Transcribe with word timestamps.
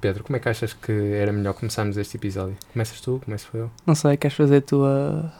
Pedro, 0.00 0.22
como 0.22 0.36
é 0.36 0.40
que 0.40 0.48
achas 0.48 0.72
que 0.72 0.92
era 0.92 1.32
melhor 1.32 1.54
começarmos 1.54 1.96
este 1.96 2.16
episódio? 2.16 2.56
Começas 2.72 3.00
tu? 3.00 3.20
Começo 3.24 3.48
eu? 3.54 3.70
Não 3.84 3.94
sei, 3.96 4.16
queres 4.16 4.36
fazer 4.36 4.58
a 4.58 4.60
tua. 4.62 5.32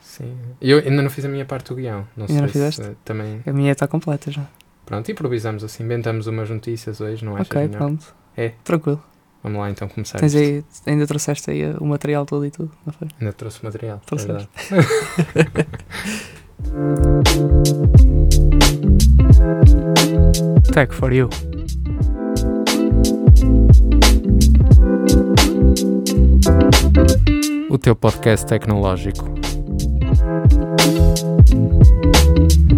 Sim. 0.00 0.36
Eu 0.60 0.78
ainda 0.78 1.02
não 1.02 1.10
fiz 1.10 1.24
a 1.24 1.28
minha 1.28 1.44
parte 1.44 1.68
do 1.68 1.74
guião. 1.74 2.06
Não 2.16 2.26
Ainda 2.26 2.32
sei 2.32 2.40
não 2.40 2.46
se 2.48 2.52
fizeste? 2.52 2.82
eh, 2.82 2.94
também. 3.04 3.42
A 3.44 3.52
minha 3.52 3.72
está 3.72 3.88
completa 3.88 4.30
já. 4.30 4.46
Pronto, 4.84 5.10
improvisamos 5.10 5.64
assim, 5.64 5.82
inventamos 5.82 6.28
umas 6.28 6.48
notícias 6.48 7.00
hoje, 7.00 7.24
não 7.24 7.34
achas 7.34 7.48
ok, 7.48 7.62
melhor? 7.62 7.78
pronto. 7.78 8.14
É. 8.36 8.52
Tranquilo. 8.62 9.02
Vamos 9.42 9.58
lá 9.58 9.70
então 9.70 9.88
começar. 9.88 10.18
Tens 10.20 10.34
aí, 10.36 10.64
ainda 10.86 11.06
trouxeste 11.06 11.50
aí 11.50 11.72
o 11.78 11.84
material 11.84 12.24
todo 12.24 12.46
e 12.46 12.50
tudo, 12.50 12.70
não 12.86 12.92
foi? 12.92 13.08
Ainda 13.20 13.32
trouxe 13.32 13.64
material. 13.64 14.00
é 14.02 14.06
Trouxeste. 14.06 14.48
verdade. 14.70 14.86
Tech 20.72 20.92
for 20.94 21.12
you. 21.12 21.28
O 27.70 27.78
teu 27.78 27.94
podcast 27.96 28.46
tecnológico. 28.46 29.24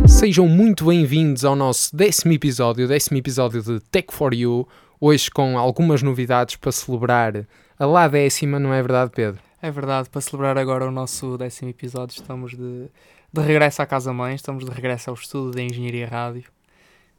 Sejam 0.06 0.46
muito 0.48 0.86
bem-vindos 0.86 1.44
ao 1.44 1.54
nosso 1.54 1.94
décimo 1.94 2.32
episódio, 2.32 2.88
décimo 2.88 3.18
episódio 3.18 3.62
de 3.62 3.80
Tech 3.80 4.12
for 4.12 4.34
You. 4.34 4.66
Hoje 5.00 5.30
com 5.30 5.58
algumas 5.58 6.02
novidades 6.02 6.56
para 6.56 6.72
celebrar 6.72 7.46
a 7.78 7.86
lá 7.86 8.08
décima, 8.08 8.58
não 8.58 8.72
é 8.72 8.80
verdade, 8.82 9.10
Pedro? 9.14 9.40
É 9.62 9.70
verdade, 9.70 10.08
para 10.10 10.20
celebrar 10.20 10.58
agora 10.58 10.86
o 10.86 10.90
nosso 10.90 11.36
décimo 11.38 11.70
episódio, 11.70 12.14
estamos 12.14 12.52
de, 12.52 12.86
de 13.32 13.40
regresso 13.40 13.82
à 13.82 13.86
Casa 13.86 14.12
Mãe, 14.12 14.34
estamos 14.34 14.64
de 14.64 14.70
regresso 14.70 15.10
ao 15.10 15.14
estudo 15.14 15.50
de 15.52 15.62
Engenharia 15.62 16.06
Rádio. 16.08 16.44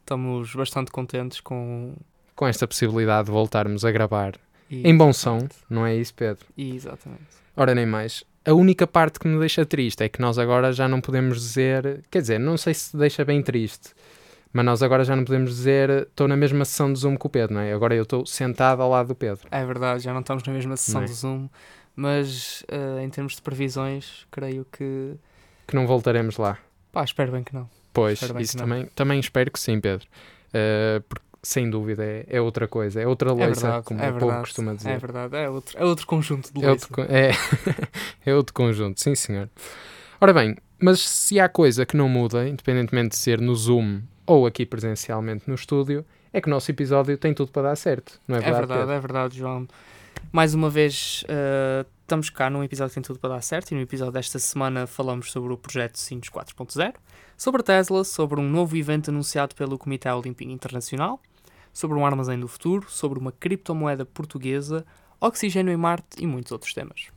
Estamos 0.00 0.54
bastante 0.54 0.90
contentes 0.90 1.40
com. 1.40 1.94
Com 2.34 2.46
esta 2.46 2.66
possibilidade 2.66 3.26
de 3.26 3.32
voltarmos 3.32 3.84
a 3.84 3.90
gravar 3.90 4.34
e- 4.70 4.82
em 4.88 4.96
bom 4.96 5.12
som, 5.12 5.46
não 5.68 5.84
é 5.86 5.94
isso, 5.96 6.14
Pedro? 6.14 6.46
E, 6.56 6.74
exatamente. 6.74 7.39
Ora, 7.56 7.74
nem 7.74 7.86
mais. 7.86 8.24
A 8.44 8.54
única 8.54 8.86
parte 8.86 9.18
que 9.18 9.28
me 9.28 9.38
deixa 9.38 9.66
triste 9.66 10.02
é 10.02 10.08
que 10.08 10.20
nós 10.20 10.38
agora 10.38 10.72
já 10.72 10.88
não 10.88 11.00
podemos 11.00 11.38
dizer. 11.40 12.02
Quer 12.10 12.20
dizer, 12.22 12.38
não 12.38 12.56
sei 12.56 12.72
se 12.74 12.96
deixa 12.96 13.24
bem 13.24 13.42
triste, 13.42 13.90
mas 14.52 14.64
nós 14.64 14.82
agora 14.82 15.04
já 15.04 15.14
não 15.14 15.24
podemos 15.24 15.50
dizer 15.50 15.90
estou 15.90 16.26
na 16.26 16.36
mesma 16.36 16.64
sessão 16.64 16.92
de 16.92 16.98
Zoom 16.98 17.16
com 17.16 17.28
o 17.28 17.30
Pedro, 17.30 17.54
não 17.54 17.60
é? 17.60 17.72
Agora 17.72 17.94
eu 17.94 18.04
estou 18.04 18.24
sentado 18.24 18.82
ao 18.82 18.90
lado 18.90 19.08
do 19.08 19.14
Pedro. 19.14 19.46
É 19.50 19.64
verdade, 19.64 20.02
já 20.02 20.12
não 20.12 20.20
estamos 20.20 20.42
na 20.44 20.52
mesma 20.52 20.76
sessão 20.76 21.02
é? 21.02 21.04
do 21.04 21.12
Zoom, 21.12 21.48
mas 21.94 22.64
eh, 22.68 23.02
em 23.02 23.10
termos 23.10 23.36
de 23.36 23.42
previsões, 23.42 24.26
creio 24.30 24.66
que. 24.72 25.14
Que 25.66 25.76
não 25.76 25.86
voltaremos 25.86 26.36
lá. 26.38 26.58
Pá, 26.90 27.04
espero 27.04 27.30
bem 27.32 27.44
que 27.44 27.54
não. 27.54 27.68
Pois, 27.92 28.20
isso 28.38 28.56
não. 28.56 28.64
também, 28.64 28.86
também 28.94 29.20
espero 29.20 29.50
que 29.50 29.60
sim, 29.60 29.80
Pedro. 29.80 30.06
Uh, 30.48 31.00
porque, 31.08 31.24
sem 31.42 31.68
dúvida, 31.70 32.04
é, 32.04 32.26
é 32.28 32.40
outra 32.40 32.68
coisa. 32.68 33.00
É 33.00 33.06
outra 33.06 33.30
É 33.30 33.32
loiça, 33.32 33.60
verdade, 33.62 33.84
como 33.86 34.00
é 34.02 34.10
o 34.10 34.18
povo 34.18 34.40
costuma 34.40 34.74
dizer. 34.74 34.90
É 34.90 34.98
verdade, 34.98 35.36
é 35.36 35.48
outro, 35.48 35.78
é 35.78 35.84
outro 35.84 36.06
conjunto 36.06 36.52
de 36.52 36.64
É 36.64 36.70
outro, 36.70 36.88
é, 37.08 37.30
é 38.30 38.34
outro 38.34 38.54
conjunto, 38.54 39.00
sim 39.00 39.14
senhor. 39.14 39.48
Ora 40.20 40.32
bem, 40.34 40.56
mas 40.78 41.00
se 41.00 41.40
há 41.40 41.48
coisa 41.48 41.86
que 41.86 41.96
não 41.96 42.08
muda, 42.08 42.46
independentemente 42.48 43.10
de 43.10 43.16
ser 43.16 43.40
no 43.40 43.54
Zoom 43.54 44.02
ou 44.26 44.46
aqui 44.46 44.64
presencialmente 44.66 45.44
no 45.48 45.54
estúdio, 45.54 46.04
é 46.32 46.40
que 46.40 46.46
o 46.46 46.50
nosso 46.50 46.70
episódio 46.70 47.16
tem 47.18 47.32
tudo 47.34 47.50
para 47.50 47.62
dar 47.70 47.76
certo, 47.76 48.20
não 48.28 48.36
é 48.36 48.38
É 48.38 48.42
verdade? 48.42 48.60
verdade, 48.66 48.80
Pedro? 48.80 48.94
é 48.94 49.00
verdade, 49.00 49.38
João. 49.38 49.66
Mais 50.30 50.54
uma 50.54 50.68
vez, 50.70 51.24
eh, 51.28 51.84
estamos 52.02 52.28
cá 52.30 52.50
num 52.50 52.62
episódio 52.62 52.90
que 52.90 52.94
tem 52.94 53.02
tudo 53.02 53.18
para 53.18 53.30
dar 53.30 53.42
certo 53.42 53.72
e 53.72 53.74
no 53.74 53.80
episódio 53.80 54.12
desta 54.12 54.38
semana 54.38 54.86
falamos 54.86 55.32
sobre 55.32 55.52
o 55.52 55.56
projeto 55.56 55.96
Sinos 55.98 56.28
4.0, 56.28 56.94
sobre 57.36 57.62
a 57.62 57.64
Tesla, 57.64 58.04
sobre 58.04 58.38
um 58.38 58.48
novo 58.48 58.76
evento 58.76 59.10
anunciado 59.10 59.54
pelo 59.56 59.78
Comitê 59.78 60.08
Olímpico 60.10 60.50
Internacional, 60.52 61.20
sobre 61.72 61.96
um 61.96 62.04
armazém 62.04 62.38
do 62.38 62.48
futuro, 62.48 62.86
sobre 62.88 63.18
uma 63.18 63.32
criptomoeda 63.32 64.04
portuguesa, 64.04 64.84
oxigênio 65.20 65.72
em 65.72 65.76
Marte 65.76 66.18
e 66.18 66.26
muitos 66.26 66.52
outros 66.52 66.74
temas. 66.74 67.08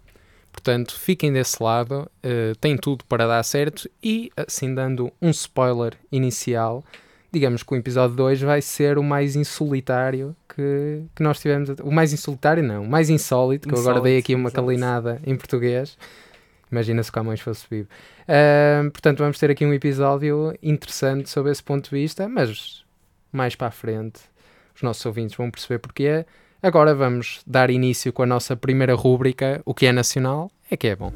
Portanto, 0.51 0.97
fiquem 0.99 1.33
desse 1.33 1.61
lado, 1.61 2.09
eh, 2.21 2.53
tem 2.61 2.77
tudo 2.77 3.03
para 3.05 3.25
dar 3.25 3.43
certo 3.43 3.89
e, 4.03 4.31
assim 4.37 4.73
dando 4.73 5.11
um 5.19 5.31
spoiler 5.31 5.93
inicial, 6.11 6.83
digamos 7.31 7.63
que 7.63 7.73
o 7.73 7.75
episódio 7.75 8.15
2 8.15 8.41
vai 8.41 8.61
ser 8.61 8.99
o 8.99 9.03
mais 9.03 9.35
insolitário 9.35 10.35
que, 10.47 11.03
que 11.15 11.23
nós 11.23 11.39
tivemos. 11.39 11.69
O 11.81 11.91
mais 11.91 12.13
insolitário, 12.13 12.61
não, 12.61 12.83
o 12.83 12.87
mais 12.87 13.09
insólito, 13.09 13.67
que 13.67 13.73
eu 13.73 13.79
agora 13.79 13.99
dei 13.99 14.13
Insólito, 14.13 14.25
aqui 14.25 14.35
uma 14.35 14.49
exato. 14.49 14.65
calinada 14.65 15.21
em 15.25 15.35
português. 15.35 15.97
Imagina 16.71 17.01
se 17.01 17.09
o 17.09 17.13
Camões 17.13 17.39
fosse 17.39 17.65
vivo. 17.69 17.89
Ah, 18.27 18.83
portanto, 18.91 19.19
vamos 19.19 19.39
ter 19.39 19.49
aqui 19.49 19.65
um 19.65 19.73
episódio 19.73 20.55
interessante 20.61 21.29
sob 21.29 21.49
esse 21.49 21.63
ponto 21.63 21.85
de 21.85 21.95
vista, 21.95 22.27
mas 22.27 22.85
mais 23.31 23.55
para 23.55 23.67
a 23.67 23.71
frente 23.71 24.21
nossos 24.83 25.05
ouvintes 25.05 25.35
vão 25.35 25.49
perceber 25.49 25.79
porquê. 25.79 26.25
Agora 26.61 26.93
vamos 26.93 27.41
dar 27.45 27.69
início 27.69 28.13
com 28.13 28.23
a 28.23 28.25
nossa 28.25 28.55
primeira 28.55 28.93
rúbrica, 28.95 29.61
o 29.65 29.73
que 29.73 29.85
é 29.85 29.91
nacional 29.91 30.51
é 30.69 30.77
que 30.77 30.87
é 30.87 30.95
bom. 30.95 31.11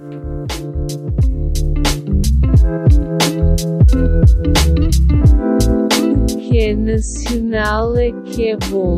O 6.31 6.37
que 6.37 6.59
é 6.59 6.75
nacional 6.75 7.95
é 7.95 8.11
que 8.25 8.49
é 8.49 8.57
bom. 8.69 8.97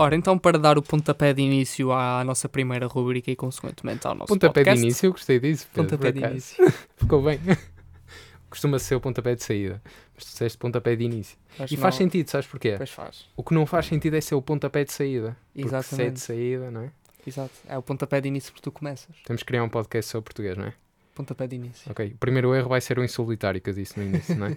Ora, 0.00 0.14
então 0.14 0.38
para 0.38 0.56
dar 0.60 0.78
o 0.78 0.82
pontapé 0.82 1.32
de 1.34 1.42
início 1.42 1.90
à 1.92 2.22
nossa 2.22 2.48
primeira 2.48 2.86
rubrica 2.86 3.32
e 3.32 3.34
consequentemente 3.34 4.06
ao 4.06 4.14
nosso 4.14 4.28
Pontapé 4.32 4.60
podcast, 4.60 4.80
de 4.80 4.86
início, 4.86 5.06
eu 5.08 5.10
gostei 5.10 5.40
disso. 5.40 5.66
Pedro, 5.74 5.90
Pontapé 5.98 6.12
de 6.12 6.24
início. 6.24 6.72
Ficou 6.96 7.20
bem. 7.20 7.40
Costuma 8.48 8.78
ser 8.78 8.94
o 8.94 9.00
pontapé 9.00 9.34
de 9.34 9.42
saída, 9.42 9.82
mas 10.14 10.24
tu 10.24 10.28
disseste 10.28 10.56
pontapé 10.56 10.94
de 10.94 11.02
início. 11.04 11.36
Mas 11.58 11.72
E 11.72 11.74
não- 11.74 11.82
faz 11.82 11.96
sentido, 11.96 12.30
sabes 12.30 12.46
porquê? 12.46 12.74
Pois 12.76 12.90
faz. 12.90 13.26
O 13.36 13.42
que 13.42 13.52
não 13.52 13.66
faz 13.66 13.86
sentido 13.86 14.14
é 14.14 14.20
ser 14.20 14.36
o 14.36 14.40
pontapé 14.40 14.84
de 14.84 14.92
saída. 14.92 15.36
Porque 15.52 15.68
se 15.68 15.68
é 15.68 15.68
de 15.68 15.74
Exatamente. 15.76 16.20
saída, 16.20 16.70
não 16.70 16.82
é? 16.82 16.90
Exato. 17.26 17.50
É 17.66 17.76
o 17.76 17.82
pontapé 17.82 18.20
de 18.20 18.28
início 18.28 18.52
porque 18.52 18.62
tu 18.62 18.70
começas. 18.72 19.14
Temos 19.26 19.42
que 19.42 19.46
criar 19.48 19.64
um 19.64 19.68
podcast 19.68 20.10
sobre 20.12 20.26
português, 20.26 20.56
não 20.56 20.64
é? 20.66 20.74
Pontapé 21.18 21.48
de 21.48 21.56
início. 21.56 21.90
Ok. 21.90 22.12
O 22.14 22.18
primeiro 22.18 22.54
erro 22.54 22.68
vai 22.68 22.80
ser 22.80 22.96
o 22.96 23.02
insolitário 23.02 23.60
que 23.60 23.68
eu 23.68 23.74
disse 23.74 23.98
no 23.98 24.06
início, 24.06 24.36
não 24.36 24.46
é? 24.46 24.56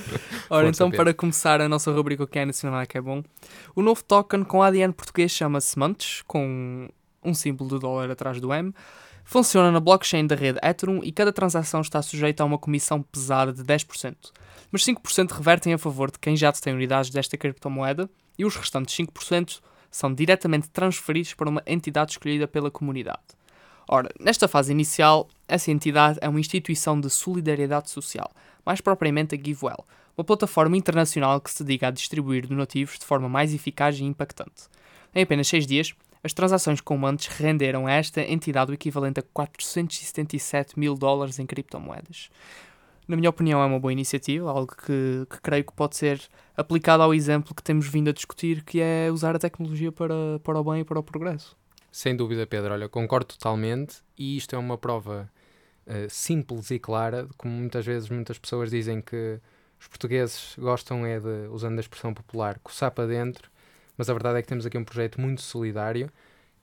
Ora, 0.48 0.66
então 0.66 0.90
para 0.90 1.12
começar 1.12 1.60
a 1.60 1.68
nossa 1.68 1.92
rubrica 1.92 2.24
O 2.24 2.26
que 2.26 2.38
é 2.38 2.46
nacional 2.46 2.86
que 2.86 2.96
é 2.96 3.00
bom, 3.00 3.22
o 3.76 3.82
novo 3.82 4.02
token 4.02 4.42
com 4.42 4.62
ADN 4.62 4.90
português 4.94 5.30
chama-se 5.30 5.78
Mantes, 5.78 6.22
com 6.26 6.88
um 7.22 7.34
símbolo 7.34 7.68
do 7.68 7.78
dólar 7.78 8.10
atrás 8.10 8.40
do 8.40 8.54
M. 8.54 8.72
Funciona 9.22 9.70
na 9.70 9.80
blockchain 9.80 10.26
da 10.26 10.34
rede 10.34 10.58
Ethereum 10.62 11.00
e 11.04 11.12
cada 11.12 11.30
transação 11.30 11.82
está 11.82 12.00
sujeita 12.00 12.42
a 12.42 12.46
uma 12.46 12.56
comissão 12.56 13.02
pesada 13.02 13.52
de 13.52 13.62
10%. 13.62 14.16
Mas 14.72 14.82
5% 14.86 15.32
revertem 15.32 15.74
a 15.74 15.78
favor 15.78 16.10
de 16.10 16.18
quem 16.18 16.34
já 16.34 16.50
detém 16.50 16.72
unidades 16.72 17.10
desta 17.10 17.36
criptomoeda 17.36 18.08
e 18.38 18.46
os 18.46 18.56
restantes 18.56 18.96
5% 18.96 19.60
são 19.90 20.14
diretamente 20.14 20.70
transferidos 20.70 21.34
para 21.34 21.50
uma 21.50 21.62
entidade 21.66 22.12
escolhida 22.12 22.48
pela 22.48 22.70
comunidade. 22.70 23.36
Ora, 23.90 24.10
nesta 24.20 24.46
fase 24.46 24.70
inicial, 24.70 25.26
essa 25.48 25.70
entidade 25.70 26.18
é 26.20 26.28
uma 26.28 26.38
instituição 26.38 27.00
de 27.00 27.08
solidariedade 27.08 27.88
social, 27.88 28.30
mais 28.64 28.82
propriamente 28.82 29.34
a 29.34 29.38
GiveWell, 29.38 29.82
uma 30.16 30.24
plataforma 30.24 30.76
internacional 30.76 31.40
que 31.40 31.50
se 31.50 31.64
dedica 31.64 31.88
a 31.88 31.90
distribuir 31.90 32.46
donativos 32.46 32.98
de 32.98 33.06
forma 33.06 33.30
mais 33.30 33.54
eficaz 33.54 33.98
e 33.98 34.04
impactante. 34.04 34.68
Em 35.14 35.22
apenas 35.22 35.48
6 35.48 35.66
dias, 35.66 35.94
as 36.22 36.34
transações 36.34 36.82
com 36.82 36.98
mantes 36.98 37.28
renderam 37.28 37.86
a 37.86 37.92
esta 37.92 38.20
entidade 38.20 38.70
o 38.70 38.74
equivalente 38.74 39.20
a 39.20 39.22
477 39.22 40.78
mil 40.78 40.94
dólares 40.94 41.38
em 41.38 41.46
criptomoedas. 41.46 42.28
Na 43.06 43.16
minha 43.16 43.30
opinião, 43.30 43.62
é 43.62 43.64
uma 43.64 43.80
boa 43.80 43.92
iniciativa, 43.92 44.50
algo 44.50 44.66
que, 44.66 45.26
que 45.30 45.40
creio 45.40 45.64
que 45.64 45.72
pode 45.72 45.96
ser 45.96 46.20
aplicado 46.54 47.02
ao 47.02 47.14
exemplo 47.14 47.54
que 47.54 47.62
temos 47.62 47.88
vindo 47.88 48.10
a 48.10 48.12
discutir, 48.12 48.62
que 48.64 48.82
é 48.82 49.08
usar 49.10 49.34
a 49.34 49.38
tecnologia 49.38 49.90
para, 49.90 50.38
para 50.44 50.60
o 50.60 50.64
bem 50.64 50.80
e 50.80 50.84
para 50.84 50.98
o 50.98 51.02
progresso. 51.02 51.56
Sem 51.98 52.14
dúvida, 52.14 52.46
Pedro. 52.46 52.74
Olha, 52.74 52.88
concordo 52.88 53.26
totalmente. 53.26 54.04
E 54.16 54.36
isto 54.36 54.54
é 54.54 54.58
uma 54.58 54.78
prova 54.78 55.28
eh, 55.84 56.06
simples 56.08 56.70
e 56.70 56.78
clara 56.78 57.24
de 57.24 57.34
como 57.36 57.52
muitas 57.52 57.84
vezes 57.84 58.08
muitas 58.08 58.38
pessoas 58.38 58.70
dizem 58.70 59.00
que 59.00 59.40
os 59.80 59.88
portugueses 59.88 60.54
gostam 60.56 61.04
é 61.04 61.18
de, 61.18 61.48
usando 61.50 61.76
a 61.76 61.80
expressão 61.80 62.14
popular, 62.14 62.60
coçar 62.60 62.92
para 62.92 63.08
dentro. 63.08 63.50
Mas 63.96 64.08
a 64.08 64.12
verdade 64.12 64.38
é 64.38 64.42
que 64.42 64.46
temos 64.46 64.64
aqui 64.64 64.78
um 64.78 64.84
projeto 64.84 65.20
muito 65.20 65.42
solidário 65.42 66.08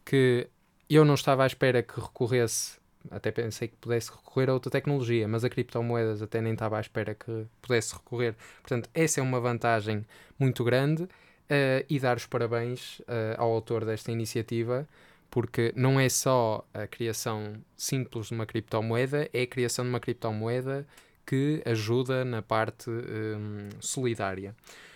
que 0.05 0.47
eu 0.89 1.03
não 1.03 1.15
estava 1.15 1.43
à 1.43 1.47
espera 1.47 1.83
que 1.83 1.99
recorresse, 1.99 2.79
até 3.11 3.29
pensei 3.29 3.67
que 3.67 3.75
pudesse 3.75 4.11
recorrer 4.11 4.49
a 4.49 4.53
outra 4.53 4.71
tecnologia, 4.71 5.27
mas 5.27 5.43
a 5.43 5.49
criptomoedas 5.49 6.21
até 6.21 6.39
nem 6.39 6.53
estava 6.53 6.77
à 6.77 6.79
espera 6.79 7.13
que 7.13 7.45
pudesse 7.61 7.93
recorrer. 7.93 8.35
Portanto, 8.61 8.89
essa 8.93 9.19
é 9.19 9.23
uma 9.23 9.41
vantagem 9.41 10.05
muito 10.39 10.63
grande 10.63 11.09
eh, 11.49 11.85
e 11.89 11.99
dar 11.99 12.15
os 12.15 12.25
parabéns 12.25 13.01
eh, 13.05 13.35
ao 13.38 13.51
autor 13.51 13.83
desta 13.83 14.13
iniciativa, 14.13 14.88
porque 15.35 15.73
não 15.75 15.99
é 15.99 16.07
só 16.07 16.65
a 16.73 16.87
criação 16.87 17.55
simples 17.75 18.27
de 18.27 18.33
uma 18.33 18.45
criptomoeda, 18.45 19.29
é 19.33 19.41
a 19.41 19.45
criação 19.47 19.83
de 19.83 19.89
uma 19.89 19.99
criptomoeda 19.99 20.87
que 21.25 21.61
ajuda 21.65 22.23
na 22.23 22.41
parte 22.41 22.89
hum, 22.89 23.67
solidária. 23.81 24.55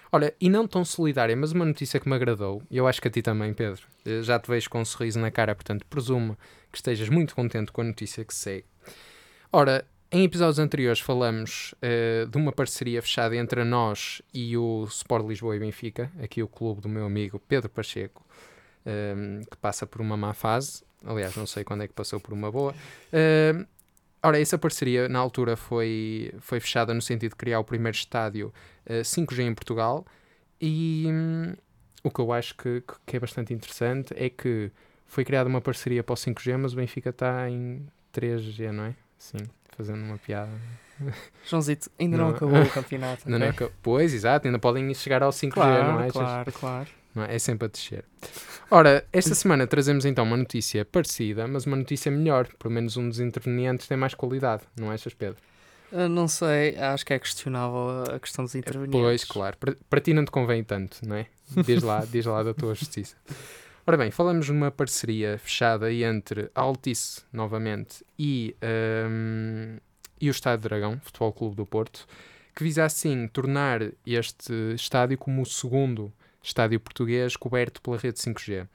Olha, 0.09 0.33
e 0.39 0.49
não 0.49 0.65
tão 0.65 0.85
solidária, 0.85 1.35
mas 1.35 1.51
uma 1.51 1.65
notícia 1.65 1.99
que 1.99 2.07
me 2.07 2.15
agradou, 2.15 2.63
e 2.71 2.77
eu 2.77 2.87
acho 2.87 3.01
que 3.01 3.09
a 3.09 3.11
ti 3.11 3.21
também, 3.21 3.53
Pedro, 3.53 3.81
eh, 4.05 4.21
já 4.21 4.39
te 4.39 4.49
vejo 4.49 4.69
com 4.69 4.79
um 4.79 4.85
sorriso 4.85 5.19
na 5.19 5.29
cara, 5.29 5.53
portanto 5.53 5.85
presumo 5.87 6.37
que 6.71 6.77
estejas 6.77 7.09
muito 7.09 7.35
contente 7.35 7.73
com 7.73 7.81
a 7.81 7.83
notícia 7.83 8.23
que 8.23 8.33
segue. 8.33 8.65
Ora, 9.51 9.85
em 10.09 10.23
episódios 10.23 10.57
anteriores 10.57 11.01
falamos 11.01 11.75
eh, 11.81 12.25
de 12.31 12.37
uma 12.37 12.53
parceria 12.53 13.01
fechada 13.01 13.35
entre 13.35 13.65
nós 13.65 14.21
e 14.33 14.55
o 14.55 14.85
Sport 14.85 15.27
Lisboa 15.27 15.57
e 15.57 15.59
Benfica, 15.59 16.09
aqui 16.23 16.41
o 16.41 16.47
clube 16.47 16.79
do 16.79 16.87
meu 16.87 17.05
amigo 17.05 17.41
Pedro 17.45 17.67
Pacheco, 17.67 18.25
ehm, 18.85 19.41
que 19.49 19.57
passa 19.57 19.85
por 19.87 20.01
uma 20.01 20.15
má 20.17 20.33
fase. 20.33 20.83
Aliás, 21.05 21.35
não 21.35 21.47
sei 21.47 21.63
quando 21.63 21.83
é 21.83 21.87
que 21.87 21.93
passou 21.93 22.19
por 22.19 22.33
uma 22.33 22.51
boa. 22.51 22.73
Ehm, 23.13 23.65
ora, 24.21 24.39
essa 24.39 24.57
parceria 24.57 25.07
na 25.07 25.19
altura 25.19 25.55
foi, 25.55 26.33
foi 26.39 26.59
fechada 26.59 26.93
no 26.93 27.01
sentido 27.01 27.31
de 27.31 27.35
criar 27.37 27.59
o 27.59 27.63
primeiro 27.63 27.95
estádio 27.97 28.53
eh, 28.85 29.01
5G 29.03 29.43
em 29.43 29.53
Portugal 29.53 30.05
e 30.61 31.05
hum, 31.07 31.53
o 32.03 32.11
que 32.11 32.19
eu 32.19 32.31
acho 32.33 32.55
que, 32.55 32.83
que 33.05 33.15
é 33.15 33.19
bastante 33.19 33.53
interessante 33.53 34.13
é 34.17 34.29
que 34.29 34.71
foi 35.05 35.23
criada 35.25 35.49
uma 35.49 35.61
parceria 35.61 36.03
para 36.03 36.13
o 36.13 36.17
5G, 36.17 36.57
mas 36.57 36.73
o 36.73 36.75
Benfica 36.75 37.09
está 37.11 37.49
em 37.49 37.85
3G, 38.13 38.71
não 38.71 38.83
é? 38.85 38.95
Sim, 39.17 39.37
fazendo 39.75 40.03
uma 40.03 40.17
piada. 40.17 40.51
Joãozito, 41.47 41.89
ainda 41.97 42.17
não, 42.17 42.27
Não. 42.29 42.35
acabou 42.35 42.61
o 42.61 42.69
campeonato. 42.69 43.23
Ainda 43.25 43.39
não 43.39 43.47
ok? 43.47 43.55
acabou- 43.67 43.73
Pois, 43.81 44.13
exato, 44.13 44.47
ainda 44.47 44.59
podem 44.59 44.93
chegar 44.93 45.23
ao 45.23 45.31
5G, 45.31 45.51
Claro, 45.53 45.87
não 45.93 46.01
é? 46.01 46.11
claro, 46.11 46.51
claro. 46.51 46.89
Não 47.15 47.23
é? 47.23 47.35
É 47.35 47.39
sempre 47.39 47.65
a 47.65 47.69
descer. 47.69 48.03
Ora, 48.71 49.03
esta 49.11 49.33
semana 49.33 49.65
trazemos 49.65 50.05
então 50.05 50.23
uma 50.23 50.37
notícia 50.37 50.85
parecida, 50.85 51.47
mas 51.47 51.65
uma 51.65 51.75
notícia 51.75 52.11
melhor. 52.11 52.47
Pelo 52.59 52.73
menos 52.73 52.97
um 52.97 53.09
dos 53.09 53.19
intervenientes 53.19 53.87
tem 53.87 53.97
mais 53.97 54.13
qualidade, 54.13 54.63
não 54.79 54.91
achas, 54.91 55.13
Pedro? 55.13 55.37
Ah, 55.91 56.07
não 56.07 56.27
sei, 56.27 56.77
acho 56.77 57.03
que 57.03 57.13
é 57.13 57.19
questionável 57.19 58.03
a 58.13 58.19
questão 58.19 58.45
dos 58.45 58.53
intervenientes. 58.53 59.01
Pois, 59.01 59.23
claro. 59.23 59.57
Para, 59.57 59.75
para 59.89 59.99
ti 59.99 60.13
não 60.13 60.23
te 60.23 60.29
convém 60.29 60.63
tanto, 60.63 60.99
não 61.03 61.15
é? 61.15 61.25
Diz 61.65 61.81
lá, 61.81 62.05
diz 62.05 62.25
lá 62.25 62.43
da 62.43 62.53
tua 62.53 62.75
justiça. 62.75 63.15
Ora 63.87 63.97
bem, 63.97 64.11
falamos 64.11 64.45
de 64.45 64.51
uma 64.51 64.69
parceria 64.69 65.39
fechada 65.39 65.91
entre 65.91 66.51
a 66.53 66.61
Altice, 66.61 67.23
novamente, 67.33 68.05
e, 68.19 68.55
hum, 69.09 69.77
e 70.21 70.29
o 70.29 70.31
Estádio 70.31 70.69
Dragão, 70.69 70.99
Futebol 71.01 71.33
Clube 71.33 71.55
do 71.55 71.65
Porto, 71.65 72.05
que 72.55 72.63
visa 72.63 72.85
assim 72.85 73.27
tornar 73.27 73.81
este 74.05 74.53
estádio 74.75 75.17
como 75.17 75.41
o 75.41 75.45
segundo 75.45 76.13
estádio 76.41 76.79
português 76.79 77.35
coberto 77.35 77.81
pela 77.81 77.97
rede 77.97 78.19
5G. 78.19 78.67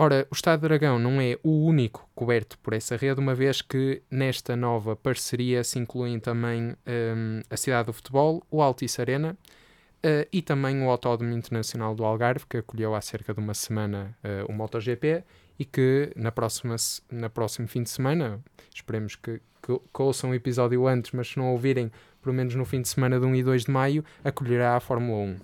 Ora, 0.00 0.28
o 0.30 0.34
Estádio 0.34 0.68
Dragão 0.68 0.96
não 0.96 1.20
é 1.20 1.36
o 1.42 1.66
único 1.66 2.08
coberto 2.14 2.56
por 2.58 2.72
essa 2.72 2.96
rede, 2.96 3.18
uma 3.18 3.34
vez 3.34 3.60
que 3.60 4.00
nesta 4.08 4.54
nova 4.54 4.94
parceria 4.94 5.64
se 5.64 5.76
incluem 5.76 6.20
também 6.20 6.76
hum, 6.86 7.42
a 7.50 7.56
Cidade 7.56 7.86
do 7.86 7.92
Futebol, 7.92 8.46
o 8.48 8.62
Altice 8.62 9.00
Arena 9.00 9.36
eh, 10.00 10.28
e 10.32 10.40
também 10.40 10.80
o 10.80 10.88
Autódromo 10.88 11.32
Internacional 11.34 11.96
do 11.96 12.04
Algarve, 12.04 12.46
que 12.48 12.58
acolheu 12.58 12.94
há 12.94 13.00
cerca 13.00 13.34
de 13.34 13.40
uma 13.40 13.54
semana 13.54 14.16
eh, 14.22 14.44
o 14.48 14.52
MotoGP 14.52 15.24
e 15.58 15.64
que 15.64 16.12
na 16.14 16.30
próxima, 16.30 16.76
na 17.10 17.28
próximo 17.28 17.66
fim 17.66 17.82
de 17.82 17.90
semana, 17.90 18.40
esperemos 18.72 19.16
que, 19.16 19.40
que, 19.60 19.76
que 19.92 20.02
ouçam 20.02 20.30
o 20.30 20.34
episódio 20.34 20.86
antes, 20.86 21.10
mas 21.10 21.28
se 21.30 21.38
não 21.38 21.50
ouvirem, 21.50 21.90
pelo 22.22 22.34
menos 22.36 22.54
no 22.54 22.64
fim 22.64 22.80
de 22.80 22.88
semana 22.88 23.18
de 23.18 23.26
1 23.26 23.34
e 23.34 23.42
2 23.42 23.64
de 23.64 23.70
maio, 23.72 24.04
acolherá 24.22 24.76
a 24.76 24.80
Fórmula 24.80 25.18
1. 25.18 25.36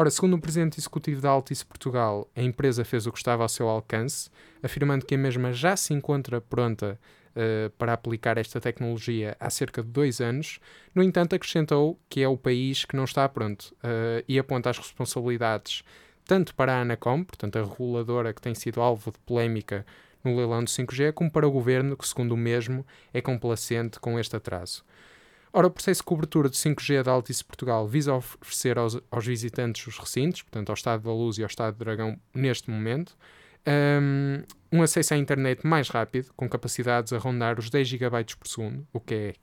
Ora, 0.00 0.10
segundo 0.10 0.36
o 0.36 0.40
presidente 0.40 0.78
executivo 0.78 1.20
da 1.20 1.28
Altice 1.28 1.66
Portugal, 1.66 2.30
a 2.36 2.40
empresa 2.40 2.84
fez 2.84 3.04
o 3.08 3.10
que 3.10 3.18
estava 3.18 3.42
ao 3.42 3.48
seu 3.48 3.68
alcance, 3.68 4.30
afirmando 4.62 5.04
que 5.04 5.16
a 5.16 5.18
mesma 5.18 5.52
já 5.52 5.76
se 5.76 5.92
encontra 5.92 6.40
pronta 6.40 6.96
eh, 7.34 7.68
para 7.76 7.94
aplicar 7.94 8.38
esta 8.38 8.60
tecnologia 8.60 9.36
há 9.40 9.50
cerca 9.50 9.82
de 9.82 9.88
dois 9.88 10.20
anos. 10.20 10.60
No 10.94 11.02
entanto, 11.02 11.34
acrescentou 11.34 11.98
que 12.08 12.22
é 12.22 12.28
o 12.28 12.36
país 12.36 12.84
que 12.84 12.94
não 12.94 13.02
está 13.02 13.28
pronto 13.28 13.74
eh, 13.82 14.24
e 14.28 14.38
aponta 14.38 14.70
as 14.70 14.78
responsabilidades 14.78 15.82
tanto 16.24 16.54
para 16.54 16.74
a 16.74 16.82
Anacom, 16.82 17.24
portanto 17.24 17.58
a 17.58 17.64
reguladora 17.64 18.32
que 18.32 18.40
tem 18.40 18.54
sido 18.54 18.80
alvo 18.80 19.10
de 19.10 19.18
polémica 19.26 19.84
no 20.22 20.36
leilão 20.36 20.62
do 20.62 20.70
5G, 20.70 21.12
como 21.12 21.28
para 21.28 21.48
o 21.48 21.50
governo, 21.50 21.96
que, 21.96 22.06
segundo 22.06 22.34
o 22.34 22.36
mesmo, 22.36 22.86
é 23.12 23.20
complacente 23.20 23.98
com 23.98 24.16
este 24.16 24.36
atraso. 24.36 24.84
Ora, 25.52 25.66
o 25.66 25.70
processo 25.70 26.00
de 26.00 26.04
cobertura 26.04 26.48
de 26.48 26.56
5G 26.56 27.02
da 27.02 27.12
Altice 27.12 27.44
Portugal 27.44 27.86
visa 27.88 28.12
oferecer 28.14 28.78
aos, 28.78 28.98
aos 29.10 29.26
visitantes 29.26 29.86
os 29.86 29.98
recintos, 29.98 30.42
portanto 30.42 30.68
ao 30.70 30.74
Estado 30.74 31.02
da 31.04 31.12
Luz 31.12 31.38
e 31.38 31.42
ao 31.42 31.46
Estado 31.46 31.74
do 31.74 31.84
Dragão, 31.84 32.18
neste 32.34 32.70
momento, 32.70 33.16
um, 33.66 34.42
um 34.78 34.82
acesso 34.82 35.14
à 35.14 35.16
internet 35.16 35.66
mais 35.66 35.88
rápido, 35.88 36.30
com 36.36 36.48
capacidades 36.48 37.12
a 37.12 37.18
rondar 37.18 37.58
os 37.58 37.70
10 37.70 37.88
GB 37.88 38.24
por 38.38 38.46
segundo, 38.48 38.86
o 38.92 39.00
que 39.00 39.14
é, 39.14 39.34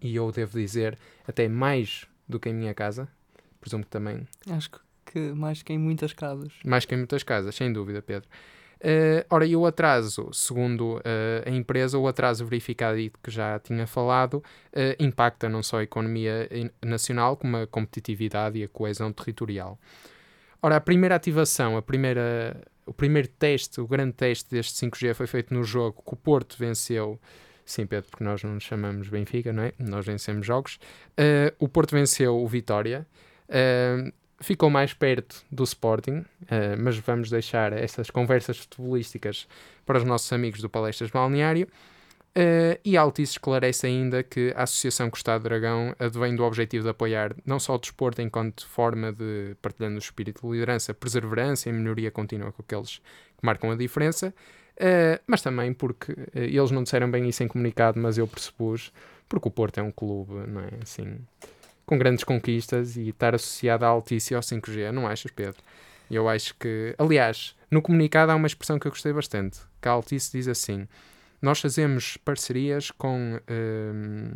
e 0.00 0.16
eu 0.16 0.30
devo 0.32 0.58
dizer, 0.58 0.98
até 1.26 1.48
mais 1.48 2.06
do 2.28 2.40
que 2.40 2.48
em 2.48 2.54
minha 2.54 2.74
casa. 2.74 3.08
Presumo 3.60 3.84
que 3.84 3.90
também 3.90 4.26
Acho 4.50 4.70
que- 4.70 4.78
que 5.04 5.18
mais 5.32 5.62
que 5.62 5.72
em 5.72 5.78
muitas 5.78 6.12
casas. 6.12 6.52
mais 6.64 6.84
que 6.86 6.94
em 6.94 6.98
muitas 6.98 7.22
casas, 7.22 7.54
sem 7.54 7.72
dúvida, 7.72 8.00
Pedro. 8.02 8.28
Eh, 8.84 9.24
ora, 9.30 9.46
e 9.46 9.54
o 9.54 9.64
atraso, 9.64 10.28
segundo 10.32 11.00
eh, 11.04 11.44
a 11.46 11.50
empresa, 11.50 11.96
o 11.96 12.08
atraso 12.08 12.44
verificado 12.44 12.98
e 12.98 13.12
que 13.22 13.30
já 13.30 13.56
tinha 13.60 13.86
falado, 13.86 14.42
eh, 14.72 14.96
impacta 14.98 15.48
não 15.48 15.62
só 15.62 15.78
a 15.78 15.84
economia 15.84 16.48
nacional, 16.84 17.36
como 17.36 17.58
a 17.58 17.66
competitividade 17.66 18.58
e 18.58 18.64
a 18.64 18.68
coesão 18.68 19.12
territorial. 19.12 19.78
Ora, 20.60 20.76
a 20.76 20.80
primeira 20.80 21.14
ativação, 21.14 21.76
a 21.76 21.82
primeira, 21.82 22.60
o 22.84 22.92
primeiro 22.92 23.28
teste, 23.28 23.80
o 23.80 23.86
grande 23.86 24.14
teste 24.14 24.50
deste 24.50 24.74
5G 24.74 25.14
foi 25.14 25.28
feito 25.28 25.54
no 25.54 25.62
jogo 25.62 26.02
que 26.04 26.14
o 26.14 26.16
Porto 26.16 26.56
venceu. 26.58 27.20
Sim, 27.64 27.86
Pedro, 27.86 28.10
porque 28.10 28.24
nós 28.24 28.42
não 28.42 28.54
nos 28.54 28.64
chamamos 28.64 29.08
Benfica, 29.08 29.52
não 29.52 29.62
é? 29.62 29.72
Nós 29.78 30.04
vencemos 30.04 30.44
jogos. 30.44 30.80
O 31.58 31.68
Porto 31.68 31.92
venceu 31.92 32.36
o 32.36 32.46
Vitória. 32.48 33.06
Ficou 34.42 34.68
mais 34.68 34.92
perto 34.92 35.44
do 35.50 35.64
Sporting, 35.64 36.24
eh, 36.48 36.76
mas 36.76 36.98
vamos 36.98 37.30
deixar 37.30 37.72
essas 37.72 38.10
conversas 38.10 38.58
futebolísticas 38.58 39.46
para 39.86 39.98
os 39.98 40.04
nossos 40.04 40.32
amigos 40.32 40.60
do 40.60 40.68
Palestras 40.68 41.10
Balneário. 41.10 41.68
Eh, 42.34 42.80
e 42.84 42.96
Altice 42.96 43.32
esclarece 43.32 43.86
ainda 43.86 44.22
que 44.22 44.54
a 44.56 44.62
Associação 44.62 45.10
Costado 45.10 45.44
Dragão 45.44 45.94
advém 45.98 46.34
do 46.34 46.42
objetivo 46.44 46.84
de 46.84 46.90
apoiar 46.90 47.34
não 47.44 47.60
só 47.60 47.74
o 47.74 47.78
desporto 47.78 48.22
enquanto 48.22 48.66
forma 48.66 49.12
de, 49.12 49.54
partilhando 49.60 49.96
o 49.96 49.98
espírito 49.98 50.46
de 50.46 50.52
liderança, 50.52 50.94
perseverança 50.94 51.68
e 51.68 51.72
melhoria 51.72 52.10
contínua 52.10 52.50
com 52.50 52.62
aqueles 52.62 52.98
que 52.98 53.44
marcam 53.44 53.70
a 53.70 53.76
diferença, 53.76 54.34
eh, 54.78 55.20
mas 55.26 55.42
também 55.42 55.74
porque 55.74 56.12
eh, 56.34 56.46
eles 56.46 56.70
não 56.70 56.82
disseram 56.82 57.10
bem 57.10 57.28
isso 57.28 57.42
em 57.42 57.48
comunicado, 57.48 58.00
mas 58.00 58.16
eu 58.16 58.26
pressupus, 58.26 58.92
porque 59.28 59.48
o 59.48 59.50
Porto 59.50 59.78
é 59.78 59.82
um 59.82 59.92
clube, 59.92 60.32
não 60.48 60.62
é 60.62 60.70
assim, 60.82 61.18
com 61.92 61.98
grandes 61.98 62.24
conquistas 62.24 62.96
e 62.96 63.10
estar 63.10 63.34
associado 63.34 63.84
à 63.84 63.88
Altice 63.88 64.34
ao 64.34 64.40
5G, 64.40 64.90
não 64.92 65.06
achas, 65.06 65.30
Pedro? 65.30 65.60
Eu 66.10 66.26
acho 66.26 66.54
que, 66.54 66.94
aliás, 66.96 67.54
no 67.70 67.82
comunicado 67.82 68.32
há 68.32 68.34
uma 68.34 68.46
expressão 68.46 68.78
que 68.78 68.86
eu 68.86 68.90
gostei 68.90 69.12
bastante, 69.12 69.60
que 69.78 69.86
a 69.86 69.90
Altice 69.90 70.32
diz 70.32 70.48
assim: 70.48 70.88
nós 71.42 71.60
fazemos 71.60 72.16
parcerias 72.16 72.90
com, 72.90 73.38
hum, 73.46 74.32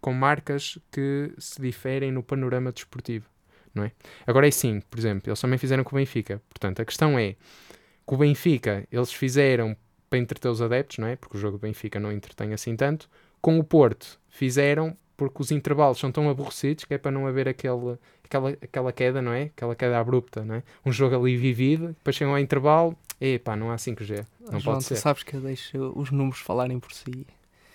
com 0.00 0.14
marcas 0.14 0.78
que 0.90 1.30
se 1.36 1.60
diferem 1.60 2.10
no 2.10 2.22
panorama 2.22 2.72
desportivo, 2.72 3.26
não 3.74 3.84
é? 3.84 3.92
Agora 4.26 4.48
é 4.48 4.50
sim, 4.50 4.80
por 4.90 4.98
exemplo, 4.98 5.28
eles 5.28 5.38
também 5.38 5.58
fizeram 5.58 5.84
com 5.84 5.94
o 5.94 5.98
Benfica. 5.98 6.40
Portanto, 6.48 6.80
a 6.80 6.84
questão 6.86 7.18
é 7.18 7.34
que 7.34 8.14
o 8.14 8.16
Benfica 8.16 8.88
eles 8.90 9.12
fizeram 9.12 9.76
para 10.08 10.18
entreter 10.18 10.50
os 10.50 10.62
adeptos, 10.62 10.96
não 10.96 11.08
é? 11.08 11.14
Porque 11.14 11.36
o 11.36 11.40
jogo 11.40 11.58
do 11.58 11.60
Benfica 11.60 12.00
não 12.00 12.10
entretém 12.10 12.54
assim 12.54 12.74
tanto. 12.74 13.06
Com 13.38 13.58
o 13.58 13.64
Porto 13.64 14.18
fizeram 14.30 14.96
porque 15.20 15.42
os 15.42 15.50
intervalos 15.50 15.98
são 15.98 16.10
tão 16.10 16.30
aborrecidos 16.30 16.86
que 16.86 16.94
é 16.94 16.96
para 16.96 17.10
não 17.10 17.26
haver 17.26 17.46
aquele, 17.46 17.98
aquela, 18.24 18.48
aquela 18.52 18.90
queda, 18.90 19.20
não 19.20 19.34
é? 19.34 19.42
Aquela 19.54 19.74
queda 19.74 20.00
abrupta, 20.00 20.42
não 20.42 20.54
é? 20.54 20.62
Um 20.82 20.90
jogo 20.90 21.14
ali 21.14 21.36
vivido, 21.36 21.88
depois 21.88 22.16
chegam 22.16 22.32
ao 22.32 22.38
intervalo, 22.38 22.96
epá, 23.20 23.54
não 23.54 23.70
há 23.70 23.76
5G. 23.76 24.24
Não 24.50 24.58
João, 24.58 24.76
pode 24.76 24.86
tu 24.86 24.88
ser. 24.88 24.96
sabes 24.96 25.22
que 25.22 25.34
eu 25.34 25.40
deixo 25.42 25.92
os 25.94 26.10
números 26.10 26.40
falarem 26.40 26.80
por 26.80 26.90
si. 26.90 27.26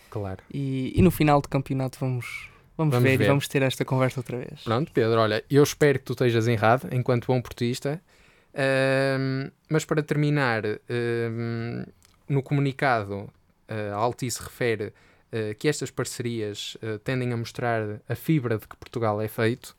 Claro. 0.09 0.39
E, 0.51 0.91
e 0.95 1.03
no 1.03 1.11
final 1.11 1.39
do 1.39 1.47
campeonato 1.47 1.99
vamos, 1.99 2.49
vamos, 2.75 2.95
Vamos 2.95 3.07
ver, 3.07 3.15
ver. 3.15 3.25
e 3.25 3.27
vamos 3.27 3.47
ter 3.47 3.61
esta 3.61 3.85
conversa 3.85 4.21
outra 4.21 4.37
vez. 4.39 4.63
Pronto, 4.63 4.91
Pedro, 4.91 5.19
olha, 5.19 5.43
eu 5.47 5.61
espero 5.61 5.99
que 5.99 6.05
tu 6.05 6.13
estejas 6.13 6.47
errado 6.47 6.87
enquanto 6.91 7.27
bom 7.27 7.39
portista. 7.39 8.01
Ahm, 8.55 9.51
mas 9.69 9.85
para 9.85 10.01
terminar, 10.01 10.63
ahm, 10.65 11.85
no 12.27 12.41
comunicado, 12.41 13.29
ah, 13.69 13.91
a 13.93 13.97
Altice 13.97 14.41
refere 14.41 14.85
ah, 14.87 14.91
que 15.59 15.67
estas 15.67 15.91
parcerias 15.91 16.77
ah, 16.81 16.99
tendem 17.03 17.33
a 17.33 17.37
mostrar 17.37 18.01
a 18.07 18.15
fibra 18.15 18.57
de 18.57 18.67
que 18.67 18.75
Portugal 18.77 19.21
é 19.21 19.27
feito. 19.27 19.75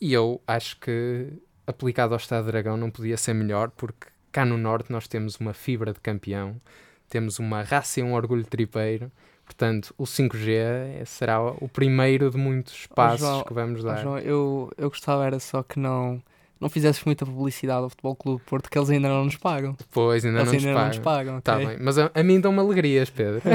E 0.00 0.12
eu 0.12 0.40
acho 0.46 0.78
que 0.78 1.32
aplicado 1.66 2.14
ao 2.14 2.18
Estado 2.18 2.44
de 2.44 2.52
Dragão 2.52 2.76
não 2.76 2.90
podia 2.90 3.16
ser 3.16 3.32
melhor, 3.32 3.70
porque 3.70 4.08
cá 4.30 4.44
no 4.44 4.58
Norte 4.58 4.92
nós 4.92 5.08
temos 5.08 5.36
uma 5.36 5.54
fibra 5.54 5.92
de 5.92 6.00
campeão, 6.00 6.60
temos 7.08 7.38
uma 7.38 7.62
raça 7.62 8.00
e 8.00 8.02
um 8.02 8.14
orgulho 8.14 8.44
tripeiro. 8.44 9.10
Portanto, 9.44 9.94
o 9.98 10.04
5G 10.04 11.04
será 11.04 11.40
o 11.42 11.68
primeiro 11.68 12.30
de 12.30 12.36
muitos 12.36 12.86
passos 12.86 13.20
João, 13.20 13.44
que 13.44 13.52
vamos 13.52 13.84
dar. 13.84 14.02
João, 14.02 14.18
eu, 14.18 14.72
eu 14.76 14.88
gostava 14.88 15.26
era 15.26 15.38
só 15.38 15.62
que 15.62 15.78
não, 15.78 16.22
não 16.64 16.70
fizesses 16.70 17.04
muita 17.04 17.26
publicidade 17.26 17.82
ao 17.82 17.90
Futebol 17.90 18.16
Clube 18.16 18.42
do 18.42 18.44
Porto, 18.46 18.70
que 18.70 18.78
eles 18.78 18.88
ainda 18.88 19.06
não 19.06 19.26
nos 19.26 19.36
pagam. 19.36 19.76
Pois, 19.90 20.24
ainda 20.24 20.38
eles 20.38 20.46
não 20.46 20.54
nos 20.54 20.64
ainda 20.64 20.80
não 20.80 20.88
nos 20.88 20.98
pagam. 20.98 21.38
Tá 21.42 21.56
ok? 21.56 21.66
bem, 21.66 21.76
mas 21.78 21.98
a, 21.98 22.10
a 22.14 22.22
mim 22.22 22.40
dão-me 22.40 22.58
alegrias, 22.58 23.10
Pedro. 23.10 23.42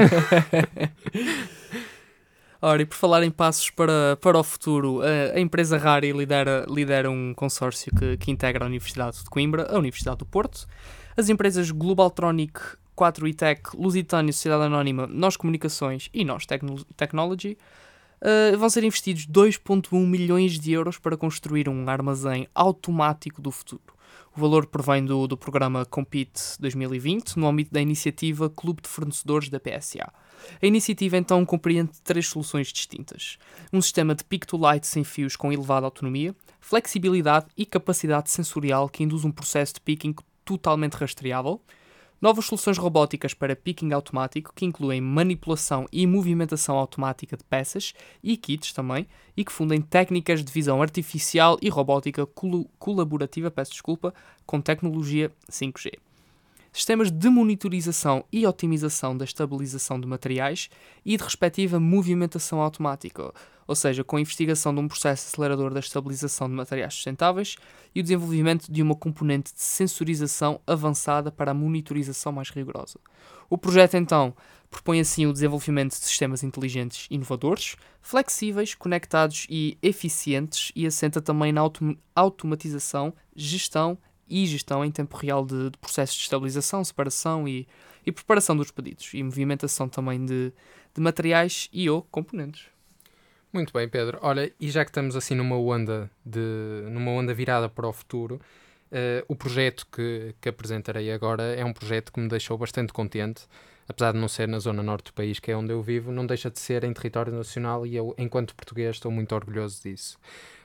Ora, 2.62 2.82
e 2.82 2.86
por 2.86 2.94
falar 2.94 3.24
em 3.24 3.30
passos 3.32 3.68
para, 3.70 4.16
para 4.20 4.38
o 4.38 4.44
futuro, 4.44 5.00
a, 5.02 5.36
a 5.36 5.40
empresa 5.40 5.76
Rari 5.76 6.12
lidera, 6.12 6.64
lidera 6.68 7.10
um 7.10 7.34
consórcio 7.34 7.92
que, 7.92 8.16
que 8.16 8.30
integra 8.30 8.64
a 8.64 8.68
Universidade 8.68 9.24
de 9.24 9.24
Coimbra, 9.24 9.66
a 9.68 9.76
Universidade 9.76 10.18
do 10.18 10.26
Porto, 10.26 10.68
as 11.16 11.28
empresas 11.28 11.72
Globaltronic, 11.72 12.60
4 12.94 13.26
ITEC, 13.26 13.76
Lusitânia, 13.76 14.32
Sociedade 14.32 14.66
Anónima, 14.66 15.08
Nós 15.08 15.36
Comunicações 15.36 16.08
e 16.14 16.24
Nós 16.24 16.46
Tecno 16.46 16.84
Technology, 16.96 17.58
uh, 18.22 18.58
vão 18.58 18.68
ser 18.68 18.84
investidos 18.84 19.26
2,1 19.26 20.06
milhões 20.06 20.58
de 20.58 20.72
euros 20.72 20.98
para 20.98 21.16
construir 21.16 21.68
um 21.68 21.88
armazém 21.88 22.46
automático 22.54 23.40
do 23.40 23.50
futuro. 23.50 23.94
O 24.36 24.40
valor 24.40 24.66
provém 24.66 25.04
do, 25.04 25.26
do 25.26 25.36
programa 25.36 25.84
Compete 25.84 26.40
2020, 26.60 27.36
no 27.36 27.48
âmbito 27.48 27.72
da 27.72 27.80
iniciativa 27.80 28.48
Clube 28.48 28.80
de 28.82 28.88
Fornecedores 28.88 29.48
da 29.48 29.58
PSA. 29.58 30.12
A 30.62 30.66
iniciativa 30.66 31.16
então 31.16 31.44
compreende 31.44 32.00
três 32.04 32.28
soluções 32.28 32.68
distintas: 32.68 33.38
um 33.72 33.82
sistema 33.82 34.14
de 34.14 34.24
pick-to-light 34.24 34.86
sem 34.86 35.02
fios 35.02 35.34
com 35.34 35.52
elevada 35.52 35.86
autonomia, 35.86 36.34
flexibilidade 36.60 37.46
e 37.56 37.66
capacidade 37.66 38.30
sensorial 38.30 38.88
que 38.88 39.02
induz 39.02 39.24
um 39.24 39.32
processo 39.32 39.74
de 39.74 39.80
picking 39.80 40.14
totalmente 40.44 40.94
rastreável, 40.94 41.60
novas 42.20 42.44
soluções 42.44 42.76
robóticas 42.76 43.32
para 43.32 43.56
picking 43.56 43.92
automático 43.92 44.52
que 44.54 44.64
incluem 44.64 45.00
manipulação 45.00 45.86
e 45.92 46.06
movimentação 46.06 46.76
automática 46.76 47.36
de 47.36 47.44
peças 47.44 47.94
e 48.22 48.36
kits 48.36 48.72
também, 48.72 49.06
e 49.36 49.44
que 49.44 49.52
fundem 49.52 49.80
técnicas 49.80 50.44
de 50.44 50.52
visão 50.52 50.82
artificial 50.82 51.58
e 51.62 51.68
robótica 51.68 52.26
col 52.26 52.68
colaborativa, 52.78 53.50
peço 53.50 53.72
desculpa, 53.72 54.12
com 54.44 54.60
tecnologia 54.60 55.32
5G 55.50 56.09
sistemas 56.72 57.10
de 57.10 57.28
monitorização 57.28 58.24
e 58.32 58.46
otimização 58.46 59.16
da 59.16 59.24
estabilização 59.24 60.00
de 60.00 60.06
materiais 60.06 60.68
e 61.04 61.16
de 61.16 61.22
respectiva 61.22 61.80
movimentação 61.80 62.60
automática, 62.60 63.32
ou 63.66 63.74
seja, 63.74 64.02
com 64.02 64.16
a 64.16 64.20
investigação 64.20 64.74
de 64.74 64.80
um 64.80 64.88
processo 64.88 65.28
acelerador 65.28 65.72
da 65.72 65.80
estabilização 65.80 66.48
de 66.48 66.54
materiais 66.54 66.94
sustentáveis 66.94 67.56
e 67.94 68.00
o 68.00 68.02
desenvolvimento 68.02 68.70
de 68.70 68.82
uma 68.82 68.96
componente 68.96 69.54
de 69.54 69.62
sensorização 69.62 70.60
avançada 70.66 71.30
para 71.30 71.52
a 71.52 71.54
monitorização 71.54 72.32
mais 72.32 72.50
rigorosa. 72.50 72.98
O 73.48 73.58
projeto, 73.58 73.96
então, 73.96 74.34
propõe 74.70 75.00
assim 75.00 75.26
o 75.26 75.32
desenvolvimento 75.32 75.90
de 75.90 76.04
sistemas 76.04 76.42
inteligentes 76.42 77.06
inovadores, 77.10 77.76
flexíveis, 78.00 78.74
conectados 78.74 79.46
e 79.50 79.76
eficientes 79.82 80.70
e 80.74 80.86
assenta 80.86 81.20
também 81.20 81.52
na 81.52 81.60
autom 81.60 81.96
automatização, 82.14 83.12
gestão 83.34 83.98
e 84.30 84.46
gestão 84.46 84.84
em 84.84 84.90
tempo 84.90 85.16
real 85.16 85.44
de, 85.44 85.70
de 85.70 85.78
processos 85.78 86.16
de 86.16 86.22
estabilização, 86.22 86.84
separação 86.84 87.48
e, 87.48 87.66
e, 88.06 88.12
preparação 88.12 88.56
dos 88.56 88.70
pedidos 88.70 89.12
e 89.12 89.22
movimentação 89.22 89.88
também 89.88 90.24
de, 90.24 90.52
de 90.94 91.00
materiais 91.00 91.68
e 91.72 91.90
ou 91.90 92.02
componentes. 92.02 92.66
Muito 93.52 93.72
bem, 93.72 93.88
Pedro. 93.88 94.18
Olha, 94.22 94.52
e 94.60 94.70
já 94.70 94.84
que 94.84 94.90
estamos 94.90 95.16
assim 95.16 95.34
numa 95.34 95.56
onda 95.56 96.08
de 96.24 96.84
numa 96.90 97.10
onda 97.10 97.34
virada 97.34 97.68
para 97.68 97.88
o 97.88 97.92
futuro, 97.92 98.40
uh, 98.92 99.24
o 99.26 99.34
projeto 99.34 99.86
que, 99.90 100.34
que 100.40 100.48
apresentarei 100.48 101.10
agora 101.10 101.42
é 101.42 101.64
um 101.64 101.72
projeto 101.72 102.12
que 102.12 102.20
me 102.20 102.28
deixou 102.28 102.56
bastante 102.56 102.92
contente, 102.92 103.42
apesar 103.90 104.12
de 104.12 104.18
não 104.18 104.28
ser 104.28 104.46
na 104.46 104.60
zona 104.60 104.84
norte 104.84 105.06
do 105.06 105.12
país, 105.12 105.40
que 105.40 105.50
é 105.50 105.56
onde 105.56 105.72
eu 105.72 105.82
vivo, 105.82 106.12
não 106.12 106.24
deixa 106.24 106.48
de 106.48 106.60
ser 106.60 106.84
em 106.84 106.92
território 106.92 107.32
nacional 107.32 107.84
e 107.84 107.96
eu, 107.96 108.14
enquanto 108.16 108.54
português, 108.54 108.96
estou 108.96 109.10
muito 109.10 109.34
orgulhoso 109.34 109.82
disso. 109.82 110.16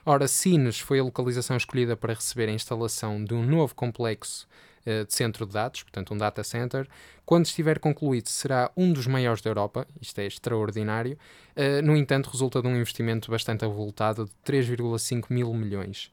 Ora, 0.04 0.28
Sines 0.28 0.78
foi 0.78 1.00
a 1.00 1.02
localização 1.02 1.56
escolhida 1.56 1.96
para 1.96 2.14
receber 2.14 2.48
a 2.48 2.52
instalação 2.52 3.24
de 3.24 3.34
um 3.34 3.44
novo 3.44 3.74
complexo 3.74 4.46
uh, 4.86 5.04
de 5.04 5.12
centro 5.12 5.44
de 5.44 5.54
dados, 5.54 5.82
portanto, 5.82 6.14
um 6.14 6.16
data 6.16 6.44
center. 6.44 6.86
Quando 7.24 7.46
estiver 7.46 7.80
concluído, 7.80 8.28
será 8.28 8.70
um 8.76 8.92
dos 8.92 9.08
maiores 9.08 9.42
da 9.42 9.50
Europa, 9.50 9.88
isto 10.00 10.20
é 10.20 10.26
extraordinário. 10.26 11.18
Uh, 11.56 11.84
no 11.84 11.96
entanto, 11.96 12.30
resulta 12.30 12.62
de 12.62 12.68
um 12.68 12.76
investimento 12.76 13.28
bastante 13.28 13.64
avultado 13.64 14.26
de 14.26 14.52
3,5 14.52 15.24
mil 15.30 15.52
milhões. 15.52 16.12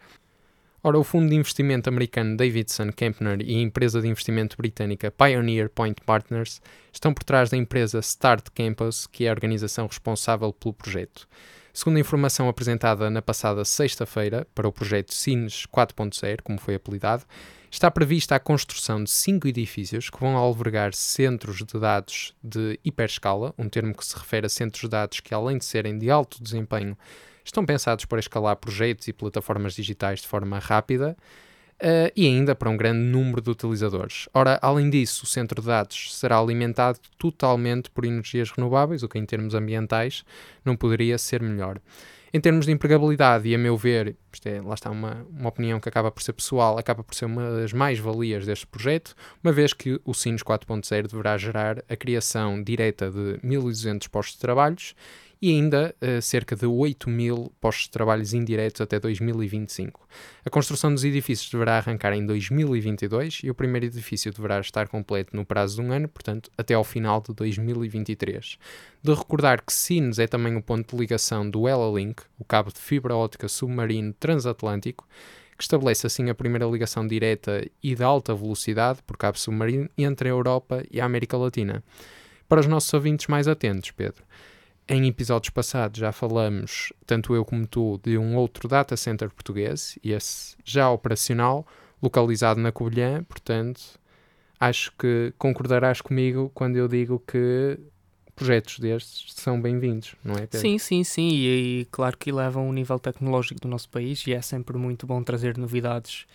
Ora, 0.86 1.00
o 1.00 1.04
fundo 1.06 1.30
de 1.30 1.36
investimento 1.36 1.88
americano 1.88 2.36
Davidson 2.36 2.92
Kempner 2.92 3.40
e 3.42 3.56
a 3.56 3.62
empresa 3.62 4.02
de 4.02 4.08
investimento 4.10 4.58
britânica 4.58 5.10
Pioneer 5.10 5.70
Point 5.70 6.02
Partners 6.06 6.62
estão 6.92 7.14
por 7.14 7.24
trás 7.24 7.50
da 7.50 7.56
empresa 7.56 8.00
Start 8.00 8.48
Campus, 8.54 9.08
que 9.08 9.24
é 9.24 9.30
a 9.30 9.32
organização 9.32 9.88
responsável 9.88 10.52
pelo 10.52 10.74
projeto. 10.74 11.26
Segundo 11.72 11.96
a 11.96 12.00
informação 12.02 12.50
apresentada 12.50 13.10
na 13.10 13.22
passada 13.22 13.64
sexta-feira 13.64 14.46
para 14.54 14.68
o 14.68 14.74
projeto 14.74 15.14
Sines 15.14 15.66
4.0, 15.74 16.42
como 16.44 16.60
foi 16.60 16.76
apelidado, 16.76 17.24
está 17.72 17.90
prevista 17.90 18.36
a 18.36 18.40
construção 18.40 19.02
de 19.06 19.10
cinco 19.10 19.48
edifícios 19.48 20.10
que 20.10 20.20
vão 20.20 20.36
albergar 20.36 20.94
centros 20.94 21.60
de 21.60 21.80
dados 21.80 22.36
de 22.44 22.78
hiperescala, 22.84 23.54
um 23.58 23.70
termo 23.70 23.96
que 23.96 24.06
se 24.06 24.18
refere 24.18 24.48
a 24.48 24.50
centros 24.50 24.82
de 24.82 24.90
dados 24.90 25.22
que, 25.22 25.34
além 25.34 25.60
de 25.60 25.64
serem 25.64 25.98
de 25.98 26.12
alto 26.12 26.44
desempenho, 26.44 26.98
estão 27.44 27.66
pensados 27.66 28.06
para 28.06 28.20
escalar 28.20 28.56
projetos 28.56 29.08
e 29.08 29.14
plataformas 29.14 29.74
digitais 29.74 30.22
de 30.22 30.28
forma 30.28 30.60
rápida 30.60 31.16
uh, 31.82 32.12
e 32.16 32.26
ainda 32.26 32.56
para 32.56 32.70
um 32.70 32.78
grande 32.78 33.00
número 33.00 33.42
de 33.42 33.50
utilizadores. 33.50 34.28
Ora, 34.34 34.60
além 34.62 34.90
disso, 34.90 35.24
o 35.24 35.28
centro 35.28 35.62
de 35.62 35.68
dados 35.68 36.16
será 36.18 36.38
alimentado 36.38 37.00
totalmente 37.18 37.90
por 37.90 38.06
energias 38.06 38.52
renováveis, 38.52 39.04
o 39.04 39.10
que 39.10 39.20
em 39.20 39.26
termos 39.26 39.54
ambientais 39.54 40.24
não 40.64 40.76
poderia 40.76 41.18
ser 41.18 41.42
melhor. 41.42 41.80
Em 42.36 42.42
termos 42.42 42.66
de 42.66 42.72
empregabilidade, 42.72 43.48
e 43.48 43.54
a 43.54 43.60
meu 43.60 43.78
ver, 43.78 44.16
isto 44.34 44.48
é, 44.48 44.60
lá 44.60 44.74
está 44.74 44.90
uma, 44.90 45.24
uma 45.30 45.50
opinião 45.50 45.80
que 45.80 45.88
acaba 45.88 46.10
por 46.10 46.24
ser 46.24 46.34
pessoal, 46.34 46.80
acaba 46.80 47.04
por 47.04 47.14
ser 47.14 47.26
uma 47.26 47.52
das 47.58 47.72
mais-valias 47.72 48.44
deste 48.44 48.66
projeto, 48.66 49.14
uma 49.44 49.54
vez 49.54 49.72
que 49.72 50.02
o 50.04 50.16
Sinos 50.16 50.42
4.0 50.42 51.12
deverá 51.12 51.38
gerar 51.38 51.84
a 51.88 51.96
criação 51.96 52.64
direta 52.64 53.12
de 53.12 53.38
1.200 53.46 54.10
postos 54.10 54.34
de 54.34 54.42
trabalhos 54.42 54.96
e 55.44 55.50
ainda 55.50 55.94
uh, 56.02 56.22
cerca 56.22 56.56
de 56.56 56.66
8 56.66 57.10
mil 57.10 57.52
postos 57.60 57.88
de 57.88 57.92
trabalho 57.92 58.24
indiretos 58.34 58.80
até 58.80 58.98
2025. 58.98 60.08
A 60.46 60.50
construção 60.50 60.94
dos 60.94 61.04
edifícios 61.04 61.52
deverá 61.52 61.76
arrancar 61.76 62.14
em 62.14 62.26
2022 62.26 63.42
e 63.44 63.50
o 63.50 63.54
primeiro 63.54 63.88
edifício 63.88 64.32
deverá 64.32 64.62
estar 64.62 64.88
completo 64.88 65.36
no 65.36 65.46
prazo 65.46 65.76
de 65.76 65.82
um 65.82 65.92
ano, 65.92 66.08
portanto, 66.08 66.50
até 66.58 66.76
ao 66.76 66.84
final 66.86 67.20
de 67.20 67.34
2023. 67.34 68.58
De 69.04 69.14
recordar 69.14 69.62
que 69.62 69.74
Sines 69.74 70.18
é 70.18 70.28
também 70.28 70.56
o 70.56 70.64
ponto 70.64 70.96
de 70.96 71.02
ligação 71.02 71.50
do 71.50 71.68
Ella 71.68 71.92
Link, 71.94 72.24
o 72.40 72.46
cabo 72.46 72.72
de 72.72 72.80
fibra 72.80 73.14
óptica 73.14 73.50
submarino 73.50 74.14
transatlântico, 74.14 75.06
que 75.58 75.64
estabelece 75.64 76.08
assim 76.08 76.30
a 76.30 76.34
primeira 76.34 76.68
ligação 76.68 77.06
direta 77.06 77.70
e 77.84 77.94
de 77.94 78.02
alta 78.02 78.34
velocidade 78.34 79.00
por 79.06 79.18
cabo 79.18 79.38
submarino 79.38 79.90
entre 79.98 80.30
a 80.30 80.32
Europa 80.32 80.86
e 80.90 81.02
a 81.02 81.06
América 81.06 81.36
Latina. 81.36 81.84
Para 82.48 82.62
os 82.62 82.66
nossos 82.66 82.94
ouvintes 82.94 83.28
mais 83.28 83.46
atentos, 83.46 83.92
Pedro, 83.92 84.24
em 84.88 85.08
episódios 85.08 85.50
passados 85.50 86.00
já 86.00 86.12
falamos, 86.12 86.92
tanto 87.06 87.34
eu 87.34 87.46
como 87.46 87.66
tu, 87.66 88.00
de 88.04 88.18
um 88.18 88.36
outro 88.36 88.68
data 88.68 88.98
center 88.98 89.30
português, 89.30 89.98
e 90.04 90.12
esse 90.12 90.56
já 90.64 90.90
operacional, 90.90 91.66
localizado 92.02 92.60
na 92.60 92.72
Covilhã, 92.72 93.24
portanto, 93.24 93.82
acho 94.60 94.92
que 94.98 95.34
concordarás 95.38 96.02
comigo 96.02 96.52
quando 96.54 96.76
eu 96.76 96.88
digo 96.88 97.24
que 97.26 97.80
projetos 98.36 98.80
destes 98.80 99.34
são 99.34 99.62
bem-vindos, 99.62 100.16
não 100.24 100.34
é, 100.34 100.48
Pedro? 100.48 100.60
Sim, 100.60 100.78
sim, 100.78 101.04
sim, 101.04 101.30
e, 101.30 101.82
e 101.82 101.86
claro 101.86 102.18
que 102.18 102.30
elevam 102.30 102.68
o 102.68 102.74
nível 102.74 103.00
tecnológico 103.00 103.62
do 103.62 103.68
nosso 103.68 103.90
país 103.90 104.26
e 104.28 104.34
é 104.34 104.42
sempre 104.42 104.78
muito 104.78 105.06
bom 105.08 105.24
trazer 105.24 105.58
novidades 105.58 106.26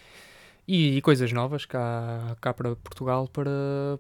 e, 0.67 0.97
e 0.97 1.03
coisas 1.03 1.33
novas 1.33 1.67
cá, 1.67 2.37
cá 2.41 2.55
para 2.55 2.77
Portugal 2.77 3.29
para, 3.29 3.51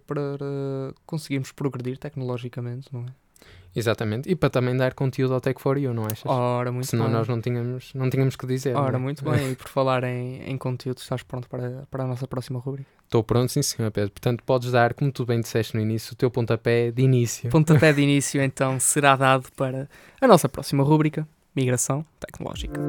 para 0.06 0.94
conseguirmos 1.04 1.50
progredir 1.50 1.98
tecnologicamente, 1.98 2.88
não 2.92 3.00
é? 3.00 3.27
Exatamente, 3.74 4.28
e 4.30 4.34
para 4.34 4.50
também 4.50 4.76
dar 4.76 4.94
conteúdo 4.94 5.34
ao 5.34 5.40
Tech 5.40 5.60
for 5.60 5.78
You, 5.78 5.94
não 5.94 6.04
achas? 6.04 6.24
Ora, 6.26 6.72
muito 6.72 6.86
Senão 6.86 7.04
bem. 7.06 7.14
nós 7.14 7.28
não 7.28 7.40
tínhamos, 7.40 7.92
não 7.94 8.10
tínhamos 8.10 8.34
que 8.36 8.46
dizer. 8.46 8.74
Ora, 8.76 8.96
é? 8.96 8.98
muito 8.98 9.24
bem, 9.24 9.52
e 9.52 9.56
por 9.56 9.68
falar 9.68 10.04
em, 10.04 10.42
em 10.42 10.56
conteúdo, 10.58 10.98
estás 10.98 11.22
pronto 11.22 11.48
para, 11.48 11.86
para 11.90 12.04
a 12.04 12.06
nossa 12.06 12.26
próxima 12.26 12.58
rubrica? 12.58 12.90
Estou 13.04 13.22
pronto, 13.22 13.50
sim 13.50 13.62
senhor 13.62 13.90
Pedro. 13.90 14.10
Portanto, 14.10 14.42
podes 14.44 14.70
dar, 14.72 14.94
como 14.94 15.10
tu 15.12 15.24
bem 15.24 15.40
disseste 15.40 15.74
no 15.74 15.80
início, 15.80 16.12
o 16.12 16.16
teu 16.16 16.30
pontapé 16.30 16.90
de 16.90 17.02
início. 17.02 17.50
Pontapé 17.50 17.92
de 17.92 18.02
início, 18.02 18.42
então, 18.42 18.78
será 18.80 19.16
dado 19.16 19.48
para 19.56 19.88
a 20.20 20.26
nossa 20.26 20.48
próxima 20.48 20.82
rubrica, 20.82 21.26
Migração 21.54 22.04
Tecnológica. 22.20 22.80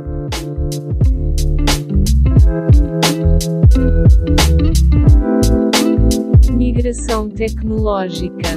Migração 6.52 7.30
tecnológica. 7.30 8.50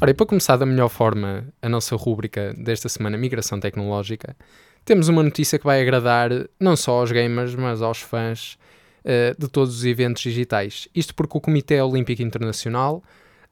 Ora, 0.00 0.12
e 0.12 0.14
para 0.14 0.26
começar 0.26 0.56
da 0.56 0.64
melhor 0.64 0.88
forma 0.88 1.48
a 1.60 1.68
nossa 1.68 1.96
rúbrica 1.96 2.54
desta 2.56 2.88
semana, 2.88 3.18
Migração 3.18 3.58
Tecnológica, 3.58 4.36
temos 4.84 5.08
uma 5.08 5.22
notícia 5.22 5.58
que 5.58 5.64
vai 5.64 5.82
agradar 5.82 6.30
não 6.58 6.76
só 6.76 7.00
aos 7.00 7.10
gamers, 7.10 7.54
mas 7.56 7.82
aos 7.82 8.00
fãs 8.00 8.56
uh, 9.04 9.38
de 9.38 9.48
todos 9.48 9.76
os 9.76 9.84
eventos 9.84 10.22
digitais. 10.22 10.88
Isto 10.94 11.14
porque 11.14 11.36
o 11.36 11.40
Comitê 11.40 11.82
Olímpico 11.82 12.22
Internacional 12.22 13.02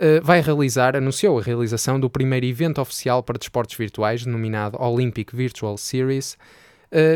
uh, 0.00 0.24
vai 0.24 0.40
realizar, 0.40 0.96
anunciou 0.96 1.38
a 1.38 1.42
realização 1.42 1.98
do 1.98 2.08
primeiro 2.08 2.46
evento 2.46 2.80
oficial 2.80 3.22
para 3.22 3.38
desportos 3.38 3.76
virtuais, 3.76 4.24
denominado 4.24 4.80
Olympic 4.80 5.34
Virtual 5.34 5.76
Series, 5.76 6.38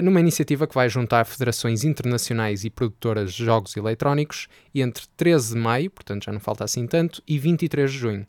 numa 0.02 0.20
iniciativa 0.20 0.66
que 0.66 0.74
vai 0.74 0.88
juntar 0.88 1.24
federações 1.24 1.84
internacionais 1.84 2.64
e 2.64 2.70
produtoras 2.70 3.32
de 3.32 3.44
jogos 3.44 3.76
eletrónicos 3.76 4.48
entre 4.74 5.04
13 5.16 5.54
de 5.54 5.60
maio, 5.60 5.90
portanto 5.90 6.24
já 6.24 6.32
não 6.32 6.40
falta 6.40 6.64
assim 6.64 6.86
tanto, 6.86 7.22
e 7.26 7.38
23 7.38 7.90
de 7.90 7.98
junho. 7.98 8.26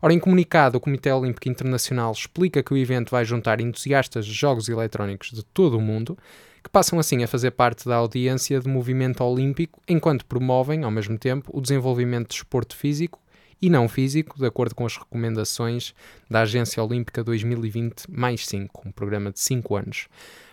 Ora, 0.00 0.12
em 0.12 0.18
comunicado, 0.18 0.78
o 0.78 0.80
Comitê 0.80 1.12
Olímpico 1.12 1.48
Internacional 1.48 2.10
explica 2.10 2.62
que 2.62 2.74
o 2.74 2.76
evento 2.76 3.10
vai 3.10 3.24
juntar 3.24 3.60
entusiastas 3.60 4.26
de 4.26 4.32
jogos 4.32 4.68
eletrónicos 4.68 5.30
de 5.30 5.44
todo 5.44 5.78
o 5.78 5.80
mundo 5.80 6.18
que 6.62 6.70
passam 6.70 6.98
assim 6.98 7.22
a 7.24 7.28
fazer 7.28 7.52
parte 7.52 7.88
da 7.88 7.96
audiência 7.96 8.60
de 8.60 8.68
movimento 8.68 9.22
olímpico, 9.24 9.80
enquanto 9.88 10.26
promovem, 10.26 10.84
ao 10.84 10.90
mesmo 10.90 11.18
tempo, 11.18 11.50
o 11.52 11.60
desenvolvimento 11.60 12.28
de 12.28 12.34
esporte 12.34 12.76
físico 12.76 13.21
e 13.62 13.70
não 13.70 13.88
físico, 13.88 14.36
de 14.36 14.44
acordo 14.44 14.74
com 14.74 14.84
as 14.84 14.96
recomendações 14.96 15.94
da 16.28 16.40
Agência 16.40 16.82
Olímpica 16.82 17.22
2020 17.22 18.10
mais 18.10 18.44
5, 18.46 18.88
um 18.88 18.90
programa 18.90 19.30
de 19.30 19.38
5 19.38 19.76
anos. 19.76 20.08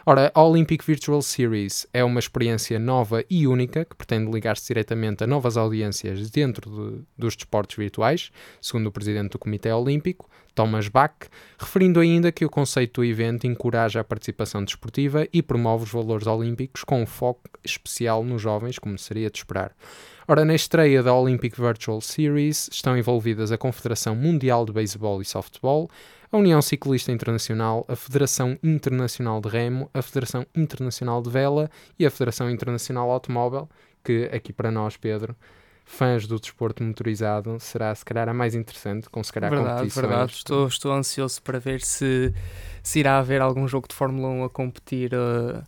Ora, 0.06 0.32
a 0.34 0.44
Olympic 0.44 0.84
Virtual 0.84 1.22
Series 1.22 1.86
é 1.94 2.04
uma 2.04 2.20
experiência 2.20 2.80
nova 2.80 3.24
e 3.30 3.46
única 3.46 3.84
que 3.84 3.96
pretende 3.96 4.32
ligar-se 4.32 4.66
diretamente 4.68 5.24
a 5.24 5.28
novas 5.28 5.58
audiências 5.58 6.30
dentro 6.30 6.70
de, 6.70 7.02
dos 7.18 7.36
desportos 7.36 7.76
virtuais, 7.76 8.32
segundo 8.62 8.88
o 8.88 8.92
presidente 8.92 9.32
do 9.32 9.40
Comitê 9.40 9.72
Olímpico, 9.72 10.30
Thomas 10.56 10.88
Bach, 10.88 11.14
referindo 11.60 12.00
ainda 12.00 12.32
que 12.32 12.44
o 12.44 12.50
conceito 12.50 13.02
do 13.02 13.06
evento 13.06 13.46
encoraja 13.46 14.00
a 14.00 14.04
participação 14.04 14.64
desportiva 14.64 15.28
e 15.32 15.42
promove 15.42 15.84
os 15.84 15.92
valores 15.92 16.28
olímpicos 16.28 16.84
com 16.84 17.02
um 17.02 17.06
foco 17.06 17.42
especial 17.64 18.24
nos 18.24 18.42
jovens, 18.42 18.80
como 18.80 18.98
seria 18.98 19.30
de 19.30 19.38
esperar. 19.38 19.76
Ora, 20.32 20.46
na 20.46 20.54
estreia 20.54 21.02
da 21.02 21.12
Olympic 21.12 21.60
Virtual 21.60 22.00
Series 22.00 22.70
estão 22.72 22.96
envolvidas 22.96 23.52
a 23.52 23.58
Confederação 23.58 24.16
Mundial 24.16 24.64
de 24.64 24.72
Beisebol 24.72 25.24
e 25.24 25.26
Softball, 25.26 25.90
a 26.32 26.38
União 26.38 26.62
Ciclista 26.62 27.12
Internacional, 27.12 27.84
a 27.88 27.96
Federação 27.96 28.56
Internacional 28.62 29.42
de 29.42 29.50
Remo, 29.50 29.90
a 29.92 30.04
Federação 30.04 30.46
Internacional 30.56 31.20
de 31.24 31.32
Vela 31.32 31.68
e 31.98 32.06
a 32.06 32.12
Federação 32.12 32.48
Internacional 32.48 33.10
Automóvel, 33.10 33.68
que 34.04 34.30
aqui 34.32 34.54
para 34.54 34.70
nós, 34.70 34.96
Pedro, 34.96 35.36
fãs 35.84 36.28
do 36.28 36.40
desporto 36.40 36.84
motorizado, 36.84 37.60
será 37.60 37.96
se 37.96 38.06
calhar 38.06 38.30
a 38.30 38.34
mais 38.34 38.54
interessante, 38.54 39.10
com 39.10 39.24
se 39.24 39.34
calhar 39.34 39.50
verdade, 39.50 39.90
verdade. 39.90 40.34
Estou, 40.34 40.68
estou 40.68 40.92
ansioso 40.92 41.42
para 41.42 41.58
ver 41.58 41.82
se, 41.82 42.32
se 42.84 43.00
irá 43.00 43.18
haver 43.18 43.42
algum 43.42 43.68
jogo 43.68 43.88
de 43.88 43.96
Fórmula 43.96 44.28
1 44.28 44.44
a 44.44 44.50
competir 44.52 45.12
uh, 45.12 45.64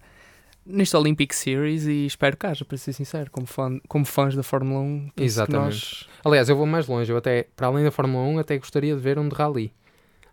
neste 0.66 0.96
Olympic 0.96 1.34
Series 1.34 1.86
e 1.86 2.06
espero 2.06 2.38
que 2.38 2.46
haja, 2.46 2.64
para 2.66 2.78
ser 2.78 2.94
sincero, 2.94 3.30
como, 3.32 3.46
fã, 3.48 3.80
como 3.88 4.06
fãs 4.06 4.36
da 4.36 4.44
Fórmula 4.44 4.80
1. 4.82 5.00
penso 5.00 5.14
que 5.16 5.24
Exatamente. 5.24 5.66
nós- 5.66 6.10
Aliás, 6.24 6.50
eu 6.50 6.56
vou 6.56 6.66
mais 6.66 6.88
longe, 6.88 7.12
eu 7.12 7.18
até, 7.18 7.48
para 7.56 7.68
além 7.68 7.84
da 7.84 7.92
Fórmula 7.92 8.24
1, 8.26 8.40
até 8.40 8.58
gostaria 8.58 8.96
de 8.96 9.02
ver 9.02 9.18
um 9.20 9.28
de 9.28 9.36
rally. 9.36 9.74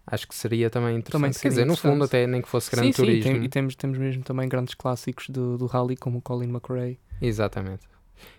Acho 0.07 0.27
que 0.27 0.35
seria 0.35 0.71
também 0.71 0.97
interessante. 0.97 1.21
Também 1.21 1.33
Quer 1.41 1.49
dizer, 1.51 1.67
no 1.67 1.77
fundo, 1.77 2.05
até 2.05 2.27
nem 2.27 2.41
que 2.41 2.49
fosse 2.49 2.71
grande 2.71 2.89
sim, 2.89 2.93
sim, 2.93 3.03
turismo. 3.03 3.33
tem- 3.33 3.45
e 3.45 3.49
temos, 3.49 3.75
temos 3.75 3.99
mesmo 3.99 4.23
também 4.23 4.49
grandes 4.49 4.75
clássicos 4.75 5.29
do, 5.29 5.59
do 5.59 5.67
rally, 5.67 5.97
como 5.97 6.19
o 6.19 6.23
Colin 6.23 6.49
McRae. 6.49 6.99
Exatamente. 7.21 7.83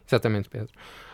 Exatamente, 0.08 0.50
Pedro. 0.50 0.69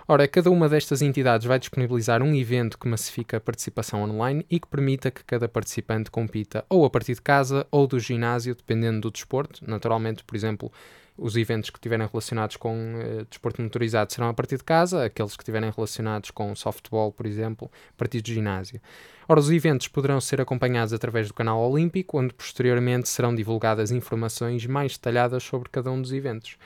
Ora, 0.08 0.28
cada 0.28 0.52
uma 0.52 0.70
destas 0.70 1.02
entidades 1.02 1.48
vai 1.48 1.58
disponibilizar 1.58 2.22
um 2.22 2.36
evento 2.36 2.78
que 2.78 2.88
massifica 2.88 3.38
a 3.38 3.42
participação 3.42 4.04
online 4.04 4.46
e 4.52 4.60
que 4.60 4.68
permita 4.68 5.10
que 5.10 5.24
cada 5.24 5.50
participante 5.50 6.12
compita 6.12 6.64
ou 6.70 6.86
a 6.86 6.90
partir 6.92 7.16
de 7.16 7.24
casa 7.24 7.66
ou 7.72 7.88
do 7.88 8.00
ginásio, 8.00 8.54
dependendo 8.54 9.02
do 9.02 9.12
desporto. 9.12 9.68
Naturalmente, 9.68 10.24
por 10.24 10.36
exemplo, 10.36 10.72
os 11.18 11.36
eventos 11.36 11.72
que 11.72 11.80
estiverem 11.80 12.06
relacionados 12.06 12.56
com 12.56 13.00
eh, 13.00 13.26
desporto 13.28 13.64
motorizado 13.64 14.14
serão 14.14 14.30
a 14.30 14.34
partir 14.36 14.58
de 14.58 14.64
casa, 14.64 15.06
aqueles 15.06 15.36
que 15.36 15.42
estiverem 15.42 15.72
relacionados 15.76 16.30
com 16.30 16.56
softball, 16.56 17.12
por 17.12 17.26
exemplo, 17.26 17.72
a 17.90 17.98
partir 17.98 18.22
do 18.22 18.28
ginásio. 18.28 18.80
Ora, 19.28 19.40
os 19.40 19.50
eventos 19.50 19.88
poderão 19.88 20.22
ser 20.22 20.40
acompanhados 20.40 20.94
através 20.94 21.30
do 21.30 21.34
canal 21.34 21.60
Olímpico, 21.60 22.20
onde 22.20 22.32
posteriormente 22.32 23.10
serão 23.10 23.34
divulgadas 23.34 23.90
informações 23.90 24.68
mais 24.68 24.92
detalhadas 24.92 25.42
sobre 25.42 25.68
cada 25.70 25.90
um 25.90 26.00
dos 26.00 26.14
eventos. 26.14 26.58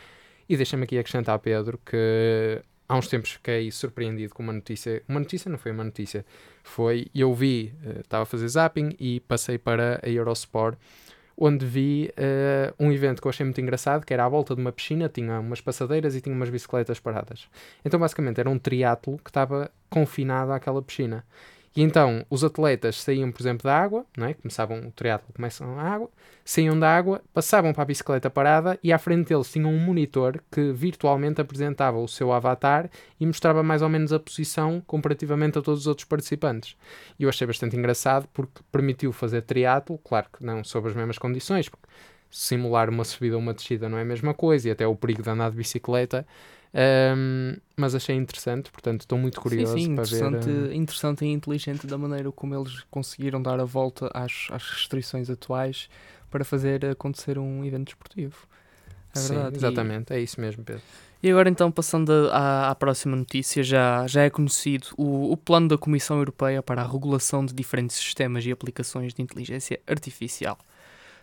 E 0.50 0.58
deixa-me 0.58 0.84
aqui 0.84 0.98
acrescentar, 0.98 1.40
Pedro, 1.40 1.80
que 1.86 2.62
há 2.90 2.98
uns 2.98 3.08
tempos 3.08 3.34
fiquei 3.34 3.72
surpreendido 3.72 4.34
com 4.34 4.42
uma 4.42 4.52
notícia. 4.52 5.04
Uma 5.08 5.20
notícia 5.20 5.50
não 5.50 5.60
foi 5.60 5.72
uma 5.72 5.84
notícia. 5.84 6.26
Foi, 6.64 7.08
eu 7.14 7.34
vi, 7.34 7.74
eh, 7.86 8.00
estava 8.02 8.24
a 8.24 8.26
fazer 8.26 8.48
zapping 8.48 8.96
e 9.00 9.20
passei 9.22 9.58
para 9.60 10.02
a 10.04 10.10
Eurosport, 10.10 10.78
onde 11.38 11.66
vi 11.66 12.12
eh, 12.18 12.74
um 12.80 12.92
evento 12.92 13.22
que 13.22 13.28
eu 13.28 13.30
achei 13.30 13.46
muito 13.46 13.62
engraçado, 13.62 14.06
que 14.06 14.14
era 14.14 14.26
à 14.26 14.30
volta 14.30 14.56
de 14.56 14.62
uma 14.62 14.72
piscina, 14.72 15.08
tinha 15.08 15.40
umas 15.40 15.62
passadeiras 15.62 16.16
e 16.16 16.22
tinha 16.22 16.36
umas 16.36 16.50
bicicletas 16.50 17.00
paradas. 17.00 17.48
Então, 17.86 18.00
basicamente, 18.00 18.40
era 18.40 18.50
um 18.50 18.58
triatlo 18.58 19.20
que 19.20 19.30
estava 19.30 19.72
confinado 19.90 20.52
àquela 20.52 20.82
piscina. 20.82 21.24
E 21.76 21.82
então, 21.82 22.26
os 22.30 22.44
atletas 22.44 23.02
saíam, 23.02 23.32
por 23.32 23.42
exemplo, 23.42 23.64
da 23.64 23.78
água, 23.78 24.06
não 24.18 24.26
é? 24.26 24.34
começavam 24.34 24.80
o 24.88 24.92
triatlo, 24.92 25.32
começam 25.34 25.80
a 25.80 25.84
água, 25.84 26.10
saíam 26.44 26.78
da 26.78 26.90
água, 26.90 27.22
passavam 27.34 27.72
para 27.74 27.84
a 27.84 27.86
bicicleta 27.86 28.30
parada 28.30 28.80
e 28.84 28.92
à 28.92 28.98
frente 28.98 29.30
deles 29.30 29.52
tinham 29.52 29.72
um 29.72 29.78
monitor 29.78 30.42
que 30.52 30.72
virtualmente 30.72 31.40
apresentava 31.40 32.00
o 32.00 32.08
seu 32.08 32.32
avatar 32.32 32.90
e 33.20 33.26
mostrava 33.26 33.62
mais 33.62 33.82
ou 33.82 33.90
menos 33.90 34.12
a 34.12 34.20
posição 34.20 34.82
comparativamente 34.86 35.60
a 35.60 35.62
todos 35.62 35.82
os 35.82 35.88
outros 35.88 36.06
participantes. 36.06 36.76
E 37.20 37.24
eu 37.24 37.30
achei 37.30 37.46
bastante 37.46 37.78
engraçado 37.78 38.28
porque 38.34 38.62
permitiu 38.72 39.14
fazer 39.14 39.44
triatlo, 39.44 39.98
claro 40.00 40.28
que 40.34 40.44
não 40.44 40.64
sob 40.64 40.88
as 40.90 40.96
mesmas 40.96 41.20
condições, 41.20 41.70
porque 41.70 41.88
simular 42.32 42.90
uma 42.90 43.04
subida 43.04 43.36
ou 43.36 43.42
uma 43.42 43.54
descida 43.54 43.90
não 43.90 43.98
é 43.98 44.02
a 44.02 44.06
mesma 44.06 44.34
coisa 44.34 44.68
e 44.68 44.72
até 44.72 44.88
o 44.88 44.96
perigo 44.96 45.22
de 45.22 45.30
andar 45.30 45.52
de 45.52 45.58
bicicleta. 45.58 46.26
Ahm, 46.74 47.58
mas 47.76 47.96
achei 47.96 48.16
interessante, 48.16 48.72
portanto 48.72 49.02
estou 49.02 49.18
muito 49.18 49.42
curioso 49.42 49.74
sim, 49.74 49.80
sim, 49.80 49.96
para 49.96 50.04
interessante, 50.04 50.50
ver. 50.50 50.74
interessante 50.74 51.26
e 51.26 51.28
inteligente 51.30 51.88
da 51.88 51.98
maneira 51.98 52.32
como 52.32 52.54
eles 52.56 52.84
conseguiram 52.92 53.42
dar 53.42 53.60
a 53.60 53.66
volta 53.66 54.10
às, 54.14 54.48
às 54.52 54.64
restrições 54.70 55.30
atuais 55.30 55.90
para 56.30 56.44
fazer 56.46 56.86
acontecer 56.86 57.40
um 57.40 57.66
evento 57.66 57.86
desportivo. 57.88 58.48
É 59.14 59.20
sim, 59.20 59.28
verdade. 59.28 59.58
E- 59.58 59.58
exatamente, 59.58 60.14
é 60.14 60.20
isso 60.20 60.40
mesmo, 60.40 60.64
Pedro. 60.64 60.84
E 61.22 61.30
agora 61.30 61.50
então, 61.50 61.70
passando 61.72 62.30
à, 62.32 62.70
à 62.70 62.76
próxima 62.76 63.16
notícia, 63.16 63.62
já, 63.62 64.08
já 64.08 64.24
é 64.24 64.30
conhecido 64.30 64.88
o, 64.98 65.32
o 65.34 65.38
plano 65.38 65.68
da 65.68 65.78
Comissão 65.78 66.18
Europeia 66.18 66.64
para 66.64 66.82
a 66.82 66.88
regulação 66.88 67.46
de 67.46 67.54
diferentes 67.54 67.98
sistemas 67.98 68.46
e 68.46 68.52
aplicações 68.52 69.14
de 69.14 69.22
inteligência 69.22 69.82
artificial. 69.86 70.58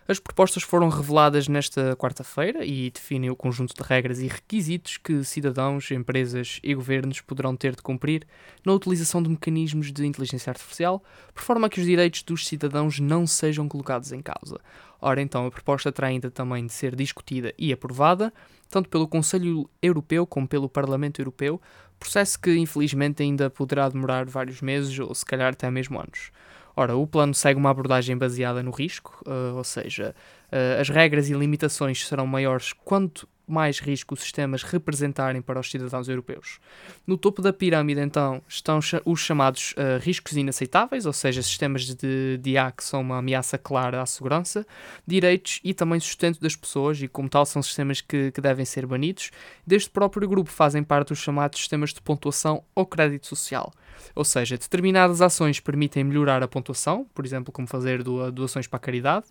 As 0.09 0.19
propostas 0.21 0.63
foram 0.63 0.87
reveladas 0.87 1.49
nesta 1.49 1.93
quarta-feira 1.97 2.63
e 2.63 2.89
definem 2.89 3.29
o 3.29 3.35
conjunto 3.35 3.73
de 3.75 3.83
regras 3.83 4.19
e 4.19 4.27
requisitos 4.27 4.95
que 4.95 5.21
cidadãos, 5.25 5.91
empresas 5.91 6.61
e 6.63 6.73
governos 6.73 7.19
poderão 7.19 7.57
ter 7.57 7.75
de 7.75 7.81
cumprir 7.81 8.25
na 8.65 8.71
utilização 8.71 9.21
de 9.21 9.27
mecanismos 9.29 9.91
de 9.91 10.05
inteligência 10.05 10.49
artificial, 10.49 11.03
por 11.33 11.43
forma 11.43 11.67
a 11.67 11.69
que 11.69 11.81
os 11.81 11.85
direitos 11.85 12.23
dos 12.23 12.47
cidadãos 12.47 13.01
não 13.01 13.27
sejam 13.27 13.67
colocados 13.67 14.13
em 14.13 14.21
causa. 14.21 14.61
Ora, 15.01 15.21
então, 15.21 15.45
a 15.45 15.51
proposta 15.51 15.91
terá 15.91 16.07
ainda 16.07 16.31
também 16.31 16.65
de 16.65 16.71
ser 16.71 16.95
discutida 16.95 17.53
e 17.57 17.73
aprovada, 17.73 18.33
tanto 18.69 18.87
pelo 18.87 19.09
Conselho 19.09 19.69
Europeu 19.81 20.25
como 20.25 20.47
pelo 20.47 20.69
Parlamento 20.69 21.19
Europeu, 21.19 21.61
processo 21.99 22.39
que 22.39 22.55
infelizmente 22.55 23.23
ainda 23.23 23.49
poderá 23.49 23.89
demorar 23.89 24.25
vários 24.25 24.61
meses 24.61 24.97
ou 24.99 25.13
se 25.13 25.25
calhar 25.25 25.51
até 25.51 25.69
mesmo 25.69 25.99
anos. 25.99 26.31
Ora, 26.79 26.95
o 26.95 27.07
plano 27.07 27.33
segue 27.33 27.59
uma 27.59 27.71
abordagem 27.71 28.15
baseada 28.15 28.61
no 28.61 28.69
risco, 28.69 29.19
eh, 29.25 29.51
ou 29.51 29.63
seja, 29.63 30.13
eh, 30.51 30.77
as 30.79 30.89
regras 30.89 31.27
e 31.27 31.33
limitações 31.33 32.07
serão 32.07 32.27
maiores 32.27 32.71
quanto 32.71 33.27
mais 33.47 33.79
risco 33.79 34.13
os 34.13 34.19
sistemas 34.21 34.61
representarem 34.61 35.41
para 35.41 35.59
os 35.59 35.71
cidadãos 35.71 36.09
europeus. 36.09 36.59
No 37.05 37.17
topo 37.17 37.41
da 37.41 37.53
pirâmide, 37.53 38.01
então, 38.01 38.41
estão 38.47 38.79
os 39.05 39.19
chamados 39.19 39.73
eh, 39.77 39.97
riscos 40.01 40.35
inaceitáveis, 40.35 41.05
ou 41.05 41.13
seja, 41.13 41.41
sistemas 41.41 41.83
de, 41.83 42.37
de 42.37 42.49
IA 42.51 42.71
que 42.71 42.83
são 42.83 43.01
uma 43.01 43.19
ameaça 43.19 43.57
clara 43.57 44.01
à 44.01 44.05
segurança, 44.05 44.65
direitos 45.05 45.61
e 45.63 45.73
também 45.73 45.99
sustento 45.99 46.39
das 46.41 46.55
pessoas, 46.55 47.01
e 47.01 47.07
como 47.07 47.29
tal 47.29 47.45
são 47.45 47.61
sistemas 47.61 48.01
que, 48.01 48.31
que 48.31 48.41
devem 48.41 48.65
ser 48.65 48.85
banidos. 48.85 49.31
Deste 49.65 49.89
próprio 49.89 50.27
grupo 50.27 50.49
fazem 50.49 50.83
parte 50.83 51.13
os 51.13 51.19
chamados 51.19 51.59
sistemas 51.59 51.93
de 51.93 52.01
pontuação 52.01 52.63
ou 52.75 52.85
crédito 52.85 53.27
social. 53.27 53.71
Ou 54.13 54.25
seja, 54.25 54.57
determinadas 54.57 55.21
ações 55.21 55.59
permitem 55.59 56.03
melhorar 56.03 56.43
a 56.43 56.47
pontuação, 56.47 57.07
por 57.13 57.25
exemplo, 57.25 57.51
como 57.51 57.67
fazer 57.67 58.03
doa- 58.03 58.31
doações 58.31 58.67
para 58.67 58.77
a 58.77 58.79
caridade, 58.79 59.25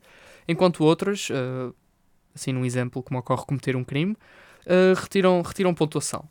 enquanto 0.48 0.85
outras, 0.85 1.29
eh, 1.31 1.72
assim 2.37 2.53
num 2.53 2.64
exemplo 2.64 3.03
como 3.03 3.18
ocorre 3.18 3.44
cometer 3.44 3.75
um 3.75 3.83
crime, 3.83 4.16
eh, 4.64 4.94
retiram, 4.96 5.42
retiram 5.42 5.75
pontuação. 5.75 6.25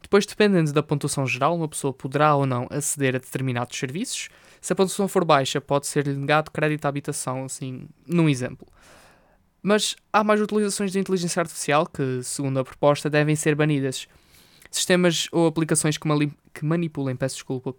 Depois, 0.00 0.24
dependendo 0.24 0.72
da 0.72 0.82
pontuação 0.82 1.26
geral, 1.26 1.54
uma 1.54 1.68
pessoa 1.68 1.92
poderá 1.92 2.34
ou 2.34 2.46
não 2.46 2.66
aceder 2.70 3.16
a 3.16 3.18
determinados 3.18 3.78
serviços. 3.78 4.28
Se 4.60 4.72
a 4.72 4.76
pontuação 4.76 5.06
for 5.06 5.24
baixa, 5.24 5.60
pode 5.60 5.86
ser-lhe 5.86 6.14
negado 6.14 6.50
crédito 6.50 6.84
à 6.86 6.88
habitação, 6.88 7.44
assim, 7.44 7.86
num 8.06 8.28
exemplo. 8.28 8.66
Mas 9.62 9.94
há 10.12 10.24
mais 10.24 10.40
utilizações 10.40 10.90
de 10.90 10.98
inteligência 10.98 11.40
artificial 11.40 11.86
que, 11.86 12.22
segundo 12.22 12.58
a 12.58 12.64
proposta, 12.64 13.10
devem 13.10 13.36
ser 13.36 13.54
banidas. 13.54 14.08
Sistemas 14.70 15.28
ou 15.32 15.46
aplicações 15.46 15.98
que, 15.98 16.08
que 16.54 16.64
manipulem, 16.64 17.14
peço 17.14 17.36
desculpa, 17.36 17.74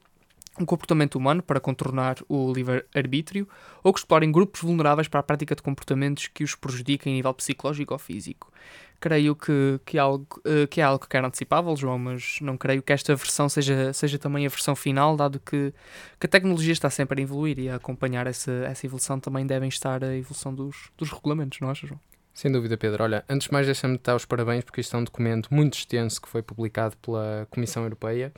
um 0.59 0.65
comportamento 0.65 1.15
humano 1.15 1.41
para 1.41 1.59
contornar 1.59 2.17
o 2.27 2.51
livre-arbítrio 2.51 3.47
ou 3.83 3.93
que 3.93 3.99
explorem 3.99 4.31
grupos 4.31 4.61
vulneráveis 4.61 5.07
para 5.07 5.19
a 5.19 5.23
prática 5.23 5.55
de 5.55 5.61
comportamentos 5.61 6.27
que 6.27 6.43
os 6.43 6.55
prejudiquem 6.55 7.13
a 7.13 7.15
nível 7.15 7.33
psicológico 7.33 7.93
ou 7.93 7.99
físico. 7.99 8.51
Creio 8.99 9.35
que, 9.35 9.79
que, 9.83 9.97
é 9.97 10.01
algo, 10.01 10.27
eh, 10.45 10.67
que 10.67 10.79
é 10.79 10.83
algo 10.83 11.07
que 11.07 11.17
era 11.17 11.25
antecipável, 11.25 11.75
João, 11.75 11.97
mas 11.97 12.37
não 12.39 12.55
creio 12.55 12.83
que 12.83 12.93
esta 12.93 13.15
versão 13.15 13.49
seja, 13.49 13.91
seja 13.93 14.19
também 14.19 14.45
a 14.45 14.49
versão 14.49 14.75
final, 14.75 15.15
dado 15.15 15.39
que, 15.39 15.73
que 16.19 16.25
a 16.27 16.29
tecnologia 16.29 16.73
está 16.73 16.87
sempre 16.89 17.19
a 17.19 17.23
evoluir 17.23 17.57
e 17.57 17.69
a 17.69 17.77
acompanhar 17.77 18.27
essa, 18.27 18.51
essa 18.51 18.85
evolução 18.85 19.19
também 19.19 19.47
devem 19.47 19.69
estar 19.69 20.03
a 20.03 20.15
evolução 20.15 20.53
dos, 20.53 20.91
dos 20.97 21.09
regulamentos, 21.09 21.59
não 21.59 21.71
achas, 21.71 21.89
João? 21.89 21.99
Sem 22.33 22.51
dúvida, 22.51 22.77
Pedro. 22.77 23.03
Olha, 23.03 23.25
antes 23.27 23.47
de 23.47 23.53
mais, 23.53 23.65
deixa-me 23.65 23.97
dar 23.97 24.15
os 24.15 24.25
parabéns 24.25 24.63
porque 24.63 24.81
isto 24.81 24.95
é 24.95 24.99
um 24.99 25.03
documento 25.03 25.53
muito 25.53 25.73
extenso 25.77 26.21
que 26.21 26.29
foi 26.29 26.43
publicado 26.43 26.95
pela 26.97 27.47
Comissão 27.49 27.83
Europeia 27.83 28.31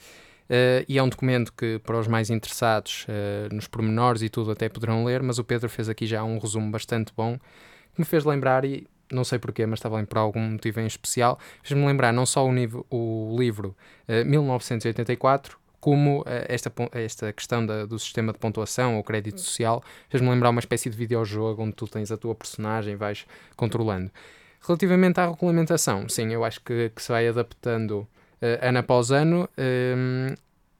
eh, 0.50 0.86
e 0.88 0.98
é 0.98 1.04
um 1.04 1.10
documento 1.10 1.54
que, 1.54 1.80
para 1.80 1.98
os 1.98 2.08
mais 2.08 2.30
interessados 2.30 3.06
eh, 3.08 3.48
nos 3.52 3.68
pormenores 3.68 4.22
e 4.22 4.30
tudo, 4.30 4.52
até 4.52 4.70
poderão 4.70 5.04
ler, 5.06 5.22
mas 5.24 5.40
o 5.40 5.44
Pedro 5.44 5.70
fez 5.70 5.90
aqui 5.90 6.06
já 6.06 6.24
um 6.24 6.38
resumo 6.38 6.72
bastante 6.72 7.14
bom 7.16 7.38
que 7.94 8.00
me 8.00 8.06
fez 8.06 8.26
lembrar 8.26 8.66
e 8.66 8.88
não 9.12 9.24
sei 9.24 9.38
porquê, 9.40 9.66
mas 9.66 9.80
estava 9.80 9.98
ali 9.98 10.08
por 10.08 10.18
algum 10.18 10.40
motivo 10.40 10.80
em 10.80 10.88
especial, 10.88 11.40
fez-me 11.62 11.86
lembrar 11.86 12.12
não 12.12 12.26
só 12.26 12.46
o, 12.46 12.52
nível, 12.52 12.86
o 12.90 13.36
livro 13.38 13.76
uh, 14.08 14.26
1984, 14.26 15.58
como 15.80 16.22
uh, 16.22 16.26
esta, 16.48 16.72
esta 16.94 17.32
questão 17.32 17.66
da, 17.66 17.86
do 17.86 18.00
sistema 18.00 18.34
de 18.34 18.40
pontuação 18.40 18.98
ou 18.98 19.04
crédito 19.04 19.40
social, 19.40 19.84
fez-me 20.10 20.30
lembrar 20.30 20.50
uma 20.50 20.60
espécie 20.60 20.90
de 20.90 20.98
videojogo 20.98 21.62
onde 21.62 21.74
tu 21.74 21.88
tens 21.88 22.12
a 22.12 22.18
tua 22.18 22.34
personagem 22.34 22.94
e 22.94 22.96
vais 22.96 23.26
controlando. 23.56 24.10
Relativamente 24.62 25.20
à 25.20 25.30
regulamentação, 25.30 26.08
sim, 26.08 26.32
eu 26.32 26.44
acho 26.44 26.62
que, 26.62 26.90
que 26.96 27.02
se 27.04 27.12
vai 27.12 27.28
adaptando 27.28 28.00
uh, 28.00 28.08
ano 28.62 28.80
após 28.80 29.12
ano, 29.12 29.50
um, 29.58 30.34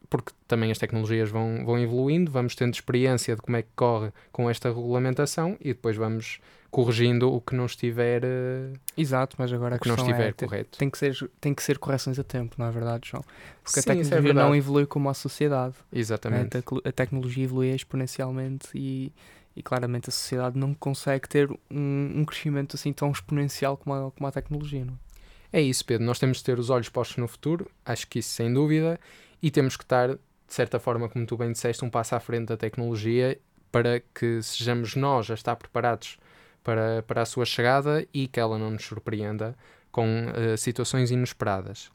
porque 0.10 0.32
também 0.48 0.72
as 0.72 0.78
tecnologias 0.78 1.30
vão, 1.30 1.66
vão 1.66 1.80
evoluindo, 1.80 2.32
vamos 2.32 2.56
tendo 2.56 2.74
experiência 2.74 3.36
de 3.36 3.42
como 3.42 3.58
é 3.58 3.62
que 3.62 3.70
corre 3.76 4.12
com 4.32 4.50
esta 4.50 4.70
regulamentação 4.70 5.58
e 5.60 5.70
depois 5.70 5.96
vamos 5.96 6.40
corrigindo 6.70 7.32
o 7.32 7.40
que 7.40 7.56
não 7.56 7.68
estiver 7.68 8.24
uh, 8.24 8.74
exato 8.98 9.36
mas 9.38 9.54
agora 9.54 9.76
a 9.76 9.80
que 9.80 9.88
não 9.88 9.96
estiver 9.96 10.30
é, 10.30 10.34
correto 10.34 10.80
tem 10.80 10.90
que 10.90 10.98
ser 10.98 11.30
tem 11.40 11.54
que 11.54 11.62
ser 11.62 11.78
correções 11.78 12.18
a 12.18 12.24
tempo 12.24 12.56
não 12.58 12.66
é 12.66 12.72
verdade 12.72 13.10
João 13.12 13.24
porque 13.64 13.80
Sim, 13.80 13.92
a 13.92 13.94
é 13.94 13.96
tecnologia 13.98 14.32
é 14.32 14.34
não 14.34 14.56
evolui 14.56 14.88
como 14.88 15.08
a 15.08 15.14
sociedade 15.14 15.76
exatamente 15.92 16.58
a, 16.58 16.90
a 16.90 16.92
tecnologia 16.92 17.44
evolui 17.44 17.70
exponencialmente 17.76 18.70
e 18.74 19.14
e 19.56 19.62
claramente 19.62 20.10
a 20.10 20.12
sociedade 20.12 20.58
não 20.58 20.74
consegue 20.74 21.28
ter 21.30 21.50
um, 21.70 22.12
um 22.16 22.26
crescimento 22.26 22.76
assim 22.76 22.92
tão 22.92 23.12
exponencial 23.12 23.78
como 23.78 23.94
a, 23.94 24.12
como 24.12 24.28
a 24.28 24.32
tecnologia. 24.32 24.84
Não 24.84 24.94
é? 24.94 25.13
É 25.54 25.62
isso, 25.62 25.86
Pedro. 25.86 26.06
Nós 26.06 26.18
temos 26.18 26.38
de 26.38 26.44
ter 26.44 26.58
os 26.58 26.72
olhos 26.72 26.90
postos 26.90 27.18
no 27.18 27.28
futuro, 27.28 27.70
acho 27.86 28.08
que 28.08 28.20
isso 28.20 28.30
sem 28.30 28.52
dúvida, 28.52 29.00
e 29.42 29.52
temos 29.52 29.78
que 29.78 29.84
estar, 29.84 30.10
de 30.10 30.20
certa 30.48 30.80
forma, 30.80 31.08
como 31.08 31.26
tu 31.28 31.38
bem 31.38 31.52
disseste, 31.52 31.86
um 31.86 31.90
passo 31.90 32.16
à 32.16 32.20
frente 32.20 32.48
da 32.48 32.58
tecnologia 32.58 33.40
para 33.72 34.02
que 34.14 34.42
sejamos 34.42 34.96
nós 34.96 35.30
a 35.30 35.36
estar 35.36 35.56
preparados 35.56 36.18
para, 36.64 37.04
para 37.04 37.22
a 37.22 37.26
sua 37.26 37.46
chegada 37.46 38.06
e 38.12 38.28
que 38.28 38.40
ela 38.40 38.58
não 38.58 38.72
nos 38.72 38.84
surpreenda 38.84 39.56
com 39.92 40.26
uh, 40.26 40.58
situações 40.58 41.12
inesperadas. 41.12 41.92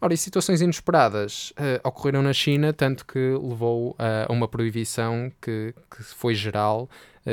Ora, 0.00 0.12
e 0.12 0.16
situações 0.16 0.60
inesperadas 0.60 1.50
uh, 1.52 1.86
ocorreram 1.86 2.22
na 2.22 2.32
China, 2.32 2.72
tanto 2.72 3.06
que 3.06 3.18
levou 3.18 3.92
uh, 3.92 4.26
a 4.28 4.32
uma 4.32 4.48
proibição 4.48 5.30
que, 5.40 5.74
que 5.90 6.02
foi 6.02 6.34
geral 6.34 6.88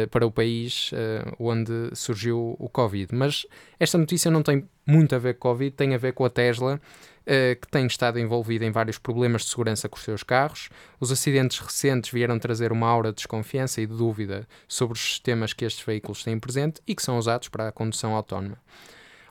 para 0.09 0.25
o 0.25 0.31
país 0.31 0.91
onde 1.39 1.89
surgiu 1.93 2.55
o 2.57 2.69
Covid. 2.69 3.13
Mas 3.13 3.45
esta 3.79 3.97
notícia 3.97 4.31
não 4.31 4.41
tem 4.41 4.67
muito 4.85 5.15
a 5.15 5.19
ver 5.19 5.35
com 5.35 5.49
o 5.49 5.51
Covid, 5.51 5.75
tem 5.75 5.93
a 5.93 5.97
ver 5.97 6.13
com 6.13 6.25
a 6.25 6.29
Tesla, 6.29 6.79
que 7.25 7.67
tem 7.69 7.85
estado 7.85 8.19
envolvida 8.19 8.65
em 8.65 8.71
vários 8.71 8.97
problemas 8.97 9.43
de 9.43 9.49
segurança 9.49 9.87
com 9.87 9.97
os 9.97 10.03
seus 10.03 10.23
carros. 10.23 10.69
Os 10.99 11.11
acidentes 11.11 11.59
recentes 11.59 12.09
vieram 12.11 12.39
trazer 12.39 12.71
uma 12.71 12.87
aura 12.87 13.09
de 13.09 13.15
desconfiança 13.17 13.79
e 13.81 13.85
de 13.85 13.95
dúvida 13.95 14.47
sobre 14.67 14.93
os 14.93 15.01
sistemas 15.01 15.53
que 15.53 15.65
estes 15.65 15.85
veículos 15.85 16.23
têm 16.23 16.39
presente 16.39 16.81
e 16.87 16.95
que 16.95 17.03
são 17.03 17.17
usados 17.17 17.47
para 17.47 17.67
a 17.67 17.71
condução 17.71 18.15
autónoma. 18.15 18.57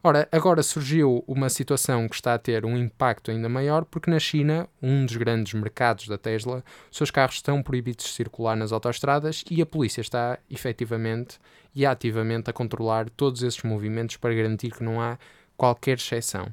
Ora, 0.03 0.27
agora 0.33 0.63
surgiu 0.63 1.23
uma 1.27 1.51
situação 1.51 2.09
que 2.09 2.15
está 2.15 2.33
a 2.33 2.39
ter 2.39 2.65
um 2.65 2.75
impacto 2.75 3.31
ainda 3.31 3.51
maior, 3.51 3.85
porque 3.85 4.11
na 4.11 4.19
China, 4.19 4.67
um 4.81 5.05
dos 5.05 5.15
grandes 5.19 5.53
mercados 5.53 6.09
da 6.09 6.17
Tesla, 6.17 6.65
seus 6.91 7.11
carros 7.11 7.35
estão 7.35 7.63
proibidos 7.63 8.07
de 8.07 8.13
circular 8.13 8.57
nas 8.57 8.73
autoestradas 8.73 9.45
e 9.51 9.61
a 9.61 9.67
polícia 9.67 10.01
está 10.01 10.39
efetivamente 10.49 11.39
e 11.75 11.85
ativamente 11.85 12.49
a 12.49 12.53
controlar 12.53 13.11
todos 13.11 13.43
esses 13.43 13.63
movimentos 13.63 14.17
para 14.17 14.33
garantir 14.33 14.71
que 14.71 14.83
não 14.83 15.03
há 15.03 15.19
qualquer 15.55 15.99
exceção. 15.99 16.49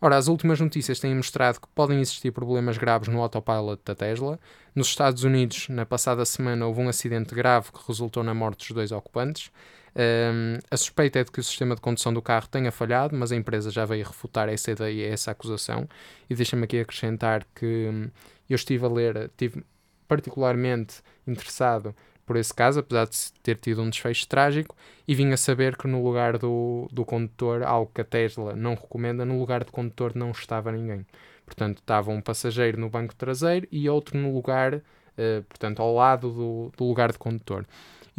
Ora, 0.00 0.16
as 0.16 0.26
últimas 0.26 0.58
notícias 0.58 0.98
têm 0.98 1.14
mostrado 1.14 1.60
que 1.60 1.68
podem 1.68 2.00
existir 2.00 2.32
problemas 2.32 2.76
graves 2.76 3.06
no 3.06 3.22
autopilot 3.22 3.80
da 3.84 3.94
Tesla. 3.94 4.40
Nos 4.74 4.88
Estados 4.88 5.22
Unidos, 5.22 5.68
na 5.68 5.86
passada 5.86 6.24
semana, 6.24 6.66
houve 6.66 6.80
um 6.80 6.88
acidente 6.88 7.36
grave 7.36 7.70
que 7.70 7.86
resultou 7.86 8.24
na 8.24 8.34
morte 8.34 8.66
dos 8.66 8.74
dois 8.74 8.90
ocupantes. 8.90 9.52
Um, 9.96 10.58
a 10.70 10.76
suspeita 10.76 11.18
é 11.18 11.24
de 11.24 11.32
que 11.32 11.40
o 11.40 11.42
sistema 11.42 11.74
de 11.74 11.80
condução 11.80 12.12
do 12.12 12.22
carro 12.22 12.48
tenha 12.48 12.70
falhado, 12.70 13.16
mas 13.16 13.32
a 13.32 13.36
empresa 13.36 13.70
já 13.70 13.84
veio 13.84 14.06
refutar 14.06 14.48
essa 14.48 14.70
ideia, 14.70 15.12
essa 15.12 15.30
acusação. 15.30 15.88
E 16.28 16.34
deixa-me 16.34 16.64
aqui 16.64 16.78
acrescentar 16.78 17.46
que 17.54 17.66
hum, 17.66 18.10
eu 18.48 18.54
estive 18.54 18.84
a 18.84 18.88
ler, 18.88 19.16
estive 19.16 19.64
particularmente 20.06 20.96
interessado 21.26 21.94
por 22.30 22.36
esse 22.36 22.54
caso, 22.54 22.78
apesar 22.78 23.08
de 23.08 23.16
ter 23.42 23.56
tido 23.56 23.82
um 23.82 23.90
desfecho 23.90 24.28
trágico, 24.28 24.76
e 25.08 25.16
vim 25.16 25.32
a 25.32 25.36
saber 25.36 25.76
que 25.76 25.88
no 25.88 26.00
lugar 26.00 26.38
do, 26.38 26.88
do 26.92 27.04
condutor, 27.04 27.64
algo 27.64 27.90
que 27.92 28.02
a 28.02 28.04
Tesla 28.04 28.54
não 28.54 28.74
recomenda, 28.74 29.24
no 29.24 29.36
lugar 29.36 29.64
de 29.64 29.72
condutor 29.72 30.12
não 30.14 30.30
estava 30.30 30.70
ninguém. 30.70 31.04
Portanto, 31.44 31.78
estava 31.78 32.12
um 32.12 32.20
passageiro 32.20 32.78
no 32.78 32.88
banco 32.88 33.16
traseiro 33.16 33.66
e 33.72 33.88
outro 33.90 34.16
no 34.16 34.32
lugar, 34.32 34.76
uh, 34.76 35.42
portanto, 35.48 35.82
ao 35.82 35.92
lado 35.92 36.30
do, 36.30 36.72
do 36.76 36.84
lugar 36.84 37.10
de 37.10 37.18
condutor. 37.18 37.66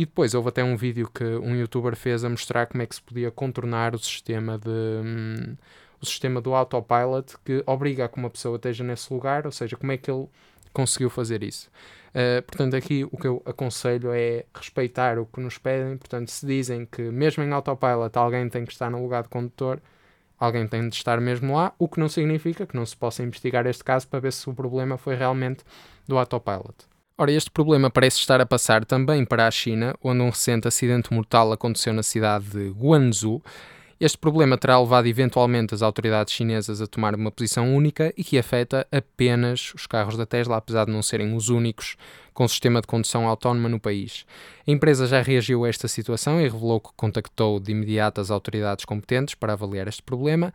E 0.01 0.05
depois 0.05 0.33
houve 0.33 0.49
até 0.49 0.63
um 0.63 0.75
vídeo 0.75 1.07
que 1.13 1.23
um 1.23 1.55
youtuber 1.55 1.95
fez 1.95 2.23
a 2.25 2.29
mostrar 2.29 2.65
como 2.65 2.81
é 2.81 2.87
que 2.87 2.95
se 2.95 3.01
podia 3.03 3.29
contornar 3.29 3.93
o 3.93 3.99
sistema 3.99 4.57
de. 4.57 4.67
Hum, 4.67 5.55
o 6.01 6.05
sistema 6.07 6.41
do 6.41 6.55
autopilot 6.55 7.37
que 7.45 7.61
obriga 7.67 8.05
a 8.05 8.09
que 8.09 8.17
uma 8.17 8.31
pessoa 8.31 8.55
esteja 8.55 8.83
nesse 8.83 9.13
lugar, 9.13 9.45
ou 9.45 9.51
seja, 9.51 9.77
como 9.77 9.91
é 9.91 9.97
que 9.97 10.09
ele 10.09 10.27
conseguiu 10.73 11.07
fazer 11.07 11.43
isso. 11.43 11.69
Uh, 12.15 12.41
portanto, 12.41 12.75
aqui 12.75 13.07
o 13.11 13.15
que 13.15 13.27
eu 13.27 13.43
aconselho 13.45 14.09
é 14.11 14.45
respeitar 14.55 15.19
o 15.19 15.25
que 15.27 15.39
nos 15.39 15.59
pedem. 15.59 15.95
Portanto, 15.97 16.29
se 16.29 16.47
dizem 16.47 16.83
que 16.83 17.03
mesmo 17.03 17.43
em 17.43 17.51
autopilot 17.51 18.17
alguém 18.17 18.49
tem 18.49 18.65
que 18.65 18.71
estar 18.71 18.89
no 18.89 19.03
lugar 19.03 19.21
de 19.21 19.29
condutor, 19.29 19.79
alguém 20.39 20.67
tem 20.67 20.89
de 20.89 20.95
estar 20.95 21.21
mesmo 21.21 21.55
lá, 21.55 21.75
o 21.77 21.87
que 21.87 21.99
não 21.99 22.09
significa 22.09 22.65
que 22.65 22.75
não 22.75 22.87
se 22.87 22.97
possa 22.97 23.21
investigar 23.21 23.67
este 23.67 23.83
caso 23.83 24.07
para 24.07 24.19
ver 24.19 24.33
se 24.33 24.49
o 24.49 24.53
problema 24.55 24.97
foi 24.97 25.13
realmente 25.13 25.63
do 26.07 26.17
autopilot. 26.17 26.89
Ora, 27.21 27.31
este 27.31 27.51
problema 27.51 27.87
parece 27.87 28.17
estar 28.17 28.41
a 28.41 28.47
passar 28.47 28.83
também 28.83 29.23
para 29.23 29.45
a 29.45 29.51
China, 29.51 29.93
onde 30.03 30.21
um 30.23 30.29
recente 30.31 30.67
acidente 30.67 31.13
mortal 31.13 31.51
aconteceu 31.51 31.93
na 31.93 32.01
cidade 32.01 32.45
de 32.45 32.69
Guangzhou. 32.69 33.43
Este 33.99 34.17
problema 34.17 34.57
terá 34.57 34.79
levado 34.79 35.05
eventualmente 35.05 35.75
as 35.75 35.83
autoridades 35.83 36.33
chinesas 36.33 36.81
a 36.81 36.87
tomar 36.87 37.13
uma 37.13 37.29
posição 37.29 37.75
única 37.75 38.11
e 38.17 38.23
que 38.23 38.39
afeta 38.39 38.87
apenas 38.91 39.71
os 39.75 39.85
carros 39.85 40.17
da 40.17 40.25
Tesla, 40.25 40.57
apesar 40.57 40.85
de 40.85 40.91
não 40.91 41.03
serem 41.03 41.35
os 41.35 41.49
únicos 41.49 41.95
com 42.33 42.47
sistema 42.47 42.81
de 42.81 42.87
condução 42.87 43.27
autónoma 43.27 43.69
no 43.69 43.79
país. 43.79 44.25
A 44.67 44.71
empresa 44.71 45.05
já 45.05 45.21
reagiu 45.21 45.63
a 45.63 45.69
esta 45.69 45.87
situação 45.87 46.41
e 46.41 46.49
revelou 46.49 46.79
que 46.79 46.89
contactou 46.95 47.59
de 47.59 47.71
imediato 47.71 48.19
as 48.19 48.31
autoridades 48.31 48.83
competentes 48.83 49.35
para 49.35 49.53
avaliar 49.53 49.87
este 49.87 50.01
problema 50.01 50.51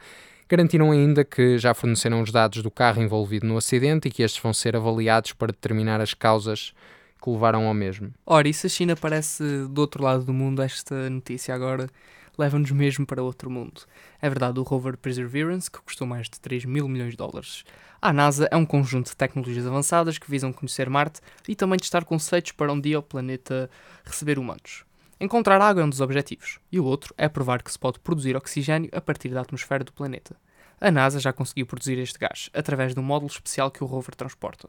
Garantiram 0.49 0.93
ainda 0.93 1.25
que 1.25 1.59
já 1.59 1.75
forneceram 1.75 2.23
os 2.23 2.31
dados 2.31 2.63
do 2.63 2.71
carro 2.71 3.03
envolvido 3.03 3.45
no 3.45 3.57
acidente 3.57 4.07
e 4.07 4.11
que 4.13 4.23
estes 4.23 4.41
vão 4.41 4.55
ser 4.55 4.77
avaliados 4.77 5.33
para 5.33 5.49
determinar 5.49 6.01
as 6.01 6.15
causas 6.15 6.73
que 7.21 7.29
levaram 7.29 7.67
ao 7.67 7.75
mesmo. 7.75 8.15
Ora, 8.25 8.49
e 8.49 8.55
se 8.55 8.67
a 8.67 8.71
China 8.71 8.95
parece 8.95 9.43
do 9.69 9.81
outro 9.81 10.05
lado 10.05 10.25
do 10.25 10.33
mundo, 10.33 10.63
esta 10.63 11.11
notícia 11.11 11.53
agora 11.53 11.91
leva-nos 12.39 12.71
mesmo 12.71 13.05
para 13.05 13.21
outro 13.21 13.51
mundo. 13.51 13.83
É 14.23 14.29
verdade, 14.29 14.61
o 14.61 14.63
rover 14.63 14.97
Perseverance, 14.97 15.69
que 15.69 15.81
custou 15.81 16.07
mais 16.07 16.29
de 16.29 16.39
3 16.39 16.65
mil 16.65 16.87
milhões 16.87 17.11
de 17.11 17.17
dólares. 17.17 17.65
A 18.01 18.13
NASA 18.13 18.47
é 18.49 18.57
um 18.57 18.65
conjunto 18.65 19.11
de 19.11 19.17
tecnologias 19.17 19.67
avançadas 19.67 20.17
que 20.17 20.31
visam 20.31 20.53
conhecer 20.53 20.89
Marte 20.89 21.21
e 21.49 21.57
também 21.57 21.77
testar 21.77 22.05
conceitos 22.05 22.53
para 22.53 22.73
um 22.73 22.81
dia 22.81 23.01
o 23.01 23.03
planeta 23.03 23.69
receber 24.05 24.39
humanos. 24.39 24.86
Encontrar 25.19 25.63
água 25.63 25.83
é 25.83 25.85
um 25.85 25.89
dos 25.89 26.03
objetivos, 26.03 26.61
e 26.71 26.79
o 26.79 26.85
outro 26.85 27.15
é 27.17 27.27
provar 27.27 27.63
que 27.63 27.73
se 27.73 27.79
pode 27.79 27.99
produzir 27.99 28.37
oxigênio 28.37 28.91
a 28.93 29.01
partir 29.01 29.31
da 29.31 29.41
atmosfera 29.41 29.83
do 29.83 29.91
planeta. 29.91 30.37
A 30.79 30.91
NASA 30.91 31.19
já 31.19 31.33
conseguiu 31.33 31.65
produzir 31.65 31.99
este 31.99 32.19
gás, 32.19 32.51
através 32.53 32.93
de 32.93 33.01
um 33.01 33.03
módulo 33.03 33.31
especial 33.31 33.71
que 33.71 33.83
o 33.83 33.87
rover 33.87 34.15
transporta. 34.15 34.69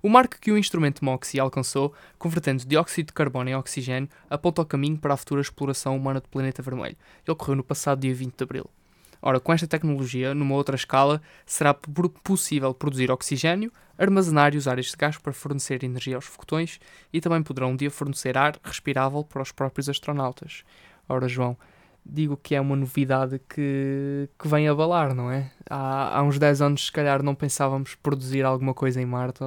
O 0.00 0.08
marco 0.08 0.38
que 0.40 0.52
o 0.52 0.58
instrumento 0.58 1.04
MOXIE 1.04 1.40
alcançou, 1.40 1.92
convertendo 2.20 2.64
dióxido 2.64 3.06
de 3.06 3.14
carbono 3.14 3.50
em 3.50 3.56
oxigênio, 3.56 4.08
aponta 4.30 4.62
o 4.62 4.66
caminho 4.66 4.96
para 4.96 5.14
a 5.14 5.16
futura 5.16 5.40
exploração 5.40 5.96
humana 5.96 6.20
do 6.20 6.28
planeta 6.28 6.62
vermelho. 6.62 6.96
Ele 7.24 7.32
ocorreu 7.32 7.56
no 7.56 7.64
passado 7.64 7.98
dia 7.98 8.14
20 8.14 8.36
de 8.36 8.44
abril. 8.44 8.70
Ora, 9.26 9.40
com 9.40 9.54
esta 9.54 9.66
tecnologia, 9.66 10.34
numa 10.34 10.54
outra 10.54 10.76
escala, 10.76 11.22
será 11.46 11.72
possível 11.72 12.74
produzir 12.74 13.10
oxigênio, 13.10 13.72
armazenar 13.96 14.54
e 14.54 14.58
usar 14.58 14.78
este 14.78 14.94
gás 14.98 15.16
para 15.16 15.32
fornecer 15.32 15.82
energia 15.82 16.16
aos 16.16 16.26
foguetões 16.26 16.78
e 17.10 17.22
também 17.22 17.42
poderão 17.42 17.70
um 17.70 17.76
dia 17.76 17.90
fornecer 17.90 18.36
ar 18.36 18.60
respirável 18.62 19.24
para 19.24 19.40
os 19.40 19.50
próprios 19.50 19.88
astronautas. 19.88 20.62
Ora, 21.08 21.26
João, 21.26 21.56
digo 22.04 22.36
que 22.36 22.54
é 22.54 22.60
uma 22.60 22.76
novidade 22.76 23.40
que, 23.48 24.28
que 24.38 24.46
vem 24.46 24.68
abalar, 24.68 25.14
não 25.14 25.30
é? 25.30 25.50
Há, 25.70 26.18
há 26.18 26.22
uns 26.22 26.38
10 26.38 26.60
anos, 26.60 26.84
se 26.84 26.92
calhar, 26.92 27.22
não 27.22 27.34
pensávamos 27.34 27.94
produzir 27.94 28.44
alguma 28.44 28.74
coisa 28.74 29.00
em 29.00 29.06
Marte, 29.06 29.42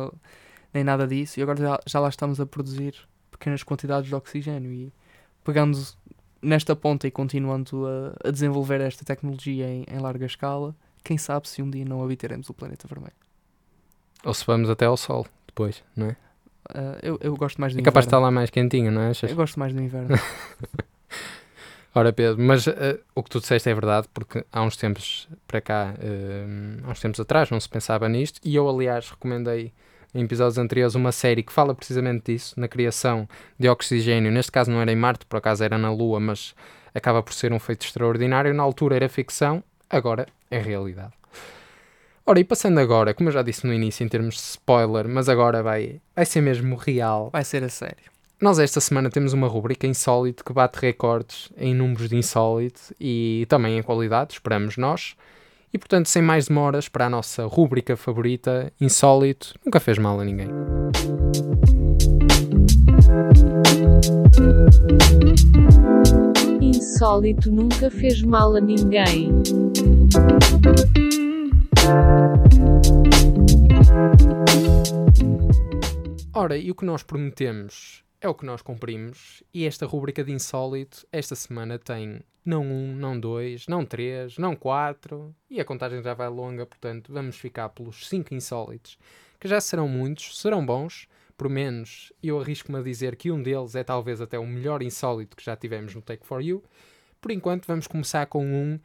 nem 0.73 0.83
nada 0.83 1.05
disso, 1.05 1.39
e 1.39 1.43
agora 1.43 1.61
já, 1.61 1.79
já 1.85 1.99
lá 1.99 2.09
estamos 2.09 2.41
a 2.41 2.47
produzir 2.47 2.95
pequenas 3.29 3.61
quantidades 3.61 4.09
de 4.09 4.15
oxigênio 4.15 4.73
e 4.73 4.91
pegamos 5.43 5.95
nesta 6.41 6.75
ponta 6.75 7.07
e 7.07 7.11
continuando 7.11 7.85
a, 7.87 8.27
a 8.27 8.31
desenvolver 8.31 8.81
esta 8.81 9.03
tecnologia 9.03 9.67
em, 9.67 9.85
em, 9.89 9.99
larga 9.99 10.25
escala, 10.25 10.75
quem 11.03 11.17
sabe 11.17 11.47
se 11.47 11.61
um 11.61 11.69
dia 11.69 11.85
não 11.85 12.03
habitaremos 12.03 12.49
o 12.49 12.53
planeta 12.53 12.87
vermelho. 12.87 13.15
Ou 14.23 14.33
se 14.33 14.45
vamos 14.45 14.69
até 14.69 14.85
ao 14.85 14.97
Sol 14.97 15.25
depois, 15.45 15.83
não 15.95 16.07
é? 16.07 16.15
Uh, 16.69 16.99
eu, 17.01 17.19
eu 17.21 17.35
gosto 17.35 17.61
mais 17.61 17.73
do 17.73 17.77
é 17.77 17.79
inverno. 17.79 17.85
capaz 17.93 18.05
de 18.05 18.07
estar 18.07 18.19
lá 18.19 18.29
mais 18.29 18.49
quentinho, 18.49 18.91
não 18.91 19.01
é? 19.01 19.11
Eu 19.23 19.35
gosto 19.35 19.57
mais 19.59 19.73
do 19.73 19.81
inverno. 19.81 20.15
Ora, 21.95 22.13
Pedro, 22.13 22.41
mas 22.43 22.67
uh, 22.67 22.99
o 23.15 23.23
que 23.23 23.29
tu 23.29 23.39
disseste 23.39 23.69
é 23.69 23.73
verdade, 23.73 24.07
porque 24.13 24.45
há 24.51 24.61
uns 24.61 24.77
tempos 24.77 25.27
para 25.47 25.61
cá, 25.61 25.95
uh, 25.97 26.87
há 26.87 26.91
uns 26.91 26.99
tempos 26.99 27.19
atrás, 27.19 27.49
não 27.49 27.59
se 27.59 27.67
pensava 27.67 28.07
nisto, 28.07 28.39
e 28.43 28.55
eu, 28.55 28.69
aliás, 28.69 29.09
recomendei 29.09 29.73
em 30.17 30.23
episódios 30.23 30.57
anteriores 30.57 30.95
uma 30.95 31.11
série 31.11 31.43
que 31.43 31.53
fala 31.53 31.75
precisamente 31.75 32.31
disso, 32.31 32.59
na 32.59 32.67
criação 32.67 33.29
de 33.57 33.69
oxigênio. 33.69 34.31
Neste 34.31 34.51
caso 34.51 34.71
não 34.71 34.81
era 34.81 34.91
em 34.91 34.95
Marte, 34.95 35.25
por 35.25 35.37
acaso 35.37 35.63
era 35.63 35.77
na 35.77 35.91
Lua, 35.91 36.19
mas 36.19 36.55
acaba 36.93 37.21
por 37.21 37.33
ser 37.33 37.53
um 37.53 37.59
feito 37.59 37.85
extraordinário. 37.85 38.53
Na 38.53 38.63
altura 38.63 38.95
era 38.95 39.07
ficção, 39.07 39.63
agora 39.89 40.27
é 40.49 40.59
realidade. 40.59 41.13
Ora, 42.25 42.39
e 42.39 42.43
passando 42.43 42.79
agora, 42.79 43.13
como 43.13 43.29
eu 43.29 43.33
já 43.33 43.41
disse 43.41 43.65
no 43.65 43.73
início 43.73 44.03
em 44.03 44.09
termos 44.09 44.35
de 44.35 44.41
spoiler, 44.41 45.07
mas 45.07 45.29
agora 45.29 45.63
vai, 45.63 46.01
vai 46.15 46.25
ser 46.25 46.41
mesmo 46.41 46.75
real. 46.75 47.29
Vai 47.31 47.45
ser 47.45 47.63
a 47.63 47.69
sério. 47.69 48.11
Nós 48.41 48.59
esta 48.59 48.81
semana 48.81 49.09
temos 49.09 49.33
uma 49.33 49.47
rubrica 49.47 49.87
insólito 49.87 50.43
que 50.43 50.53
bate 50.53 50.79
recordes 50.79 51.49
em 51.57 51.73
números 51.73 52.09
de 52.09 52.15
insólito 52.15 52.81
e 52.99 53.45
também 53.49 53.77
em 53.77 53.81
qualidade, 53.81 54.33
esperamos 54.33 54.77
nós. 54.77 55.15
E 55.77 55.79
portanto, 55.79 56.09
sem 56.09 56.23
mais 56.23 56.47
demoras, 56.47 56.89
para 56.89 57.05
a 57.05 57.09
nossa 57.09 57.45
rubrica 57.45 57.95
favorita, 57.95 58.73
insólito, 58.81 59.53
nunca 59.63 59.79
fez 59.79 59.99
mal 59.99 60.19
a 60.19 60.25
ninguém. 60.25 60.47
Insólito 66.59 67.51
nunca 67.51 67.91
fez 67.91 68.23
mal 68.23 68.55
a 68.55 68.59
ninguém. 68.59 69.29
Ora, 76.33 76.57
e 76.57 76.71
o 76.71 76.75
que 76.75 76.85
nós 76.85 77.03
prometemos 77.03 78.03
é 78.19 78.27
o 78.27 78.33
que 78.33 78.47
nós 78.47 78.63
cumprimos, 78.63 79.43
e 79.53 79.67
esta 79.67 79.85
rubrica 79.85 80.23
de 80.23 80.31
insólito, 80.31 81.05
esta 81.11 81.35
semana 81.35 81.77
tem 81.77 82.21
não 82.47 82.63
um, 82.63 82.95
não 82.95 83.19
dois, 83.19 83.67
não 83.67 83.85
três, 83.85 84.37
não 84.37 84.55
quatro, 84.55 85.35
e 85.49 85.59
a 85.59 85.65
contagem 85.65 86.01
já 86.01 86.13
vai 86.13 86.29
longa, 86.29 86.65
portanto 86.65 87.11
vamos 87.11 87.35
ficar 87.35 87.69
pelos 87.69 88.07
cinco 88.07 88.33
insólitos, 88.33 88.97
que 89.39 89.47
já 89.47 89.59
serão 89.59 89.87
muitos, 89.87 90.39
serão 90.39 90.65
bons, 90.65 91.07
por 91.37 91.49
menos 91.49 92.11
eu 92.23 92.39
arrisco-me 92.39 92.79
a 92.79 92.81
dizer 92.81 93.15
que 93.17 93.31
um 93.31 93.43
deles 93.43 93.75
é 93.75 93.83
talvez 93.83 94.21
até 94.21 94.39
o 94.39 94.47
melhor 94.47 94.81
insólito 94.81 95.35
que 95.35 95.43
já 95.43 95.55
tivemos 95.55 95.93
no 95.93 96.01
Take 96.01 96.25
For 96.25 96.41
You. 96.41 96.63
Por 97.21 97.31
enquanto 97.31 97.67
vamos 97.67 97.85
começar 97.85 98.25
com 98.25 98.45
um 98.45 98.79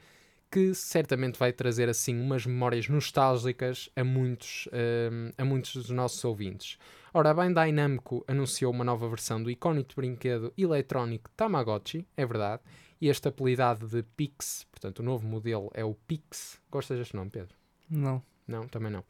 que 0.51 0.75
certamente 0.75 1.39
vai 1.39 1.51
trazer 1.51 1.89
assim 1.89 2.21
umas 2.21 2.45
memórias 2.45 2.87
nostálgicas 2.87 3.89
a 3.97 4.05
muitos, 4.05 4.69
hum, 4.71 5.31
a 5.39 5.45
muitos 5.47 5.75
dos 5.75 5.89
nossos 5.89 6.23
ouvintes. 6.25 6.79
Ora, 7.15 7.31
a 7.31 7.35
Bandai 7.35 7.73
Namco 7.73 8.23
anunciou 8.29 8.71
uma 8.71 8.85
nova 8.85 9.09
versão 9.09 9.43
do 9.43 9.51
icónico 9.51 9.95
brinquedo 9.97 10.53
eletrónico 10.59 11.31
Tamagotchi, 11.35 12.07
é 12.15 12.27
verdade, 12.27 12.61
e 13.03 13.09
este 13.09 13.27
apelidado 13.27 13.89
de 13.89 14.05
Pix, 14.17 14.65
portanto 14.71 15.01
o 15.01 15.03
novo 15.03 15.27
modelo 15.27 15.69
é 15.75 15.85
o 15.85 15.93
Pix. 15.93 16.61
Gostas 16.71 16.99
deste 16.99 17.17
nome, 17.17 17.31
Pedro? 17.31 17.53
Não. 17.91 18.23
Não, 18.47 18.69
também 18.69 18.93
não. 18.93 19.05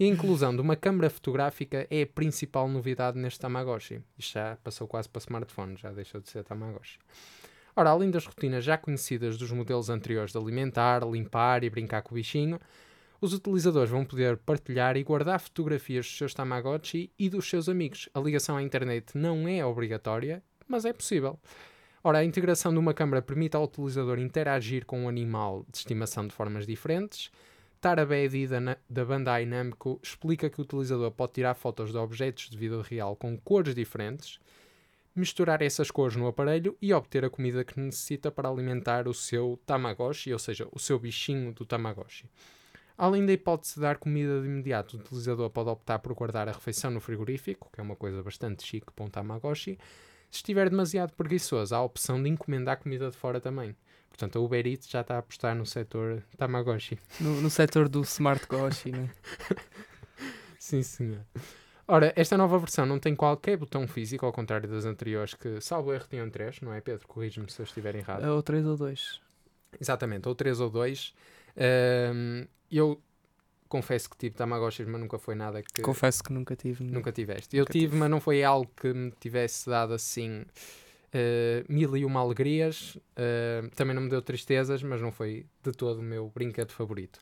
E 0.00 0.04
a 0.04 0.08
inclusão 0.08 0.54
de 0.56 0.62
uma 0.62 0.74
câmara 0.74 1.10
fotográfica 1.10 1.86
é 1.90 2.00
a 2.00 2.06
principal 2.06 2.66
novidade 2.66 3.18
neste 3.18 3.40
Tamagotchi. 3.40 4.00
Isto 4.18 4.32
já 4.32 4.56
passou 4.64 4.88
quase 4.88 5.06
para 5.06 5.20
smartphone, 5.20 5.76
já 5.76 5.92
deixou 5.92 6.18
de 6.18 6.30
ser 6.30 6.42
Tamagotchi. 6.44 6.98
Ora, 7.76 7.90
além 7.90 8.10
das 8.10 8.24
rotinas 8.24 8.64
já 8.64 8.78
conhecidas 8.78 9.36
dos 9.36 9.52
modelos 9.52 9.90
anteriores 9.90 10.32
de 10.32 10.38
alimentar, 10.38 11.06
limpar 11.06 11.62
e 11.62 11.68
brincar 11.68 12.00
com 12.00 12.14
o 12.14 12.14
bichinho, 12.14 12.58
os 13.20 13.34
utilizadores 13.34 13.90
vão 13.90 14.02
poder 14.02 14.38
partilhar 14.38 14.96
e 14.96 15.04
guardar 15.04 15.38
fotografias 15.38 16.06
dos 16.06 16.16
seus 16.16 16.32
Tamagotchi 16.32 17.12
e 17.18 17.28
dos 17.28 17.50
seus 17.50 17.68
amigos. 17.68 18.08
A 18.14 18.20
ligação 18.20 18.56
à 18.56 18.62
internet 18.62 19.14
não 19.14 19.46
é 19.46 19.62
obrigatória, 19.62 20.42
mas 20.66 20.86
é 20.86 20.92
possível. 20.94 21.38
Ora, 22.04 22.18
a 22.18 22.24
integração 22.24 22.72
de 22.72 22.78
uma 22.78 22.92
câmara 22.92 23.22
permite 23.22 23.56
ao 23.56 23.64
utilizador 23.64 24.18
interagir 24.18 24.84
com 24.84 25.02
o 25.02 25.04
um 25.04 25.08
animal 25.08 25.64
de 25.70 25.78
estimação 25.78 26.26
de 26.26 26.34
formas 26.34 26.66
diferentes. 26.66 27.30
Tarabedi 27.80 28.46
da, 28.46 28.76
da 28.88 29.04
Bandai 29.04 29.44
Namco 29.44 30.00
explica 30.02 30.50
que 30.50 30.60
o 30.60 30.64
utilizador 30.64 31.10
pode 31.12 31.34
tirar 31.34 31.54
fotos 31.54 31.92
de 31.92 31.96
objetos 31.98 32.48
de 32.50 32.56
vida 32.56 32.80
real 32.82 33.14
com 33.14 33.36
cores 33.38 33.74
diferentes 33.74 34.38
misturar 35.14 35.60
essas 35.60 35.90
cores 35.90 36.16
no 36.16 36.26
aparelho 36.26 36.76
e 36.80 36.92
obter 36.92 37.24
a 37.24 37.30
comida 37.30 37.64
que 37.64 37.78
necessita 37.78 38.30
para 38.30 38.48
alimentar 38.48 39.06
o 39.06 39.14
seu 39.14 39.60
Tamagotchi, 39.66 40.32
ou 40.32 40.38
seja, 40.38 40.66
o 40.72 40.78
seu 40.78 40.98
bichinho 40.98 41.52
do 41.52 41.64
Tamagotchi. 41.64 42.28
Além 42.96 43.24
da 43.26 43.32
hipótese 43.32 43.74
de 43.74 43.80
dar 43.80 43.98
comida 43.98 44.40
de 44.40 44.46
imediato, 44.46 44.96
o 44.96 45.00
utilizador 45.00 45.50
pode 45.50 45.70
optar 45.70 45.98
por 45.98 46.14
guardar 46.14 46.48
a 46.48 46.52
refeição 46.52 46.90
no 46.90 47.00
frigorífico, 47.00 47.70
que 47.72 47.80
é 47.80 47.82
uma 47.82 47.96
coisa 47.96 48.22
bastante 48.22 48.66
chique 48.66 48.92
para 48.92 49.04
um 49.04 49.10
Tamagotchi. 49.10 49.78
Se 50.32 50.38
estiver 50.38 50.70
demasiado 50.70 51.12
preguiçoso, 51.12 51.74
há 51.74 51.78
a 51.78 51.82
opção 51.82 52.20
de 52.22 52.26
encomendar 52.26 52.78
comida 52.78 53.10
de 53.10 53.16
fora 53.18 53.38
também. 53.38 53.76
Portanto, 54.08 54.38
a 54.38 54.40
Uber 54.40 54.66
Eats 54.66 54.88
já 54.88 55.02
está 55.02 55.16
a 55.16 55.18
apostar 55.18 55.54
no 55.54 55.66
setor 55.66 56.22
Tamagotchi. 56.38 56.98
No, 57.20 57.42
no 57.42 57.50
setor 57.50 57.86
do 57.86 58.00
Smart 58.00 58.46
Goshi, 58.46 58.92
né? 58.92 59.10
Sim, 60.58 60.82
senhor. 60.82 61.20
Ora, 61.86 62.14
esta 62.16 62.38
nova 62.38 62.58
versão 62.58 62.86
não 62.86 62.98
tem 62.98 63.14
qualquer 63.14 63.58
botão 63.58 63.86
físico, 63.86 64.24
ao 64.24 64.32
contrário 64.32 64.66
das 64.70 64.86
anteriores, 64.86 65.34
que, 65.34 65.60
salvo 65.60 65.92
erro, 65.92 66.06
tinham 66.08 66.30
3, 66.30 66.62
não 66.62 66.72
é, 66.72 66.80
Pedro? 66.80 67.06
Corrige-me 67.06 67.50
se 67.50 67.60
eu 67.60 67.64
estiver 67.64 67.94
errado. 67.94 68.24
É 68.24 68.30
ou 68.30 68.42
3 68.42 68.64
ou 68.64 68.76
2. 68.78 69.20
Exatamente, 69.78 70.26
ou 70.26 70.34
3 70.34 70.60
ou 70.60 70.70
2. 70.70 71.14
Um, 72.14 72.46
eu 72.70 72.98
confesso 73.72 74.10
que 74.10 74.18
tive 74.18 74.34
Tamagotchis, 74.34 74.86
mas 74.86 75.00
nunca 75.00 75.18
foi 75.18 75.34
nada 75.34 75.62
que. 75.62 75.80
Confesso 75.80 76.22
que 76.22 76.30
nunca 76.30 76.54
tive. 76.54 76.84
Nunca 76.84 77.10
tiveste. 77.10 77.56
Eu 77.56 77.64
tive, 77.64 77.86
tive, 77.86 77.96
mas 77.96 78.10
não 78.10 78.20
foi 78.20 78.44
algo 78.44 78.70
que 78.76 78.92
me 78.92 79.10
tivesse 79.12 79.70
dado 79.70 79.94
assim. 79.94 80.44
Uh, 81.14 81.64
mil 81.68 81.94
e 81.94 82.06
uma 82.06 82.20
alegrias, 82.20 82.96
uh, 82.96 83.68
também 83.76 83.94
não 83.94 84.02
me 84.02 84.08
deu 84.08 84.22
tristezas, 84.22 84.82
mas 84.82 85.00
não 85.00 85.12
foi 85.12 85.44
de 85.62 85.72
todo 85.72 85.98
o 85.98 86.02
meu 86.02 86.30
brinquedo 86.34 86.70
favorito. 86.70 87.20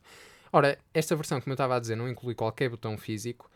Ora, 0.53 0.79
esta 0.95 1.17
versão, 1.17 1.41
como 1.41 1.53
eu 1.53 1.55
estava 1.55 1.77
a 1.77 1.81
dizer, 1.81 1.97
não 1.97 2.09
inclui 2.09 2.35
qualquer 2.35 2.69
botão 2.69 2.97
físico, 2.97 3.51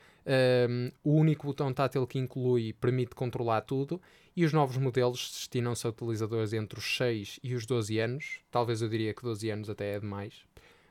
um, 0.68 0.90
o 1.04 1.14
único 1.14 1.46
botão 1.46 1.72
tátil 1.72 2.04
que 2.06 2.18
inclui 2.18 2.72
permite 2.72 3.14
controlar 3.14 3.60
tudo 3.60 4.00
e 4.34 4.44
os 4.44 4.52
novos 4.52 4.76
modelos 4.76 5.30
destinam-se 5.32 5.86
a 5.86 5.90
utilizadores 5.90 6.52
entre 6.52 6.78
os 6.78 6.96
6 6.96 7.38
e 7.42 7.54
os 7.54 7.66
12 7.66 7.98
anos. 7.98 8.40
Talvez 8.50 8.82
eu 8.82 8.88
diria 8.88 9.14
que 9.14 9.22
12 9.22 9.50
anos 9.50 9.70
até 9.70 9.94
é 9.94 10.00
demais, 10.00 10.44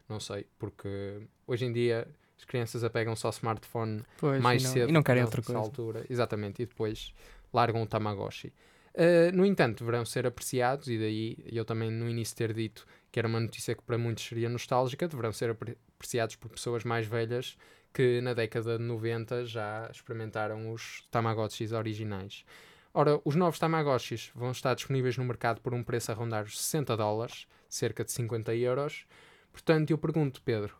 não 0.08 0.20
sei, 0.20 0.46
porque 0.58 1.22
hoje 1.48 1.66
em 1.66 1.72
dia 1.72 2.08
as 2.38 2.46
crianças 2.46 2.84
apegam-se 2.84 3.26
ao 3.26 3.32
smartphone 3.32 4.04
pois, 4.18 4.42
mais 4.42 4.62
e 4.62 4.66
não, 4.66 4.74
cedo 4.74 4.90
e 4.90 4.92
não 4.92 5.04
querem 5.04 5.24
outra 5.24 5.42
coisa. 5.42 5.60
altura. 5.60 6.06
Exatamente, 6.10 6.62
e 6.62 6.66
depois 6.66 7.14
largam 7.54 7.82
o 7.82 7.88
Tamagotchi. 7.88 8.54
Uh, 8.94 9.36
no 9.36 9.46
entanto, 9.46 9.80
deverão 9.80 10.06
ser 10.06 10.28
apreciados, 10.28 10.88
e 10.88 10.98
daí 10.98 11.38
eu 11.52 11.66
também 11.66 11.90
no 11.90 12.08
início 12.08 12.36
ter 12.36 12.54
dito 12.54 12.86
que 13.12 13.20
era 13.20 13.28
uma 13.28 13.40
notícia 13.40 13.76
que 13.76 13.82
para 13.82 13.98
muitos 13.98 14.24
seria 14.24 14.50
nostálgica, 14.50 15.08
deverão 15.08 15.32
ser 15.32 15.56
apreciados 15.96 16.36
por 16.36 16.50
pessoas 16.50 16.84
mais 16.84 17.08
velhas 17.08 17.58
que 17.94 18.20
na 18.22 18.34
década 18.34 18.78
de 18.78 18.84
90 18.84 19.46
já 19.46 19.88
experimentaram 19.92 20.72
os 20.72 21.08
Tamagotchis 21.12 21.72
originais. 21.72 22.44
Ora, 22.92 23.20
os 23.24 23.36
novos 23.36 23.60
Tamagotchis 23.60 24.32
vão 24.36 24.52
estar 24.52 24.74
disponíveis 24.74 25.18
no 25.18 25.26
mercado 25.26 25.62
por 25.62 25.74
um 25.74 25.84
preço 25.84 26.12
a 26.12 26.16
rondar 26.16 26.44
os 26.44 26.60
60 26.60 26.98
dólares, 26.98 27.48
cerca 27.70 28.04
de 28.04 28.12
50 28.12 28.56
euros. 28.56 29.06
Portanto, 29.54 29.92
eu 29.92 29.98
pergunto, 29.98 30.42
Pedro, 30.42 30.76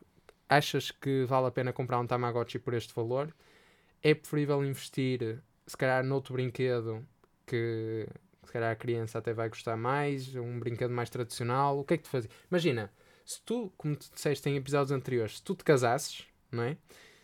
achas 0.50 0.92
que 0.92 1.24
vale 1.24 1.48
a 1.48 1.52
pena 1.52 1.72
comprar 1.72 2.00
um 2.00 2.08
Tamagotchi 2.08 2.60
por 2.60 2.74
este 2.74 2.94
valor? 2.94 3.34
É 4.02 4.14
preferível 4.14 4.66
investir, 4.66 5.42
se 5.66 5.78
calhar, 5.78 6.04
noutro 6.04 6.34
brinquedo 6.34 7.08
que 7.46 8.06
se 8.44 8.52
calhar 8.52 8.72
a 8.72 8.76
criança 8.76 9.20
até 9.20 9.34
vai 9.34 9.48
gostar 9.48 9.78
mais, 9.78 10.36
um 10.36 10.60
brinquedo 10.60 10.92
mais 10.92 11.10
tradicional? 11.10 11.80
O 11.80 11.86
que 11.86 11.94
é 11.94 11.98
que 11.98 12.04
tu 12.04 12.10
fazes? 12.10 12.30
Imagina, 12.52 12.92
se 13.24 13.42
tu, 13.42 13.72
como 13.78 13.96
tu 13.96 14.10
disseste 14.14 14.50
em 14.50 14.58
episódios 14.58 14.92
anteriores, 14.92 15.38
se 15.38 15.44
tu 15.44 15.56
te 15.56 15.64
casasses, 15.64 16.26
não 16.52 16.64
é? 16.64 16.78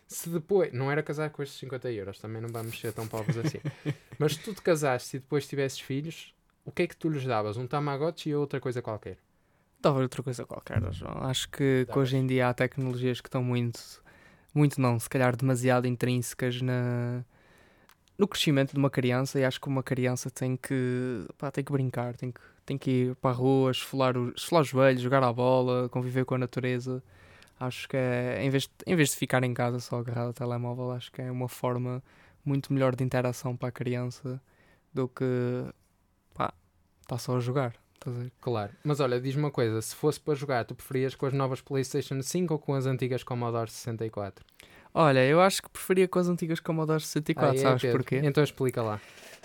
Se 0.06 0.28
depois. 0.28 0.72
Não 0.72 0.90
era 0.90 1.02
casar 1.02 1.30
com 1.30 1.42
estes 1.42 1.58
50 1.60 1.90
euros, 1.92 2.18
também 2.18 2.40
não 2.40 2.48
vamos 2.48 2.78
ser 2.80 2.92
tão 2.92 3.06
pobres 3.06 3.36
assim. 3.36 3.60
Mas 4.18 4.34
se 4.34 4.40
tu 4.40 4.54
te 4.54 4.62
casasses 4.62 5.14
e 5.14 5.18
depois 5.18 5.46
tivesses 5.46 5.80
filhos, 5.80 6.34
o 6.64 6.72
que 6.72 6.82
é 6.82 6.86
que 6.86 6.96
tu 6.96 7.08
lhes 7.08 7.24
davas? 7.24 7.56
Um 7.56 7.66
Tamagotchi 7.66 8.34
ou 8.34 8.40
outra 8.40 8.60
coisa 8.60 8.82
qualquer? 8.82 9.18
Dava 9.82 10.00
outra 10.00 10.22
coisa 10.22 10.44
qualquer, 10.44 10.82
João. 10.92 11.24
Acho 11.24 11.48
que, 11.48 11.86
que, 11.90 11.98
hoje 11.98 12.16
em 12.16 12.26
dia 12.26 12.48
há 12.48 12.54
tecnologias 12.54 13.20
que 13.20 13.28
estão 13.28 13.42
muito. 13.42 13.80
Muito 14.52 14.80
não, 14.80 14.98
se 14.98 15.08
calhar 15.08 15.36
demasiado 15.36 15.86
intrínsecas 15.86 16.60
na, 16.60 17.24
no 18.18 18.26
crescimento 18.26 18.72
de 18.72 18.78
uma 18.78 18.90
criança 18.90 19.38
e 19.38 19.44
acho 19.44 19.60
que 19.60 19.68
uma 19.68 19.82
criança 19.82 20.28
tem 20.28 20.56
que, 20.56 21.24
pá, 21.38 21.52
tem 21.52 21.62
que 21.62 21.70
brincar, 21.70 22.16
tem 22.16 22.32
que, 22.32 22.40
tem 22.66 22.76
que 22.76 22.90
ir 22.90 23.14
para 23.16 23.30
a 23.30 23.32
rua, 23.32 23.70
esfolar, 23.70 24.14
esfolar 24.36 24.62
os 24.62 24.68
joelhos, 24.68 25.00
jogar 25.00 25.22
à 25.22 25.32
bola, 25.32 25.88
conviver 25.88 26.24
com 26.24 26.34
a 26.34 26.38
natureza. 26.38 27.02
Acho 27.58 27.88
que 27.88 27.96
é, 27.96 28.42
em 28.42 28.50
vez, 28.50 28.64
de, 28.64 28.70
em 28.86 28.96
vez 28.96 29.10
de 29.10 29.16
ficar 29.16 29.44
em 29.44 29.54
casa 29.54 29.78
só 29.78 29.98
agarrado 29.98 30.28
ao 30.28 30.32
telemóvel, 30.32 30.90
acho 30.92 31.12
que 31.12 31.22
é 31.22 31.30
uma 31.30 31.48
forma 31.48 32.02
muito 32.44 32.72
melhor 32.72 32.96
de 32.96 33.04
interação 33.04 33.56
para 33.56 33.68
a 33.68 33.72
criança 33.72 34.42
do 34.92 35.08
que 35.08 35.24
pá, 36.34 36.52
está 37.02 37.18
só 37.18 37.36
a 37.36 37.40
jogar. 37.40 37.74
A 38.06 38.10
claro, 38.40 38.72
mas 38.82 38.98
olha, 39.00 39.20
diz-me 39.20 39.42
uma 39.42 39.50
coisa: 39.50 39.80
se 39.82 39.94
fosse 39.94 40.18
para 40.18 40.34
jogar, 40.34 40.64
tu 40.64 40.74
preferias 40.74 41.14
com 41.14 41.26
as 41.26 41.32
novas 41.32 41.60
PlayStation 41.60 42.22
5 42.22 42.54
ou 42.54 42.58
com 42.58 42.74
as 42.74 42.86
antigas 42.86 43.22
Commodore 43.22 43.70
64? 43.70 44.44
Olha, 44.92 45.24
eu 45.24 45.40
acho 45.40 45.62
que 45.62 45.68
preferia 45.68 46.08
com 46.08 46.18
as 46.18 46.28
antigas 46.28 46.60
Commodore 46.60 47.00
64, 47.00 47.50
ah, 47.50 47.54
é, 47.54 47.62
sabes 47.62 47.82
Pedro? 47.82 47.98
porquê? 47.98 48.20
Então 48.24 48.42
explica 48.42 48.82
lá. 48.82 49.00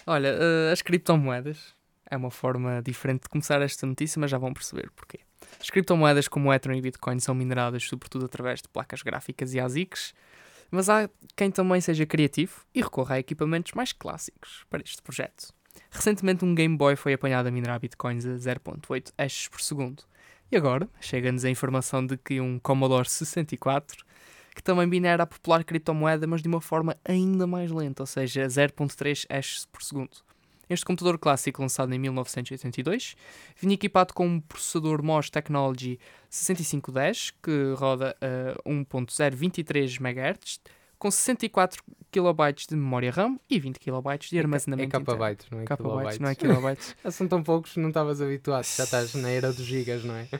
Olha, 0.07 0.33
uh, 0.33 0.71
as 0.71 0.81
criptomoedas 0.81 1.75
é 2.09 2.15
uma 2.15 2.31
forma 2.31 2.81
diferente 2.81 3.23
de 3.23 3.29
começar 3.29 3.61
esta 3.61 3.85
notícia, 3.85 4.19
mas 4.19 4.31
já 4.31 4.37
vão 4.37 4.53
perceber 4.53 4.89
porquê. 4.95 5.19
As 5.59 5.69
criptomoedas 5.69 6.27
como 6.27 6.49
o 6.49 6.53
Ethereum 6.53 6.77
e 6.77 6.81
Bitcoin 6.81 7.19
são 7.19 7.35
mineradas 7.35 7.83
sobretudo 7.83 8.25
através 8.25 8.61
de 8.61 8.69
placas 8.69 9.01
gráficas 9.01 9.53
e 9.53 9.59
ASICs. 9.59 10.13
Mas 10.71 10.89
há 10.89 11.09
quem 11.35 11.51
também 11.51 11.79
seja 11.79 12.05
criativo 12.05 12.65
e 12.73 12.81
recorra 12.81 13.15
a 13.15 13.19
equipamentos 13.19 13.73
mais 13.73 13.93
clássicos 13.93 14.65
para 14.69 14.81
este 14.81 15.01
projeto. 15.01 15.53
Recentemente 15.89 16.43
um 16.43 16.53
Game 16.53 16.75
Boy 16.75 16.95
foi 16.95 17.13
apanhado 17.13 17.47
a 17.47 17.51
minerar 17.51 17.79
bitcoins 17.79 18.25
a 18.25 18.29
0.8 18.29 19.11
hashes 19.17 19.47
por 19.47 19.61
segundo. 19.61 20.03
E 20.51 20.57
agora 20.57 20.89
chega-nos 20.99 21.45
a 21.45 21.49
informação 21.49 22.05
de 22.05 22.17
que 22.17 22.39
um 22.39 22.59
Commodore 22.59 23.09
64 23.09 24.05
que 24.55 24.63
também 24.63 24.87
minera 24.87 25.23
a 25.23 25.27
popular 25.27 25.65
criptomoeda, 25.65 26.25
mas 26.25 26.41
de 26.41 26.47
uma 26.47 26.61
forma 26.61 26.95
ainda 27.03 27.45
mais 27.45 27.69
lenta, 27.69 28.03
ou 28.03 28.07
seja, 28.07 28.47
0.3 28.47 29.25
hashes 29.29 29.65
por 29.65 29.83
segundo. 29.83 30.23
Este 30.67 30.85
computador 30.85 31.19
clássico, 31.19 31.61
lançado 31.61 31.93
em 31.93 31.99
1982, 31.99 33.15
vinha 33.61 33.75
equipado 33.75 34.13
com 34.13 34.25
um 34.25 34.39
processador 34.39 35.03
MOS 35.03 35.29
Technology 35.29 35.99
6510, 36.29 37.31
que 37.43 37.73
roda 37.77 38.15
a 38.19 38.67
1.023 38.67 39.99
MHz, 39.99 40.59
com 40.97 41.11
64 41.11 41.83
KB 42.11 42.53
de 42.69 42.75
memória 42.75 43.11
RAM 43.11 43.37
e 43.49 43.59
20 43.59 43.79
KB 43.79 44.17
de 44.29 44.37
É 44.37 44.41
armazenamento 44.41 44.97
interno. 44.97 45.05
kbytes, 45.17 45.49
não 45.49 45.59
é 45.59 45.65
Kbytes, 45.65 46.19
não 46.19 46.29
é 46.29 46.35
kilobytes. 46.35 46.95
Ah, 47.03 47.11
São 47.11 47.27
tão 47.27 47.43
poucos 47.43 47.75
não 47.77 47.89
estavas 47.89 48.21
habituado. 48.21 48.63
Já 48.65 48.83
estás 48.85 49.13
na 49.15 49.29
era 49.29 49.51
dos 49.51 49.65
gigas, 49.65 50.03
não 50.03 50.15
é? 50.15 50.27
é 50.31 50.39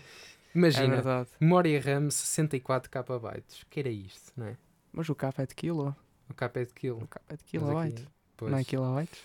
Imagina, 0.54 0.96
verdade. 0.96 1.30
memória 1.40 1.80
RAM 1.82 2.10
64 2.10 2.90
KB. 2.90 3.44
Que 3.70 3.80
era 3.82 3.90
isto, 3.90 4.32
não 4.38 4.48
é? 4.48 4.58
Mas 4.94 5.10
o 5.10 5.16
K 5.16 5.34
é 5.38 5.46
de 5.46 5.54
kilo. 5.56 5.96
O 6.30 6.34
K 6.34 6.50
é 6.56 6.66
de 6.66 6.74
quilo. 6.74 7.04
O 7.04 7.08
K 7.08 7.22
é 7.30 7.36
de 7.36 7.44
kilobyte. 7.44 8.02
aqui, 8.02 8.08
pois, 8.38 8.52
Não 8.52 8.58
é 8.60 8.64
kilobytes? 8.64 9.20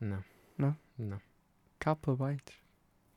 Não. 0.00 0.24
Não? 0.56 0.76
Não, 0.98 1.20
Kbytes. 1.78 2.54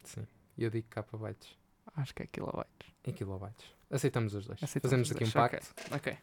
sim. 0.04 0.28
Eu 0.58 0.70
digo 0.72 0.88
kbytes. 0.90 1.50
Acho 1.96 2.14
que 2.16 2.24
é 2.24 2.28
kilobytes. 2.28 2.90
Em 3.06 3.14
kilobytes. 3.14 3.66
Aceitamos 3.90 4.34
os 4.34 4.46
dois. 4.46 4.62
Aceitamos 4.62 4.92
Fazemos 5.08 5.08
os 5.10 5.16
aqui 5.16 5.24
um 5.24 5.30
dois, 5.30 5.34
pacto. 5.34 5.96
Ok. 5.96 6.18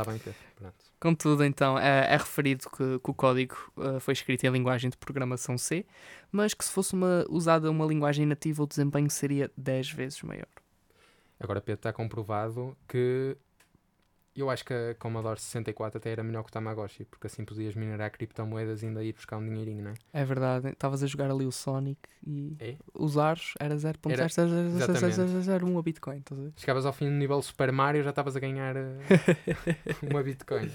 Está 0.00 0.10
bem, 0.10 0.18
Pedro? 0.18 0.40
Pronto. 0.56 0.74
Contudo, 0.98 1.44
então, 1.44 1.78
é, 1.78 2.14
é 2.14 2.16
referido 2.16 2.68
que, 2.70 2.98
que 2.98 3.10
o 3.10 3.14
código 3.14 3.56
eh, 3.78 4.00
foi 4.00 4.12
escrito 4.12 4.44
em 4.44 4.50
linguagem 4.50 4.90
de 4.90 4.96
programação 4.96 5.56
C, 5.58 5.84
mas 6.30 6.54
que 6.54 6.64
se 6.64 6.70
fosse 6.70 6.94
uma, 6.94 7.24
usada 7.28 7.70
uma 7.70 7.84
linguagem 7.86 8.26
nativa, 8.26 8.62
o 8.62 8.66
desempenho 8.66 9.10
seria 9.10 9.50
10 9.56 9.90
vezes 9.90 10.22
maior. 10.22 10.48
Agora, 11.38 11.60
Pedro, 11.60 11.80
está 11.80 11.92
comprovado 11.92 12.76
que 12.86 13.36
eu 14.40 14.50
acho 14.50 14.64
que 14.64 14.72
a 14.74 14.94
Commodore 14.98 15.38
64 15.38 15.98
até 15.98 16.10
era 16.10 16.22
melhor 16.22 16.42
que 16.42 16.50
o 16.50 16.52
Tamagotchi, 16.52 17.04
porque 17.04 17.26
assim 17.26 17.44
podias 17.44 17.74
minerar 17.74 18.10
criptomoedas 18.10 18.82
e 18.82 18.86
ainda 18.86 19.02
ir 19.04 19.12
buscar 19.12 19.36
um 19.36 19.44
dinheirinho, 19.44 19.82
não 19.84 19.90
é? 19.92 19.94
É 20.12 20.24
verdade, 20.24 20.68
estavas 20.68 21.02
a 21.02 21.06
jogar 21.06 21.30
ali 21.30 21.44
o 21.46 21.52
Sonic 21.52 22.00
e 22.26 22.56
É? 22.58 22.74
os 22.94 23.16
aros 23.18 23.54
era 23.60 23.74
Era- 23.74 23.80
0.00001 24.28 25.78
a 25.78 25.82
Bitcoin. 25.82 26.18
Estás 26.18 26.38
a 26.40 26.42
ver? 26.44 26.52
Chegavas 26.56 26.86
ao 26.86 26.92
fim 26.92 27.06
do 27.06 27.12
nível 27.12 27.40
Super 27.42 27.70
Mario 27.72 28.02
já 28.02 28.10
estavas 28.10 28.36
a 28.36 28.40
ganhar 28.40 28.76
eh, 28.76 28.98
uma 30.02 30.22
Bitcoin. 30.22 30.70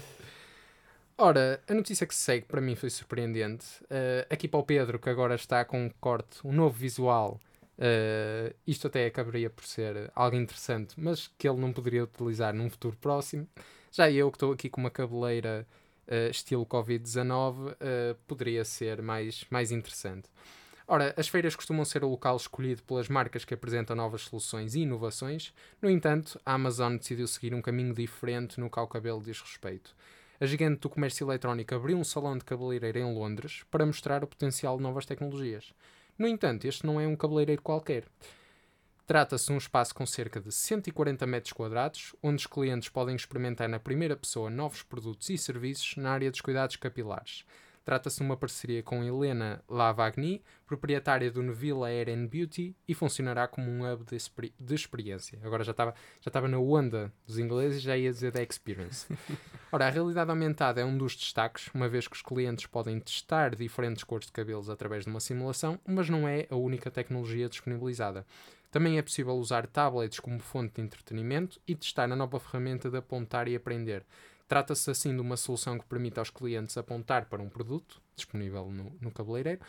Ora, 1.18 1.60
a 1.66 1.72
notícia 1.74 2.06
que 2.06 2.14
se 2.14 2.20
segue 2.20 2.44
para 2.44 2.60
mim 2.60 2.74
foi 2.74 2.90
surpreendente. 2.90 3.66
Eh, 3.88 4.26
aqui 4.28 4.46
para 4.46 4.60
o 4.60 4.62
Pedro, 4.62 4.98
que 4.98 5.08
agora 5.08 5.34
está 5.34 5.64
com 5.64 5.86
um 5.86 5.90
corte, 6.00 6.38
um 6.44 6.52
novo 6.52 6.74
visual. 6.76 7.40
Eh, 7.78 8.54
isto 8.66 8.86
até 8.86 9.06
acabaria 9.06 9.50
por 9.50 9.64
ser 9.64 10.10
algo 10.14 10.36
interessante, 10.36 10.94
mas 10.98 11.28
que 11.38 11.48
ele 11.48 11.58
não 11.58 11.72
poderia 11.72 12.04
utilizar 12.04 12.54
num 12.54 12.70
futuro 12.70 12.96
próximo. 12.96 13.46
Já 13.92 14.10
eu, 14.10 14.30
que 14.30 14.36
estou 14.36 14.52
aqui 14.52 14.68
com 14.68 14.80
uma 14.80 14.90
cabeleira 14.90 15.66
eh, 16.06 16.28
estilo 16.30 16.64
Covid-19, 16.66 17.76
eh, 17.80 18.16
poderia 18.26 18.64
ser 18.64 19.02
mais, 19.02 19.44
mais 19.50 19.70
interessante. 19.72 20.28
Ora, 20.88 21.12
as 21.16 21.26
feiras 21.26 21.56
costumam 21.56 21.84
ser 21.84 22.04
o 22.04 22.08
local 22.08 22.36
escolhido 22.36 22.82
pelas 22.84 23.08
marcas 23.08 23.44
que 23.44 23.52
apresentam 23.52 23.96
novas 23.96 24.22
soluções 24.22 24.76
e 24.76 24.82
inovações. 24.82 25.52
No 25.82 25.90
entanto, 25.90 26.40
a 26.46 26.54
Amazon 26.54 26.96
decidiu 26.96 27.26
seguir 27.26 27.52
um 27.54 27.60
caminho 27.60 27.92
diferente 27.92 28.60
no 28.60 28.70
que 28.70 28.78
ao 28.78 28.86
cabelo 28.86 29.20
diz 29.20 29.40
respeito. 29.40 29.96
A 30.38 30.46
gigante 30.46 30.80
do 30.80 30.88
comércio 30.88 31.26
eletrónico 31.26 31.74
abriu 31.74 31.96
um 31.96 32.04
salão 32.04 32.38
de 32.38 32.44
cabeleireiro 32.44 32.98
em 32.98 33.14
Londres 33.14 33.64
para 33.70 33.84
mostrar 33.84 34.22
o 34.22 34.28
potencial 34.28 34.76
de 34.76 34.82
novas 34.82 35.06
tecnologias. 35.06 35.74
No 36.18 36.26
entanto, 36.26 36.66
este 36.66 36.86
não 36.86 37.00
é 37.00 37.06
um 37.06 37.16
cabeleireiro 37.16 37.62
qualquer. 37.62 38.04
Trata-se 39.06 39.46
de 39.46 39.52
um 39.52 39.58
espaço 39.58 39.94
com 39.94 40.04
cerca 40.04 40.40
de 40.40 40.50
140 40.50 41.26
metros 41.26 41.52
quadrados, 41.52 42.16
onde 42.22 42.36
os 42.36 42.46
clientes 42.46 42.88
podem 42.88 43.14
experimentar 43.14 43.68
na 43.68 43.78
primeira 43.78 44.16
pessoa 44.16 44.50
novos 44.50 44.82
produtos 44.82 45.30
e 45.30 45.38
serviços 45.38 45.96
na 45.96 46.10
área 46.10 46.30
dos 46.30 46.40
cuidados 46.40 46.76
capilares. 46.76 47.44
Trata-se 47.86 48.16
de 48.16 48.24
uma 48.24 48.36
parceria 48.36 48.82
com 48.82 49.04
Helena 49.04 49.62
Lavagny, 49.68 50.42
proprietária 50.66 51.30
do 51.30 51.40
Neville 51.40 51.84
Hair 51.84 52.08
and 52.08 52.26
Beauty, 52.26 52.74
e 52.88 52.92
funcionará 52.94 53.46
como 53.46 53.70
um 53.70 53.88
hub 53.88 54.04
de, 54.04 54.16
experi- 54.16 54.52
de 54.58 54.74
experiência. 54.74 55.38
Agora 55.44 55.62
já 55.62 55.70
estava 55.70 55.94
já 56.20 56.28
estava 56.28 56.48
na 56.48 56.58
onda 56.58 57.12
dos 57.24 57.38
ingleses, 57.38 57.80
já 57.80 57.96
ia 57.96 58.10
dizer 58.10 58.32
da 58.32 58.42
experience. 58.42 59.06
Ora, 59.70 59.86
a 59.86 59.90
realidade 59.90 60.28
aumentada 60.28 60.80
é 60.80 60.84
um 60.84 60.98
dos 60.98 61.14
destaques, 61.14 61.70
uma 61.72 61.88
vez 61.88 62.08
que 62.08 62.16
os 62.16 62.22
clientes 62.22 62.66
podem 62.66 62.98
testar 62.98 63.54
diferentes 63.54 64.02
cores 64.02 64.26
de 64.26 64.32
cabelos 64.32 64.68
através 64.68 65.04
de 65.04 65.10
uma 65.10 65.20
simulação, 65.20 65.78
mas 65.86 66.08
não 66.10 66.26
é 66.26 66.48
a 66.50 66.56
única 66.56 66.90
tecnologia 66.90 67.48
disponibilizada. 67.48 68.26
Também 68.68 68.98
é 68.98 69.02
possível 69.02 69.34
usar 69.36 69.64
tablets 69.64 70.18
como 70.18 70.40
fonte 70.40 70.74
de 70.74 70.82
entretenimento 70.82 71.60
e 71.68 71.74
testar 71.76 72.10
a 72.10 72.16
nova 72.16 72.40
ferramenta 72.40 72.90
de 72.90 72.96
apontar 72.96 73.46
e 73.46 73.54
aprender. 73.54 74.04
Trata-se 74.48 74.90
assim 74.90 75.14
de 75.14 75.20
uma 75.20 75.36
solução 75.36 75.78
que 75.78 75.86
permite 75.86 76.18
aos 76.18 76.30
clientes 76.30 76.76
apontar 76.76 77.26
para 77.26 77.42
um 77.42 77.48
produto, 77.48 78.00
disponível 78.14 78.70
no, 78.70 78.96
no 79.00 79.10
cabeleireiro, 79.10 79.60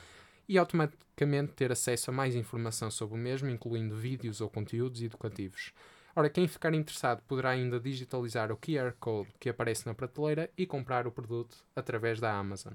e 0.48 0.58
automaticamente 0.58 1.54
ter 1.54 1.72
acesso 1.72 2.10
a 2.10 2.14
mais 2.14 2.36
informação 2.36 2.90
sobre 2.90 3.16
o 3.16 3.22
mesmo, 3.22 3.50
incluindo 3.50 3.96
vídeos 3.96 4.40
ou 4.40 4.50
conteúdos 4.50 5.02
educativos. 5.02 5.74
Ora, 6.16 6.30
quem 6.30 6.48
ficar 6.48 6.74
interessado 6.74 7.22
poderá 7.28 7.52
ainda 7.52 7.80
digitalizar 7.80 8.52
o 8.52 8.58
QR 8.58 8.94
Code 9.00 9.30
que 9.40 9.50
aparece 9.50 9.86
na 9.86 9.94
prateleira 9.94 10.50
e 10.58 10.66
comprar 10.66 11.06
o 11.06 11.12
produto 11.12 11.58
através 11.76 12.20
da 12.20 12.34
Amazon. 12.34 12.74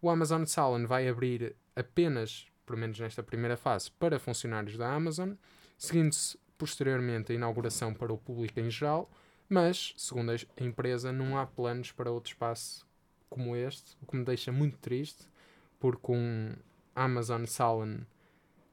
O 0.00 0.08
Amazon 0.08 0.44
Salon 0.44 0.86
vai 0.86 1.08
abrir 1.08 1.56
apenas, 1.76 2.46
pelo 2.64 2.78
menos 2.78 2.98
nesta 2.98 3.22
primeira 3.22 3.56
fase, 3.56 3.90
para 3.92 4.18
funcionários 4.18 4.76
da 4.76 4.90
Amazon, 4.90 5.32
seguindo-se 5.76 6.38
posteriormente 6.56 7.32
a 7.32 7.34
inauguração 7.34 7.92
para 7.92 8.12
o 8.12 8.18
público 8.18 8.60
em 8.60 8.70
geral, 8.70 9.10
mas, 9.54 9.94
segundo 9.96 10.32
a 10.32 10.36
empresa, 10.64 11.12
não 11.12 11.38
há 11.38 11.46
planos 11.46 11.92
para 11.92 12.10
outro 12.10 12.32
espaço 12.32 12.86
como 13.30 13.54
este, 13.56 13.96
o 14.02 14.06
que 14.06 14.16
me 14.16 14.24
deixa 14.24 14.50
muito 14.52 14.76
triste, 14.78 15.28
porque 15.80 16.10
um 16.12 16.54
Amazon 16.94 17.44
Salon 17.46 17.98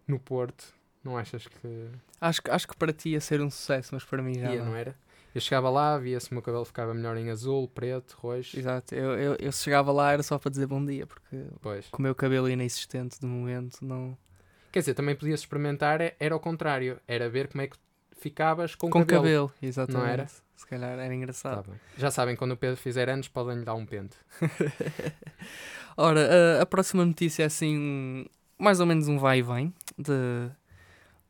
no 0.08 0.20
Porto, 0.20 0.74
não 1.04 1.18
achas 1.18 1.48
que 1.48 1.90
Acho, 2.20 2.42
que- 2.44 2.52
acho 2.52 2.68
que 2.68 2.76
para 2.76 2.94
ti 2.94 3.10
ia 3.10 3.22
ser 3.22 3.42
um 3.42 3.50
sucesso, 3.50 3.90
mas 3.94 4.04
para 4.04 4.22
mim 4.22 4.38
já 4.40 4.54
ia, 4.54 4.64
não. 4.64 4.76
era? 4.76 4.96
Eu 5.34 5.40
chegava 5.42 5.70
lá, 5.70 5.98
via 5.98 6.20
se 6.20 6.30
o 6.30 6.34
meu 6.34 6.44
cabelo 6.44 6.66
ficava 6.66 6.94
melhor 6.94 7.16
em 7.18 7.30
azul, 7.32 7.68
preto, 7.68 8.18
roxo. 8.20 8.60
Exato, 8.60 8.94
eu, 8.94 9.18
eu, 9.18 9.36
eu 9.40 9.52
chegava 9.52 9.92
lá 9.92 10.12
era 10.12 10.22
só 10.22 10.38
para 10.38 10.52
dizer 10.52 10.68
bom 10.68 10.84
dia, 10.86 11.08
porque 11.08 11.46
Pois. 11.62 11.88
com 11.90 12.00
o 12.00 12.02
meu 12.02 12.14
cabelo 12.14 12.50
inexistente 12.50 13.20
de 13.20 13.26
momento 13.26 13.84
não. 13.84 14.18
Quer 14.72 14.80
dizer, 14.80 14.94
também 14.94 15.16
podias 15.16 15.40
experimentar, 15.40 16.02
é- 16.02 16.16
era 16.20 16.36
o 16.36 16.40
contrário, 16.40 17.00
era 17.08 17.30
ver 17.30 17.48
como 17.48 17.62
é 17.62 17.68
que 17.68 17.78
ficavas 18.22 18.76
com, 18.76 18.90
Com 18.90 19.00
cabelo. 19.00 19.22
cabelo, 19.24 19.54
exatamente. 19.62 20.04
Não 20.04 20.08
era? 20.10 20.28
Se 20.56 20.66
calhar 20.68 20.92
era 20.92 21.08
Tá 21.08 21.14
engraçado. 21.14 21.72
bem. 21.72 21.80
Já 21.98 22.12
sabem, 22.12 22.36
quando 22.36 22.52
o 22.52 22.58
Pedro 22.58 22.78
fizer 22.78 23.10
anos, 23.10 23.28
podem 23.28 23.58
lhe 23.58 23.66
dar 23.66 23.74
um 23.74 23.86
pente. 23.86 24.16
Ora, 25.98 26.60
a, 26.60 26.62
a 26.62 26.66
próxima 26.66 27.06
notícia 27.06 27.44
é 27.44 27.46
assim, 27.48 28.26
mais 28.58 28.80
ou 28.80 28.86
menos 28.86 29.08
um 29.08 29.18
vai 29.18 29.40
e 29.40 29.42
vem 29.42 29.74
de, 29.98 30.50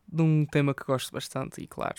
de 0.07 0.21
um 0.21 0.45
tema 0.45 0.73
que 0.73 0.83
gosto 0.83 1.11
bastante 1.11 1.61
e, 1.61 1.67
claro, 1.67 1.95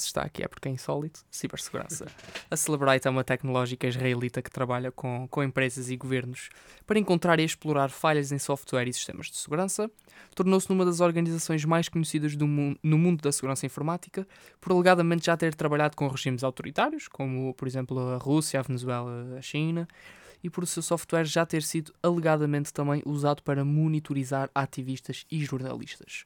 se 0.00 0.06
está 0.06 0.22
aqui 0.22 0.42
é 0.42 0.48
porque 0.48 0.68
é 0.68 0.72
insólito, 0.72 1.24
cibersegurança. 1.30 2.06
A 2.50 2.56
Celebrite 2.56 3.06
é 3.06 3.10
uma 3.10 3.24
tecnológica 3.24 3.86
israelita 3.86 4.42
que 4.42 4.50
trabalha 4.50 4.90
com, 4.90 5.28
com 5.28 5.42
empresas 5.42 5.90
e 5.90 5.96
governos 5.96 6.48
para 6.86 6.98
encontrar 6.98 7.38
e 7.38 7.44
explorar 7.44 7.90
falhas 7.90 8.32
em 8.32 8.38
software 8.38 8.88
e 8.88 8.92
sistemas 8.92 9.26
de 9.26 9.36
segurança. 9.36 9.90
Tornou-se 10.34 10.68
numa 10.68 10.84
das 10.84 11.00
organizações 11.00 11.64
mais 11.64 11.88
conhecidas 11.88 12.36
do 12.36 12.46
mu 12.46 12.76
no 12.82 12.98
mundo 12.98 13.22
da 13.22 13.32
segurança 13.32 13.66
informática, 13.66 14.26
por 14.60 14.72
alegadamente 14.72 15.26
já 15.26 15.36
ter 15.36 15.54
trabalhado 15.54 15.96
com 15.96 16.08
regimes 16.08 16.42
autoritários, 16.42 17.08
como, 17.08 17.52
por 17.54 17.66
exemplo, 17.66 17.98
a 17.98 18.16
Rússia, 18.16 18.60
a 18.60 18.62
Venezuela, 18.62 19.36
a 19.38 19.42
China, 19.42 19.86
e 20.42 20.48
por 20.48 20.64
o 20.64 20.66
seu 20.66 20.82
software 20.82 21.24
já 21.24 21.44
ter 21.44 21.62
sido 21.62 21.92
alegadamente 22.02 22.72
também 22.72 23.02
usado 23.04 23.42
para 23.42 23.64
monitorizar 23.64 24.50
ativistas 24.54 25.26
e 25.30 25.44
jornalistas. 25.44 26.24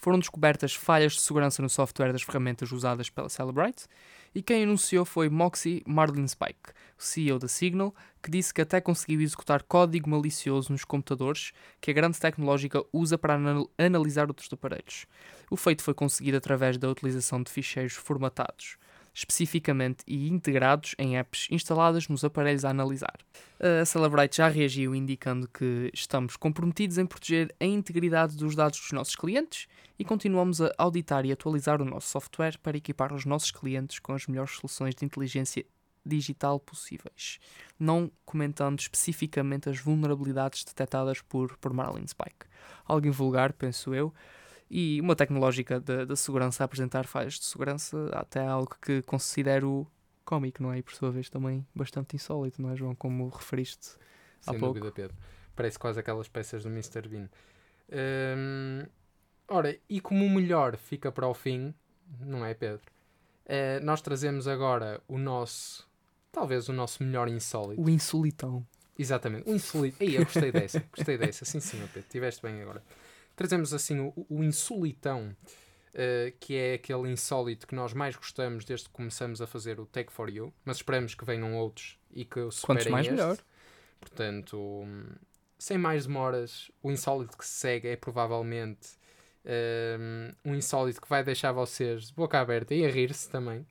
Foram 0.00 0.18
descobertas 0.18 0.74
falhas 0.74 1.12
de 1.12 1.20
segurança 1.20 1.60
no 1.60 1.68
software 1.68 2.12
das 2.12 2.22
ferramentas 2.22 2.72
usadas 2.72 3.10
pela 3.10 3.28
Celebrite, 3.28 3.86
e 4.34 4.40
quem 4.40 4.62
anunciou 4.62 5.04
foi 5.04 5.28
Moxie 5.28 5.82
Marlin 5.86 6.26
Spike, 6.26 6.72
CEO 6.96 7.38
da 7.38 7.48
Signal, 7.48 7.94
que 8.22 8.30
disse 8.30 8.54
que 8.54 8.62
até 8.62 8.80
conseguiu 8.80 9.20
executar 9.20 9.62
código 9.62 10.08
malicioso 10.08 10.72
nos 10.72 10.84
computadores 10.84 11.52
que 11.80 11.90
a 11.90 11.94
grande 11.94 12.18
tecnológica 12.18 12.82
usa 12.92 13.18
para 13.18 13.34
anal- 13.34 13.68
analisar 13.76 14.28
outros 14.28 14.50
aparelhos. 14.50 15.04
O 15.50 15.56
feito 15.56 15.82
foi 15.82 15.92
conseguido 15.92 16.38
através 16.38 16.78
da 16.78 16.88
utilização 16.88 17.42
de 17.42 17.50
ficheiros 17.50 17.92
formatados, 17.94 18.78
especificamente 19.12 20.04
e 20.06 20.28
integrados 20.28 20.94
em 20.98 21.16
apps 21.18 21.48
instaladas 21.50 22.08
nos 22.08 22.24
aparelhos 22.24 22.64
a 22.64 22.70
analisar. 22.70 23.18
A 23.58 23.84
Celebrite 23.84 24.38
já 24.38 24.48
reagiu 24.48 24.94
indicando 24.94 25.48
que 25.48 25.90
estamos 25.92 26.36
comprometidos 26.36 26.98
em 26.98 27.06
proteger 27.06 27.54
a 27.60 27.64
integridade 27.64 28.36
dos 28.36 28.54
dados 28.54 28.78
dos 28.78 28.92
nossos 28.92 29.16
clientes 29.16 29.66
e 29.98 30.04
continuamos 30.04 30.60
a 30.60 30.72
auditar 30.78 31.26
e 31.26 31.32
atualizar 31.32 31.82
o 31.82 31.84
nosso 31.84 32.08
software 32.08 32.58
para 32.62 32.76
equipar 32.76 33.12
os 33.12 33.24
nossos 33.24 33.50
clientes 33.50 33.98
com 33.98 34.14
as 34.14 34.26
melhores 34.26 34.52
soluções 34.52 34.94
de 34.94 35.04
inteligência 35.04 35.64
digital 36.04 36.58
possíveis, 36.58 37.38
não 37.78 38.10
comentando 38.24 38.78
especificamente 38.78 39.68
as 39.68 39.78
vulnerabilidades 39.78 40.64
detectadas 40.64 41.20
por, 41.20 41.56
por 41.58 41.72
Marlin 41.72 42.06
Spike. 42.06 42.46
Algo 42.86 43.06
invulgar, 43.06 43.52
penso 43.52 43.94
eu, 43.94 44.12
e 44.70 45.00
uma 45.00 45.16
tecnológica 45.16 45.80
de 45.80 46.14
segurança 46.16 46.62
a 46.62 46.66
apresentar 46.66 47.06
falhas 47.06 47.34
de 47.34 47.44
segurança, 47.44 48.08
até 48.12 48.46
algo 48.46 48.76
que 48.80 49.02
considero 49.02 49.86
cómico, 50.24 50.62
não 50.62 50.72
é? 50.72 50.78
E 50.78 50.82
por 50.82 50.94
sua 50.94 51.10
vez 51.10 51.28
também 51.28 51.66
bastante 51.74 52.14
insólito, 52.14 52.62
não 52.62 52.70
é, 52.70 52.76
João? 52.76 52.94
Como 52.94 53.28
referiste 53.28 53.96
há 54.46 54.52
Sem 54.52 54.60
pouco. 54.60 54.74
dúvida, 54.74 54.92
Pedro. 54.92 55.16
Parece 55.56 55.78
quase 55.78 55.98
aquelas 55.98 56.28
peças 56.28 56.62
do 56.62 56.68
Mr. 56.70 57.08
Bean. 57.08 57.28
Hum, 57.92 58.86
ora, 59.48 59.76
e 59.88 60.00
como 60.00 60.24
o 60.24 60.30
melhor 60.30 60.76
fica 60.76 61.10
para 61.10 61.26
o 61.26 61.34
fim, 61.34 61.74
não 62.20 62.44
é, 62.44 62.54
Pedro? 62.54 62.80
Eh, 63.46 63.80
nós 63.80 64.00
trazemos 64.00 64.46
agora 64.46 65.02
o 65.08 65.18
nosso, 65.18 65.88
talvez 66.30 66.68
o 66.68 66.72
nosso 66.72 67.02
melhor 67.02 67.26
insólito. 67.26 67.82
O 67.82 67.90
insolitão. 67.90 68.64
Exatamente, 68.96 69.50
o 69.50 69.54
insólito. 69.54 69.96
Ei, 70.00 70.16
eu 70.16 70.22
gostei 70.24 70.52
dessa, 70.52 70.84
gostei 70.96 71.18
dessa. 71.18 71.44
Sim, 71.44 71.58
sim, 71.58 71.78
Pedro, 71.78 72.00
estiveste 72.00 72.40
bem 72.40 72.62
agora. 72.62 72.80
Trazemos 73.40 73.72
assim 73.72 73.98
o, 73.98 74.26
o 74.28 74.44
insolitão, 74.44 75.34
eh, 75.94 76.34
que 76.38 76.54
é 76.54 76.74
aquele 76.74 77.08
insólito 77.08 77.66
que 77.66 77.74
nós 77.74 77.94
mais 77.94 78.14
gostamos 78.14 78.66
desde 78.66 78.84
que 78.84 78.92
começamos 78.92 79.40
a 79.40 79.46
fazer 79.46 79.80
o 79.80 79.86
Tech 79.86 80.12
for 80.12 80.28
You, 80.28 80.52
mas 80.62 80.76
esperamos 80.76 81.14
que 81.14 81.24
venham 81.24 81.56
outros 81.56 81.98
e 82.12 82.26
que 82.26 82.38
o 82.38 82.50
superem 82.50 82.82
Quantos 82.82 82.92
mais, 82.92 83.06
este. 83.06 83.16
melhor. 83.16 83.38
Portanto, 83.98 84.84
sem 85.58 85.78
mais 85.78 86.04
demoras, 86.04 86.70
o 86.82 86.92
insólito 86.92 87.38
que 87.38 87.46
se 87.46 87.52
segue 87.52 87.88
é 87.88 87.96
provavelmente 87.96 88.90
hum, 89.98 90.34
um 90.44 90.54
insólito 90.54 91.00
que 91.00 91.08
vai 91.08 91.24
deixar 91.24 91.52
vocês 91.52 92.08
de 92.08 92.12
boca 92.12 92.38
aberta 92.38 92.74
e 92.74 92.84
a 92.84 92.90
rir-se 92.90 93.30
também. 93.30 93.64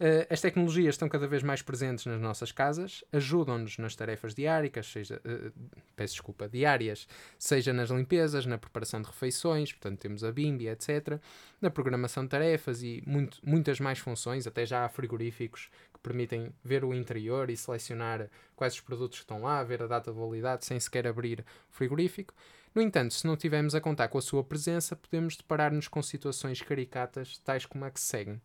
Uh, 0.00 0.26
as 0.28 0.40
tecnologias 0.40 0.94
estão 0.94 1.08
cada 1.08 1.26
vez 1.26 1.42
mais 1.42 1.62
presentes 1.62 2.06
nas 2.06 2.20
nossas 2.20 2.50
casas, 2.50 3.04
ajudam-nos 3.12 3.78
nas 3.78 3.94
tarefas 3.94 4.34
diárias, 4.34 4.86
seja, 4.86 5.20
uh, 5.24 5.52
peço 5.94 6.14
desculpa, 6.14 6.48
diárias, 6.48 7.06
seja 7.38 7.72
nas 7.72 7.90
limpezas, 7.90 8.44
na 8.44 8.58
preparação 8.58 9.00
de 9.00 9.08
refeições, 9.08 9.72
portanto 9.72 10.00
temos 10.00 10.24
a 10.24 10.32
Bimbi, 10.32 10.68
etc., 10.68 11.20
na 11.60 11.70
programação 11.70 12.24
de 12.24 12.30
tarefas 12.30 12.82
e 12.82 13.02
muito, 13.06 13.38
muitas 13.44 13.78
mais 13.78 13.98
funções, 13.98 14.46
até 14.46 14.66
já 14.66 14.84
há 14.84 14.88
frigoríficos 14.88 15.70
que 15.94 16.00
permitem 16.00 16.52
ver 16.64 16.84
o 16.84 16.92
interior 16.92 17.48
e 17.48 17.56
selecionar 17.56 18.28
quais 18.56 18.74
os 18.74 18.80
produtos 18.80 19.18
que 19.18 19.24
estão 19.24 19.42
lá, 19.42 19.62
ver 19.62 19.82
a 19.82 19.86
data 19.86 20.10
de 20.10 20.18
validade 20.18 20.64
sem 20.64 20.80
sequer 20.80 21.06
abrir 21.06 21.44
o 21.70 21.74
frigorífico. 21.74 22.34
No 22.74 22.80
entanto, 22.80 23.12
se 23.12 23.26
não 23.26 23.36
tivermos 23.36 23.74
a 23.74 23.80
contar 23.80 24.08
com 24.08 24.16
a 24.16 24.22
sua 24.22 24.42
presença, 24.42 24.96
podemos 24.96 25.36
deparar-nos 25.36 25.88
com 25.88 26.02
situações 26.02 26.62
caricatas, 26.62 27.38
tais 27.38 27.66
como 27.66 27.84
a 27.84 27.90
que 27.90 28.00
seguem. 28.00 28.40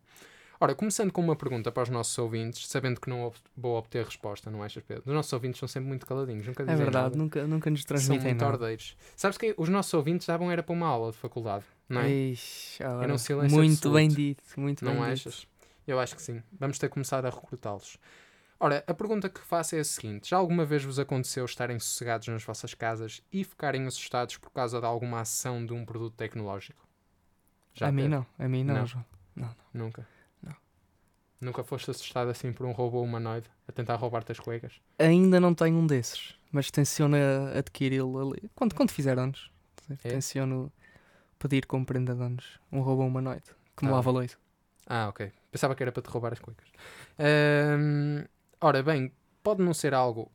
Ora, 0.60 0.74
começando 0.74 1.12
com 1.12 1.20
uma 1.20 1.36
pergunta 1.36 1.70
para 1.70 1.84
os 1.84 1.88
nossos 1.88 2.18
ouvintes, 2.18 2.66
sabendo 2.68 3.00
que 3.00 3.08
não 3.08 3.32
vou 3.56 3.76
obter 3.78 4.04
resposta, 4.04 4.50
não 4.50 4.60
achas, 4.62 4.82
Pedro? 4.82 5.04
Os 5.06 5.14
nossos 5.14 5.32
ouvintes 5.32 5.60
são 5.60 5.68
sempre 5.68 5.88
muito 5.88 6.04
caladinhos, 6.04 6.46
nunca 6.48 6.64
É 6.64 6.66
dizem 6.66 6.78
verdade, 6.78 7.04
nada. 7.04 7.16
nunca, 7.16 7.46
nunca 7.46 7.70
nos 7.70 7.80
São 7.82 7.86
transmitem 7.88 8.24
muito 8.30 8.40
nada. 8.40 8.52
ordeiros. 8.54 8.96
Sabes 9.14 9.38
que 9.38 9.54
os 9.56 9.68
nossos 9.68 9.94
ouvintes 9.94 10.26
davam 10.26 10.50
era 10.50 10.60
para 10.62 10.72
uma 10.72 10.88
aula 10.88 11.12
de 11.12 11.16
faculdade, 11.18 11.64
não 11.88 12.00
é? 12.00 12.10
Ixi, 12.10 12.82
ora, 12.82 13.04
Era 13.04 13.14
um 13.14 13.18
silêncio 13.18 13.56
muito 13.56 13.72
absoluto. 13.74 13.94
bem 13.94 14.08
dito, 14.08 14.42
muito 14.56 14.84
Não 14.84 14.94
bem 14.94 15.02
achas? 15.04 15.46
Eu 15.86 16.00
acho 16.00 16.16
que 16.16 16.22
sim. 16.22 16.42
Vamos 16.58 16.76
ter 16.76 16.88
que 16.88 16.94
começar 16.94 17.24
a 17.24 17.30
recrutá-los. 17.30 17.96
Ora, 18.60 18.82
a 18.88 18.92
pergunta 18.92 19.28
que 19.28 19.40
faço 19.40 19.76
é 19.76 19.78
a 19.78 19.84
seguinte: 19.84 20.30
já 20.30 20.36
alguma 20.38 20.64
vez 20.64 20.82
vos 20.82 20.98
aconteceu 20.98 21.44
estarem 21.44 21.78
sossegados 21.78 22.26
nas 22.26 22.42
vossas 22.42 22.74
casas 22.74 23.22
e 23.32 23.44
ficarem 23.44 23.86
assustados 23.86 24.36
por 24.38 24.50
causa 24.50 24.80
de 24.80 24.86
alguma 24.86 25.20
ação 25.20 25.64
de 25.64 25.72
um 25.72 25.84
produto 25.84 26.14
tecnológico? 26.16 26.84
dito. 27.72 27.84
A 27.84 27.92
mim 27.92 28.02
Pedro? 28.02 28.26
não, 28.38 28.44
a 28.44 28.48
mim 28.48 28.64
não, 28.64 28.74
Não. 28.74 28.86
João. 28.86 29.04
Nunca. 29.72 30.06
Nunca 31.40 31.62
foste 31.62 31.90
assustado 31.90 32.30
assim 32.30 32.52
por 32.52 32.66
um 32.66 32.72
robô 32.72 33.00
humanoide 33.00 33.46
a 33.68 33.72
tentar 33.72 33.94
roubar-te 33.96 34.32
as 34.32 34.40
cuecas? 34.40 34.72
Ainda 34.98 35.38
não 35.38 35.54
tenho 35.54 35.76
um 35.76 35.86
desses, 35.86 36.34
mas 36.50 36.70
tenciono 36.70 37.16
adquiri-lo 37.56 38.18
ali. 38.32 38.50
Quando, 38.56 38.74
quando 38.74 38.90
fizer 38.90 39.18
anos, 39.18 39.50
É? 40.04 40.08
tenciono 40.08 40.72
pedir 41.38 41.64
como 41.66 41.86
prenda 41.86 42.14
de 42.14 42.22
anos 42.22 42.58
um 42.72 42.80
robô 42.80 43.04
humanoide 43.06 43.50
que 43.76 43.84
me 43.84 43.90
Ah. 43.90 43.94
lava 43.94 44.10
leite. 44.10 44.36
Ah, 44.86 45.08
ok. 45.08 45.30
Pensava 45.52 45.74
que 45.74 45.82
era 45.82 45.92
para 45.92 46.02
te 46.02 46.08
roubar 46.10 46.32
as 46.32 46.40
cuecas. 46.40 46.66
Ora 48.60 48.82
bem, 48.82 49.12
pode 49.42 49.62
não 49.62 49.72
ser 49.72 49.94
algo. 49.94 50.30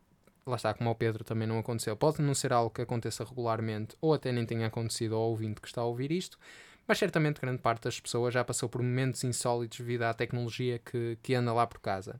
Lá 0.46 0.56
está, 0.58 0.74
como 0.74 0.90
ao 0.90 0.96
Pedro 0.96 1.24
também 1.24 1.48
não 1.48 1.58
aconteceu. 1.60 1.96
Pode 1.96 2.22
não 2.22 2.34
ser 2.36 2.52
algo 2.54 2.70
que 2.70 2.82
aconteça 2.82 3.24
regularmente 3.24 3.96
ou 4.02 4.14
até 4.14 4.32
nem 4.32 4.46
tenha 4.46 4.68
acontecido 4.68 5.16
ao 5.16 5.22
ouvinte 5.22 5.60
que 5.62 5.68
está 5.68 5.82
a 5.82 5.86
ouvir 5.86 6.12
isto, 6.12 6.38
mas 6.88 6.98
certamente 6.98 7.42
grande 7.42 7.62
parte 7.62 7.84
das 7.84 8.00
pessoas 8.00 8.34
já 8.34 8.44
passou 8.44 8.68
por 8.68 8.82
momentos 8.82 9.24
insólitos 9.24 9.80
devido 9.80 10.04
à 10.04 10.14
tecnologia 10.14 10.80
que, 10.80 11.18
que 11.22 11.36
anda 11.36 11.54
lá 11.54 11.66
por 11.66 11.80
casa. 11.80 12.20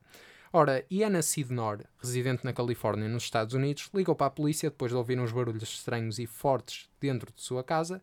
Ora, 0.52 0.84
Iana 0.90 1.20
Sidnor, 1.20 1.84
residente 1.98 2.44
na 2.44 2.52
Califórnia, 2.52 3.08
nos 3.08 3.24
Estados 3.24 3.54
Unidos, 3.54 3.90
ligou 3.92 4.14
para 4.14 4.28
a 4.28 4.30
polícia 4.30 4.70
depois 4.70 4.92
de 4.92 4.96
ouvir 4.96 5.18
uns 5.18 5.32
barulhos 5.32 5.64
estranhos 5.64 6.18
e 6.20 6.26
fortes 6.26 6.88
dentro 7.00 7.32
de 7.34 7.42
sua 7.42 7.64
casa 7.64 8.00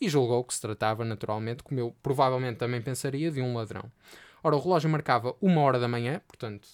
e 0.00 0.08
julgou 0.08 0.42
que 0.42 0.54
se 0.54 0.60
tratava, 0.62 1.04
naturalmente, 1.04 1.62
como 1.62 1.78
eu 1.78 1.94
provavelmente 2.02 2.56
também 2.56 2.80
pensaria, 2.80 3.30
de 3.30 3.42
um 3.42 3.54
ladrão. 3.54 3.92
Ora, 4.42 4.56
o 4.56 4.60
relógio 4.60 4.88
marcava 4.88 5.36
uma 5.42 5.60
hora 5.60 5.78
da 5.78 5.86
manhã, 5.86 6.22
portanto, 6.26 6.66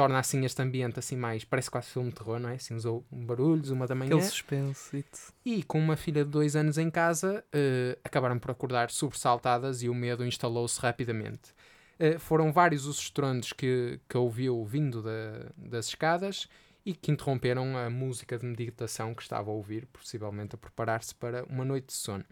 torna 0.00 0.18
assim 0.18 0.44
este 0.44 0.60
ambiente 0.62 0.98
assim 0.98 1.16
mais, 1.16 1.44
parece 1.44 1.70
quase 1.70 1.88
filme 1.88 2.08
de 2.10 2.14
terror, 2.16 2.38
não 2.38 2.48
é? 2.48 2.54
Assim, 2.54 2.74
uns 2.74 2.84
barulhos, 3.10 3.70
uma 3.70 3.86
da 3.86 3.94
manhã. 3.94 4.16
Aquele 4.16 4.22
suspense. 4.30 4.96
E 5.44 5.62
com 5.62 5.78
uma 5.78 5.96
filha 5.96 6.24
de 6.24 6.30
dois 6.30 6.56
anos 6.56 6.78
em 6.78 6.90
casa, 6.90 7.44
eh, 7.52 7.98
acabaram 8.04 8.38
por 8.38 8.50
acordar 8.50 8.90
sobressaltadas 8.90 9.82
e 9.82 9.88
o 9.88 9.94
medo 9.94 10.24
instalou-se 10.24 10.80
rapidamente. 10.80 11.54
Eh, 11.98 12.18
foram 12.18 12.52
vários 12.52 12.86
os 12.86 12.98
estrondos 12.98 13.52
que, 13.52 14.00
que 14.08 14.16
ouviu 14.16 14.64
vindo 14.64 15.02
da- 15.02 15.50
das 15.56 15.86
escadas 15.88 16.48
e 16.84 16.94
que 16.94 17.10
interromperam 17.12 17.76
a 17.76 17.90
música 17.90 18.38
de 18.38 18.46
meditação 18.46 19.14
que 19.14 19.22
estava 19.22 19.50
a 19.50 19.54
ouvir, 19.54 19.86
possivelmente 19.92 20.54
a 20.54 20.58
preparar-se 20.58 21.14
para 21.14 21.44
uma 21.44 21.64
noite 21.64 21.88
de 21.88 21.92
sono. 21.92 22.24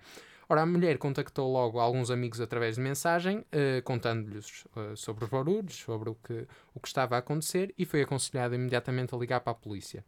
Ora, 0.51 0.63
a 0.63 0.67
mulher 0.67 0.97
contactou 0.97 1.53
logo 1.53 1.79
alguns 1.79 2.11
amigos 2.11 2.41
através 2.41 2.77
de 2.77 2.81
mensagem, 2.81 3.45
eh, 3.53 3.83
contando-lhes 3.83 4.65
eh, 4.77 4.97
sobre 4.97 5.25
os 5.25 5.31
barulhos, 5.31 5.75
sobre 5.77 6.09
o 6.09 6.15
que, 6.15 6.47
o 6.75 6.81
que 6.81 6.89
estava 6.89 7.17
a 7.17 7.19
acontecer, 7.19 7.75
e 7.77 7.85
foi 7.85 8.01
aconselhada 8.01 8.55
imediatamente 8.55 9.15
a 9.15 9.19
ligar 9.19 9.41
para 9.41 9.51
a 9.51 9.55
polícia. 9.55 10.03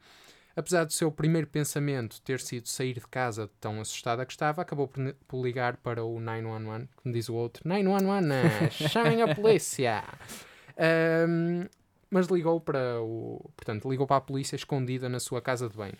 Apesar 0.57 0.84
do 0.84 0.93
seu 0.95 1.12
primeiro 1.12 1.47
pensamento 1.47 2.22
ter 2.22 2.41
sido 2.41 2.68
sair 2.68 2.95
de 2.95 3.07
casa 3.07 3.51
tão 3.61 3.82
assustada 3.82 4.24
que 4.24 4.32
estava, 4.32 4.62
acabou 4.62 4.88
por, 4.88 5.14
por 5.28 5.43
ligar 5.43 5.76
para 5.76 6.03
o 6.03 6.18
911, 6.18 6.88
como 6.97 7.14
diz 7.14 7.28
o 7.28 7.34
outro, 7.34 7.62
911, 7.68 8.26
né? 8.26 8.70
chamem 8.70 9.20
a 9.22 9.34
polícia! 9.34 10.05
Ahm, 10.80 11.68
mas 12.11 12.26
ligou 12.28 12.59
para 12.59 13.01
o. 13.03 13.51
Portanto, 13.55 13.88
ligou 13.88 14.07
para 14.07 14.16
a 14.16 14.20
polícia 14.20 14.57
escondida 14.57 15.09
na 15.09 15.20
sua 15.20 15.43
casa 15.43 15.68
de 15.68 15.76
banho. 15.76 15.97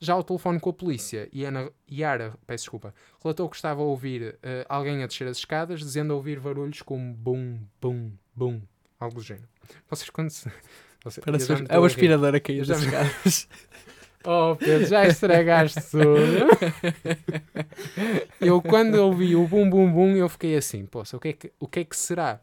Já 0.00 0.14
ao 0.14 0.24
telefone 0.24 0.58
com 0.58 0.70
a 0.70 0.72
polícia, 0.72 1.28
Iana, 1.30 1.70
Yara, 1.90 2.32
peço 2.46 2.64
desculpa, 2.64 2.94
relatou 3.22 3.50
que 3.50 3.56
estava 3.56 3.82
a 3.82 3.84
ouvir 3.84 4.38
eh, 4.42 4.64
alguém 4.66 5.02
a 5.02 5.06
descer 5.06 5.28
as 5.28 5.36
escadas, 5.36 5.80
dizendo 5.80 6.14
a 6.14 6.16
ouvir 6.16 6.40
barulhos 6.40 6.80
como 6.80 7.12
bum, 7.12 7.58
bum, 7.80 8.10
bum, 8.34 8.62
algo 8.98 9.16
do 9.16 9.22
género. 9.22 9.48
Vocês 9.90 10.08
quando 10.08 10.30
se... 10.30 10.50
Você, 11.04 11.20
me 11.26 11.66
é 11.68 11.78
o 11.78 11.84
aspirador 11.84 12.34
a 12.34 12.40
cair 12.40 12.66
das 12.66 12.80
escadas. 12.80 13.48
Oh 14.22 14.54
Pedro, 14.54 14.86
já 14.86 15.06
estragaste 15.06 15.80
tudo. 15.90 16.10
eu 18.38 18.60
quando 18.60 18.96
ouvi 18.96 19.34
o 19.34 19.48
bum 19.48 19.68
bum 19.70 19.90
bum, 19.90 20.14
eu 20.14 20.28
fiquei 20.28 20.56
assim, 20.56 20.84
poxa, 20.84 21.16
o 21.16 21.20
que 21.20 21.28
é 21.28 21.32
que, 21.32 21.52
o 21.58 21.66
que, 21.66 21.80
é 21.80 21.84
que 21.84 21.96
será? 21.96 22.38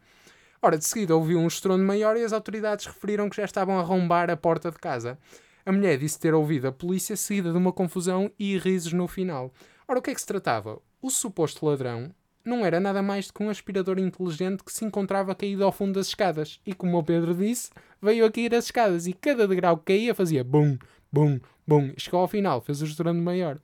Ora, 0.59 0.75
de 0.77 0.85
seguida 0.85 1.15
ouvi 1.15 1.35
um 1.35 1.45
estrondo 1.45 1.83
maior 1.83 2.17
e 2.17 2.23
as 2.23 2.33
autoridades 2.33 2.87
referiram 2.87 3.29
que 3.29 3.37
já 3.37 3.45
estavam 3.45 3.77
a 3.77 3.81
arrombar 3.81 4.29
a 4.31 4.35
porta 4.35 4.71
de 4.71 4.77
casa. 4.79 5.19
A 5.67 5.71
mulher 5.73 5.97
disse 5.97 6.17
ter 6.17 6.33
ouvido 6.33 6.65
a 6.69 6.71
polícia 6.71 7.17
seguida 7.17 7.51
de 7.51 7.57
uma 7.57 7.73
confusão 7.73 8.31
e 8.39 8.57
risos 8.57 8.93
no 8.93 9.05
final. 9.05 9.53
Ora, 9.85 9.99
o 9.99 10.01
que 10.01 10.11
é 10.11 10.13
que 10.13 10.21
se 10.21 10.25
tratava? 10.25 10.79
O 11.01 11.09
suposto 11.09 11.65
ladrão 11.65 12.09
não 12.45 12.65
era 12.65 12.79
nada 12.79 13.01
mais 13.01 13.27
do 13.27 13.33
que 13.33 13.43
um 13.43 13.49
aspirador 13.49 13.99
inteligente 13.99 14.63
que 14.63 14.71
se 14.71 14.85
encontrava 14.85 15.35
caído 15.35 15.65
ao 15.65 15.71
fundo 15.73 15.95
das 15.95 16.07
escadas. 16.07 16.61
E 16.65 16.73
como 16.73 16.97
o 16.97 17.03
Pedro 17.03 17.35
disse, 17.35 17.69
veio 18.01 18.25
a 18.25 18.31
cair 18.31 18.55
as 18.55 18.63
escadas 18.63 19.07
e 19.07 19.11
cada 19.11 19.45
degrau 19.45 19.75
que 19.75 19.93
caía 19.93 20.15
fazia 20.15 20.41
bum, 20.41 20.77
bum, 21.11 21.37
bum. 21.67 21.91
E 21.97 21.99
chegou 21.99 22.21
ao 22.21 22.29
final, 22.29 22.61
fez 22.61 22.81
o 22.81 22.85
estrondo 22.85 23.21
maior. 23.21 23.59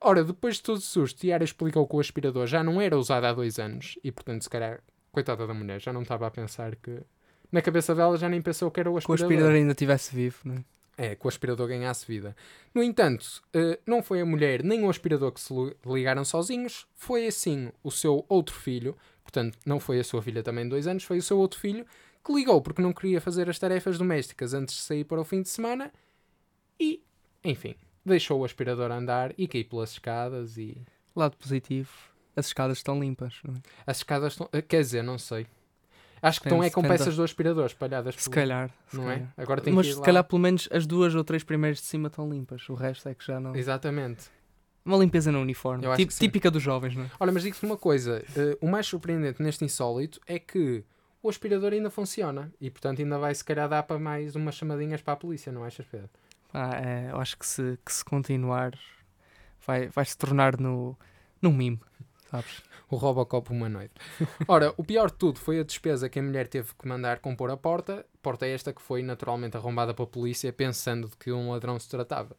Ora, 0.00 0.24
depois 0.24 0.56
de 0.56 0.64
todo 0.64 0.78
o 0.78 0.80
susto, 0.80 1.20
Tiara 1.20 1.44
explicou 1.44 1.86
que 1.86 1.94
o 1.94 2.00
aspirador 2.00 2.48
já 2.48 2.64
não 2.64 2.80
era 2.80 2.98
usado 2.98 3.24
há 3.26 3.32
dois 3.32 3.60
anos 3.60 3.96
e, 4.02 4.10
portanto, 4.10 4.42
se 4.42 4.50
calhar, 4.50 4.80
coitada 5.12 5.46
da 5.46 5.54
mulher, 5.54 5.80
já 5.80 5.92
não 5.92 6.02
estava 6.02 6.26
a 6.26 6.30
pensar 6.32 6.74
que. 6.74 7.02
Na 7.52 7.62
cabeça 7.62 7.94
dela 7.94 8.16
já 8.16 8.28
nem 8.28 8.42
pensou 8.42 8.68
que 8.68 8.80
era 8.80 8.90
o 8.90 8.94
Que 8.94 8.96
o 8.96 8.98
aspirador. 8.98 9.26
aspirador 9.26 9.54
ainda 9.54 9.70
estivesse 9.70 10.12
vivo, 10.12 10.38
não 10.42 10.56
é? 10.56 10.64
É, 10.96 11.16
que 11.16 11.26
o 11.26 11.28
aspirador 11.28 11.66
ganhasse 11.66 12.06
vida. 12.06 12.36
No 12.72 12.80
entanto, 12.80 13.42
eh, 13.52 13.80
não 13.84 14.00
foi 14.00 14.20
a 14.20 14.24
mulher 14.24 14.62
nem 14.62 14.84
o 14.84 14.88
aspirador 14.90 15.32
que 15.32 15.40
se 15.40 15.52
ligaram 15.84 16.24
sozinhos, 16.24 16.86
foi 16.94 17.26
assim 17.26 17.72
o 17.82 17.90
seu 17.90 18.24
outro 18.28 18.54
filho, 18.54 18.96
portanto, 19.22 19.58
não 19.66 19.80
foi 19.80 19.98
a 19.98 20.04
sua 20.04 20.22
filha 20.22 20.40
também 20.40 20.62
de 20.64 20.70
dois 20.70 20.86
anos, 20.86 21.02
foi 21.02 21.18
o 21.18 21.22
seu 21.22 21.36
outro 21.36 21.58
filho, 21.58 21.84
que 22.24 22.32
ligou 22.32 22.60
porque 22.62 22.80
não 22.80 22.92
queria 22.92 23.20
fazer 23.20 23.50
as 23.50 23.58
tarefas 23.58 23.98
domésticas 23.98 24.54
antes 24.54 24.76
de 24.76 24.82
sair 24.82 25.02
para 25.04 25.20
o 25.20 25.24
fim 25.24 25.42
de 25.42 25.48
semana 25.48 25.92
e, 26.78 27.02
enfim, 27.42 27.74
deixou 28.06 28.40
o 28.40 28.44
aspirador 28.44 28.92
andar 28.92 29.34
e 29.36 29.48
caiu 29.48 29.64
pelas 29.64 29.90
escadas 29.90 30.56
e. 30.56 30.80
Lado 31.16 31.36
positivo, 31.36 31.90
as 32.36 32.46
escadas 32.46 32.78
estão 32.78 33.00
limpas, 33.00 33.40
não 33.44 33.54
é? 33.54 33.58
As 33.86 33.96
escadas 33.98 34.32
estão. 34.34 34.48
eh, 34.52 34.62
Quer 34.62 34.80
dizer, 34.80 35.02
não 35.02 35.18
sei. 35.18 35.46
Acho 36.28 36.40
que 36.40 36.46
estão 36.48 36.62
é 36.62 36.70
com 36.70 36.82
depende 36.82 36.98
peças 36.98 37.16
do 37.16 37.22
aspirador 37.22 37.66
espalhadas 37.66 38.14
Se 38.16 38.22
pelo- 38.30 38.34
calhar. 38.34 38.70
se 38.88 38.96
Não 38.96 39.10
é? 39.10 39.14
calhar. 39.14 39.32
Agora 39.36 39.60
tem 39.60 39.72
Mas 39.72 39.86
que 39.86 39.90
ir 39.90 39.94
se 39.94 40.00
lá. 40.00 40.04
calhar 40.06 40.24
pelo 40.24 40.40
menos 40.40 40.68
as 40.72 40.86
duas 40.86 41.14
ou 41.14 41.22
três 41.24 41.42
primeiras 41.44 41.78
de 41.78 41.84
cima 41.84 42.08
estão 42.08 42.28
limpas. 42.30 42.68
O 42.68 42.74
resto 42.74 43.08
é 43.08 43.14
que 43.14 43.24
já 43.26 43.38
não. 43.40 43.54
Exatamente. 43.54 44.24
Uma 44.84 44.98
limpeza 44.98 45.32
no 45.32 45.40
uniforme. 45.40 45.84
Tip- 45.96 46.10
típica 46.10 46.50
dos 46.50 46.62
jovens, 46.62 46.94
não 46.94 47.04
é? 47.04 47.10
Olha, 47.18 47.32
mas 47.32 47.42
digo-te 47.42 47.64
uma 47.64 47.76
coisa: 47.76 48.22
eh, 48.36 48.56
o 48.60 48.68
mais 48.68 48.86
surpreendente 48.86 49.42
neste 49.42 49.64
insólito 49.64 50.20
é 50.26 50.38
que 50.38 50.84
o 51.22 51.28
aspirador 51.30 51.72
ainda 51.72 51.88
funciona 51.90 52.52
e, 52.60 52.70
portanto, 52.70 53.00
ainda 53.00 53.18
vai 53.18 53.34
se 53.34 53.42
calhar 53.42 53.66
dar 53.68 53.82
para 53.84 53.98
mais 53.98 54.36
umas 54.36 54.54
chamadinhas 54.56 55.00
para 55.00 55.14
a 55.14 55.16
polícia, 55.16 55.50
não 55.50 55.64
achas, 55.64 55.86
Pedro? 55.86 56.10
Ah, 56.52 56.76
é, 56.84 57.10
eu 57.10 57.16
acho 57.18 57.38
que 57.38 57.46
se, 57.46 57.78
que 57.84 57.92
se 57.92 58.04
continuar 58.04 58.78
vai, 59.66 59.88
vai 59.88 60.04
se 60.04 60.16
tornar 60.18 60.60
no, 60.60 60.94
num 61.40 61.52
mime, 61.52 61.80
sabes? 62.34 62.62
O 62.90 62.96
Robocop 62.96 63.50
humanoide. 63.50 63.92
Ora, 64.46 64.74
o 64.76 64.84
pior 64.84 65.10
de 65.10 65.16
tudo 65.16 65.38
foi 65.38 65.58
a 65.60 65.62
despesa 65.64 66.08
que 66.08 66.18
a 66.18 66.22
mulher 66.22 66.48
teve 66.48 66.68
que 66.78 66.86
mandar 66.86 67.18
compor 67.20 67.50
a 67.50 67.56
porta, 67.56 68.04
porta 68.22 68.46
esta 68.46 68.72
que 68.72 68.82
foi 68.82 69.02
naturalmente 69.02 69.56
arrombada 69.56 69.94
pela 69.94 70.06
polícia, 70.06 70.52
pensando 70.52 71.08
de 71.08 71.16
que 71.16 71.32
um 71.32 71.50
ladrão 71.50 71.78
se 71.78 71.88
tratava. 71.88 72.36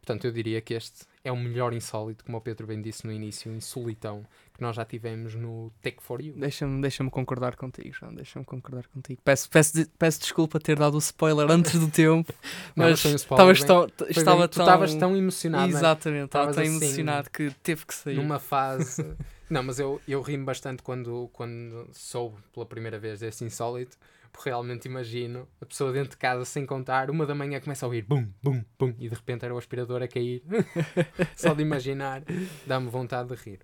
Portanto, 0.00 0.24
eu 0.26 0.30
diria 0.30 0.60
que 0.60 0.74
este 0.74 1.04
é 1.24 1.32
o 1.32 1.36
melhor 1.36 1.72
insólito, 1.72 2.24
como 2.24 2.38
o 2.38 2.40
Pedro 2.40 2.64
bem 2.68 2.80
disse 2.80 3.04
no 3.04 3.12
início, 3.12 3.50
insolitão, 3.52 4.24
que 4.54 4.60
nós 4.62 4.76
já 4.76 4.84
tivemos 4.84 5.34
no 5.34 5.72
Tech 5.82 5.96
for 6.00 6.20
You. 6.22 6.34
Deixa-me 6.36 6.80
deixa 6.80 7.02
concordar 7.10 7.56
contigo, 7.56 7.92
João. 7.92 8.14
Deixa-me 8.14 8.44
concordar 8.44 8.86
contigo. 8.86 9.20
Peço, 9.24 9.50
peço, 9.50 9.84
peço 9.98 10.20
desculpa 10.20 10.60
ter 10.60 10.78
dado 10.78 10.94
o 10.94 10.98
spoiler 10.98 11.50
antes 11.50 11.76
do 11.80 11.88
tempo, 11.90 12.32
Não, 12.76 12.86
mas 12.88 13.04
spoiler, 13.04 13.56
bem- 13.56 13.66
tão, 13.66 13.86
estava 14.08 14.38
bem- 14.38 14.48
tão... 14.48 14.62
estavas 14.64 14.94
tão 14.94 15.16
emocionado, 15.16 15.64
é? 15.64 15.76
Exatamente, 15.76 16.26
estava 16.26 16.52
tão 16.52 16.62
assim, 16.62 16.76
emocionado 16.76 17.30
que 17.30 17.50
teve 17.64 17.84
que 17.84 17.94
sair. 17.94 18.14
numa 18.16 18.38
fase. 18.38 19.02
Não, 19.48 19.62
mas 19.62 19.78
eu, 19.78 20.00
eu 20.08 20.20
rimo 20.22 20.44
bastante 20.44 20.82
quando, 20.82 21.30
quando 21.32 21.88
soube 21.92 22.36
pela 22.52 22.66
primeira 22.66 22.98
vez 22.98 23.20
desse 23.20 23.44
insólito, 23.44 23.96
porque 24.32 24.50
realmente 24.50 24.86
imagino 24.86 25.48
a 25.60 25.66
pessoa 25.66 25.92
dentro 25.92 26.10
de 26.10 26.16
casa 26.16 26.44
sem 26.44 26.66
contar, 26.66 27.10
uma 27.10 27.24
da 27.24 27.34
manhã 27.34 27.60
começa 27.60 27.86
a 27.86 27.88
ouvir 27.88 28.02
bum, 28.02 28.28
bum, 28.42 28.64
bum, 28.78 28.94
e 28.98 29.08
de 29.08 29.14
repente 29.14 29.44
era 29.44 29.54
o 29.54 29.58
aspirador 29.58 30.02
a 30.02 30.08
cair. 30.08 30.42
Só 31.36 31.54
de 31.54 31.62
imaginar 31.62 32.22
dá-me 32.66 32.90
vontade 32.90 33.28
de 33.28 33.34
rir. 33.36 33.60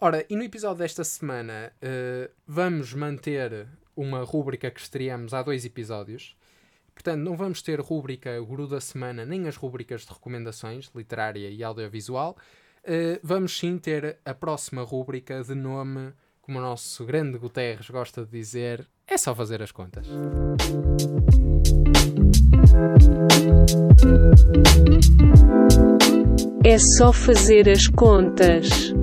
Ora, 0.00 0.24
e 0.28 0.36
no 0.36 0.42
episódio 0.42 0.78
desta 0.78 1.02
semana 1.04 1.72
eh, 1.80 2.30
vamos 2.46 2.92
manter 2.92 3.66
uma 3.96 4.22
rúbrica 4.22 4.70
que 4.70 4.80
estreamos 4.80 5.34
há 5.34 5.42
dois 5.42 5.64
episódios. 5.64 6.36
Portanto, 6.94 7.20
não 7.20 7.36
vamos 7.36 7.62
ter 7.62 7.80
rúbrica 7.80 8.40
Guru 8.40 8.66
da 8.66 8.80
Semana, 8.80 9.24
nem 9.24 9.48
as 9.48 9.56
rúbricas 9.56 10.02
de 10.02 10.12
recomendações, 10.12 10.90
literária 10.94 11.48
e 11.48 11.64
audiovisual. 11.64 12.36
Uh, 12.88 13.20
vamos 13.22 13.58
sim 13.58 13.76
ter 13.76 14.16
a 14.24 14.32
próxima 14.32 14.82
rúbrica 14.82 15.44
de 15.44 15.54
nome, 15.54 16.10
como 16.40 16.58
o 16.58 16.62
nosso 16.62 17.04
grande 17.04 17.36
Guterres 17.36 17.90
gosta 17.90 18.24
de 18.24 18.30
dizer, 18.30 18.88
é 19.06 19.18
só 19.18 19.34
fazer 19.34 19.62
as 19.62 19.70
contas. 19.70 20.06
É 26.64 26.78
só 26.78 27.12
fazer 27.12 27.68
as 27.68 27.86
contas. 27.88 28.94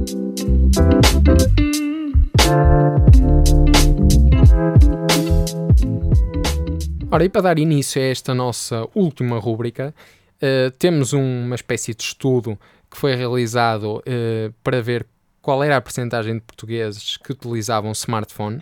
Ora, 7.12 7.24
e 7.24 7.30
para 7.30 7.42
dar 7.42 7.60
início 7.60 8.02
a 8.02 8.06
esta 8.06 8.34
nossa 8.34 8.88
última 8.96 9.38
rúbrica, 9.38 9.94
uh, 10.42 10.72
temos 10.80 11.14
uma 11.14 11.54
espécie 11.54 11.94
de 11.94 12.02
estudo 12.02 12.58
que 12.96 13.02
foi 13.02 13.14
realizado 13.14 13.98
uh, 13.98 14.54
para 14.64 14.82
ver 14.82 15.06
qual 15.41 15.62
era 15.62 15.76
a 15.76 15.82
percentagem 15.82 16.36
de 16.36 16.41
portugueses 16.41 17.18
que 17.18 17.34
utilizavam 17.34 17.91
smartphone. 17.91 18.62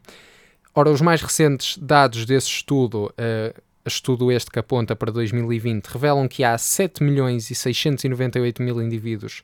Ora, 0.74 0.90
os 0.90 1.02
mais 1.02 1.22
recentes 1.22 1.78
dados 1.78 2.26
desse 2.26 2.48
estudo, 2.48 3.14
uh, 3.14 3.62
estudo 3.86 4.32
este 4.32 4.50
que 4.50 4.58
aponta 4.58 4.96
para 4.96 5.12
2020, 5.12 5.86
revelam 5.86 6.28
que 6.28 6.44
há 6.44 6.58
7 6.58 7.04
milhões 7.04 7.52
e 7.52 7.56
698 7.56 8.64
mil 8.64 8.82
indivíduos 8.82 9.44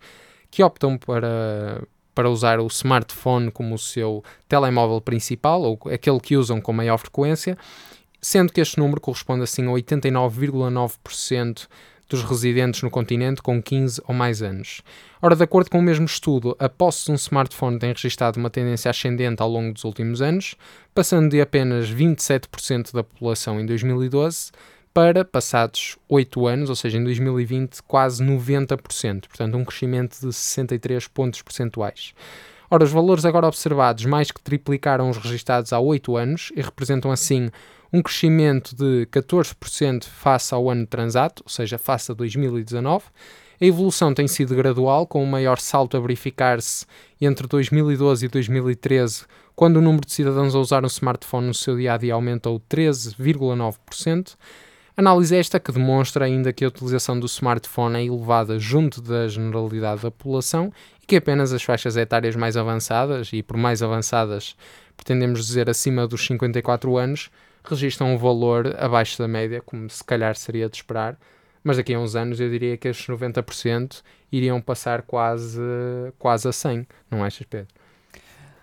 que 0.49 0.63
optam 0.63 0.97
para, 0.97 1.83
para 2.15 2.27
usar 2.27 2.59
o 2.59 2.65
smartphone 2.65 3.51
como 3.51 3.75
o 3.75 3.77
seu 3.77 4.23
telemóvel 4.47 4.99
principal, 4.99 5.61
ou 5.61 5.79
aquele 5.93 6.19
que 6.19 6.35
usam 6.35 6.59
com 6.59 6.73
maior 6.73 6.97
frequência, 6.97 7.55
sendo 8.19 8.51
que 8.51 8.59
este 8.59 8.79
número 8.79 8.99
corresponde 8.99 9.43
assim 9.43 9.67
a 9.67 9.69
89,9% 9.69 11.67
dos 12.09 12.23
residentes 12.23 12.81
no 12.81 12.89
continente 12.89 13.41
com 13.41 13.61
15 13.61 14.01
ou 14.07 14.15
mais 14.15 14.41
anos. 14.41 14.81
Ora, 15.21 15.35
de 15.35 15.43
acordo 15.43 15.69
com 15.69 15.79
o 15.79 15.81
mesmo 15.81 16.05
estudo, 16.05 16.55
a 16.59 16.67
posse 16.67 17.05
de 17.05 17.11
um 17.11 17.15
smartphone 17.15 17.77
tem 17.77 17.93
registrado 17.93 18.39
uma 18.39 18.49
tendência 18.49 18.89
ascendente 18.89 19.41
ao 19.41 19.49
longo 19.49 19.73
dos 19.73 19.83
últimos 19.83 20.21
anos, 20.21 20.55
passando 20.93 21.29
de 21.29 21.39
apenas 21.39 21.89
27% 21.89 22.93
da 22.93 23.03
população 23.03 23.59
em 23.59 23.65
2012 23.65 24.51
para, 24.93 25.23
passados 25.23 25.97
8 26.09 26.47
anos, 26.47 26.69
ou 26.69 26.75
seja, 26.75 26.97
em 26.97 27.03
2020, 27.03 27.83
quase 27.83 28.23
90%, 28.23 29.27
portanto, 29.27 29.55
um 29.55 29.63
crescimento 29.63 30.19
de 30.19 30.33
63 30.33 31.07
pontos 31.07 31.41
percentuais. 31.41 32.13
Ora, 32.71 32.83
os 32.83 32.91
valores 32.91 33.25
agora 33.25 33.47
observados 33.47 34.05
mais 34.05 34.31
que 34.31 34.41
triplicaram 34.41 35.09
os 35.09 35.17
registados 35.17 35.73
há 35.73 35.79
8 35.79 36.17
anos 36.17 36.51
e 36.55 36.61
representam 36.61 37.11
assim 37.11 37.49
um 37.91 38.01
crescimento 38.01 38.75
de 38.75 39.07
14% 39.07 40.05
face 40.05 40.53
ao 40.53 40.69
ano 40.69 40.85
transato, 40.85 41.43
ou 41.45 41.49
seja, 41.49 41.77
face 41.77 42.11
a 42.11 42.15
2019. 42.15 43.05
A 43.61 43.65
evolução 43.65 44.13
tem 44.13 44.27
sido 44.27 44.55
gradual, 44.55 45.05
com 45.05 45.21
um 45.21 45.25
maior 45.25 45.59
salto 45.59 45.97
a 45.97 45.99
verificar-se 45.99 46.85
entre 47.19 47.45
2012 47.45 48.25
e 48.25 48.29
2013, 48.29 49.25
quando 49.53 49.77
o 49.77 49.81
número 49.81 50.05
de 50.05 50.13
cidadãos 50.13 50.55
a 50.55 50.59
usar 50.59 50.83
um 50.83 50.87
smartphone 50.87 51.47
no 51.47 51.53
seu 51.53 51.75
dia 51.75 51.93
a 51.93 51.97
dia 51.97 52.13
aumentou 52.13 52.61
13,9%. 52.69 54.35
Análise 54.95 55.35
esta 55.35 55.59
que 55.59 55.71
demonstra 55.71 56.25
ainda 56.25 56.53
que 56.53 56.63
a 56.63 56.67
utilização 56.67 57.19
do 57.19 57.25
smartphone 57.25 57.97
é 57.97 58.05
elevada 58.05 58.59
junto 58.59 59.01
da 59.01 59.27
generalidade 59.27 60.01
da 60.01 60.11
população 60.11 60.71
e 61.01 61.05
que 61.05 61.17
apenas 61.17 61.51
as 61.51 61.63
faixas 61.63 61.97
etárias 61.97 62.35
mais 62.35 62.55
avançadas, 62.55 63.29
e 63.33 63.43
por 63.43 63.57
mais 63.57 63.83
avançadas 63.83 64.55
pretendemos 64.95 65.45
dizer 65.45 65.69
acima 65.69 66.07
dos 66.07 66.25
54 66.25 66.97
anos, 66.97 67.29
registram 67.63 68.13
um 68.13 68.17
valor 68.17 68.75
abaixo 68.77 69.17
da 69.17 69.27
média, 69.27 69.61
como 69.61 69.89
se 69.89 70.03
calhar 70.03 70.35
seria 70.35 70.69
de 70.69 70.77
esperar, 70.77 71.17
mas 71.63 71.77
daqui 71.77 71.93
a 71.93 71.99
uns 71.99 72.15
anos 72.15 72.39
eu 72.39 72.49
diria 72.49 72.77
que 72.77 72.87
estes 72.87 73.07
90% 73.07 74.01
iriam 74.31 74.61
passar 74.61 75.01
quase, 75.01 75.59
quase 76.17 76.47
a 76.47 76.51
100, 76.51 76.87
não 77.09 77.23
achas, 77.23 77.45
Pedro? 77.49 77.67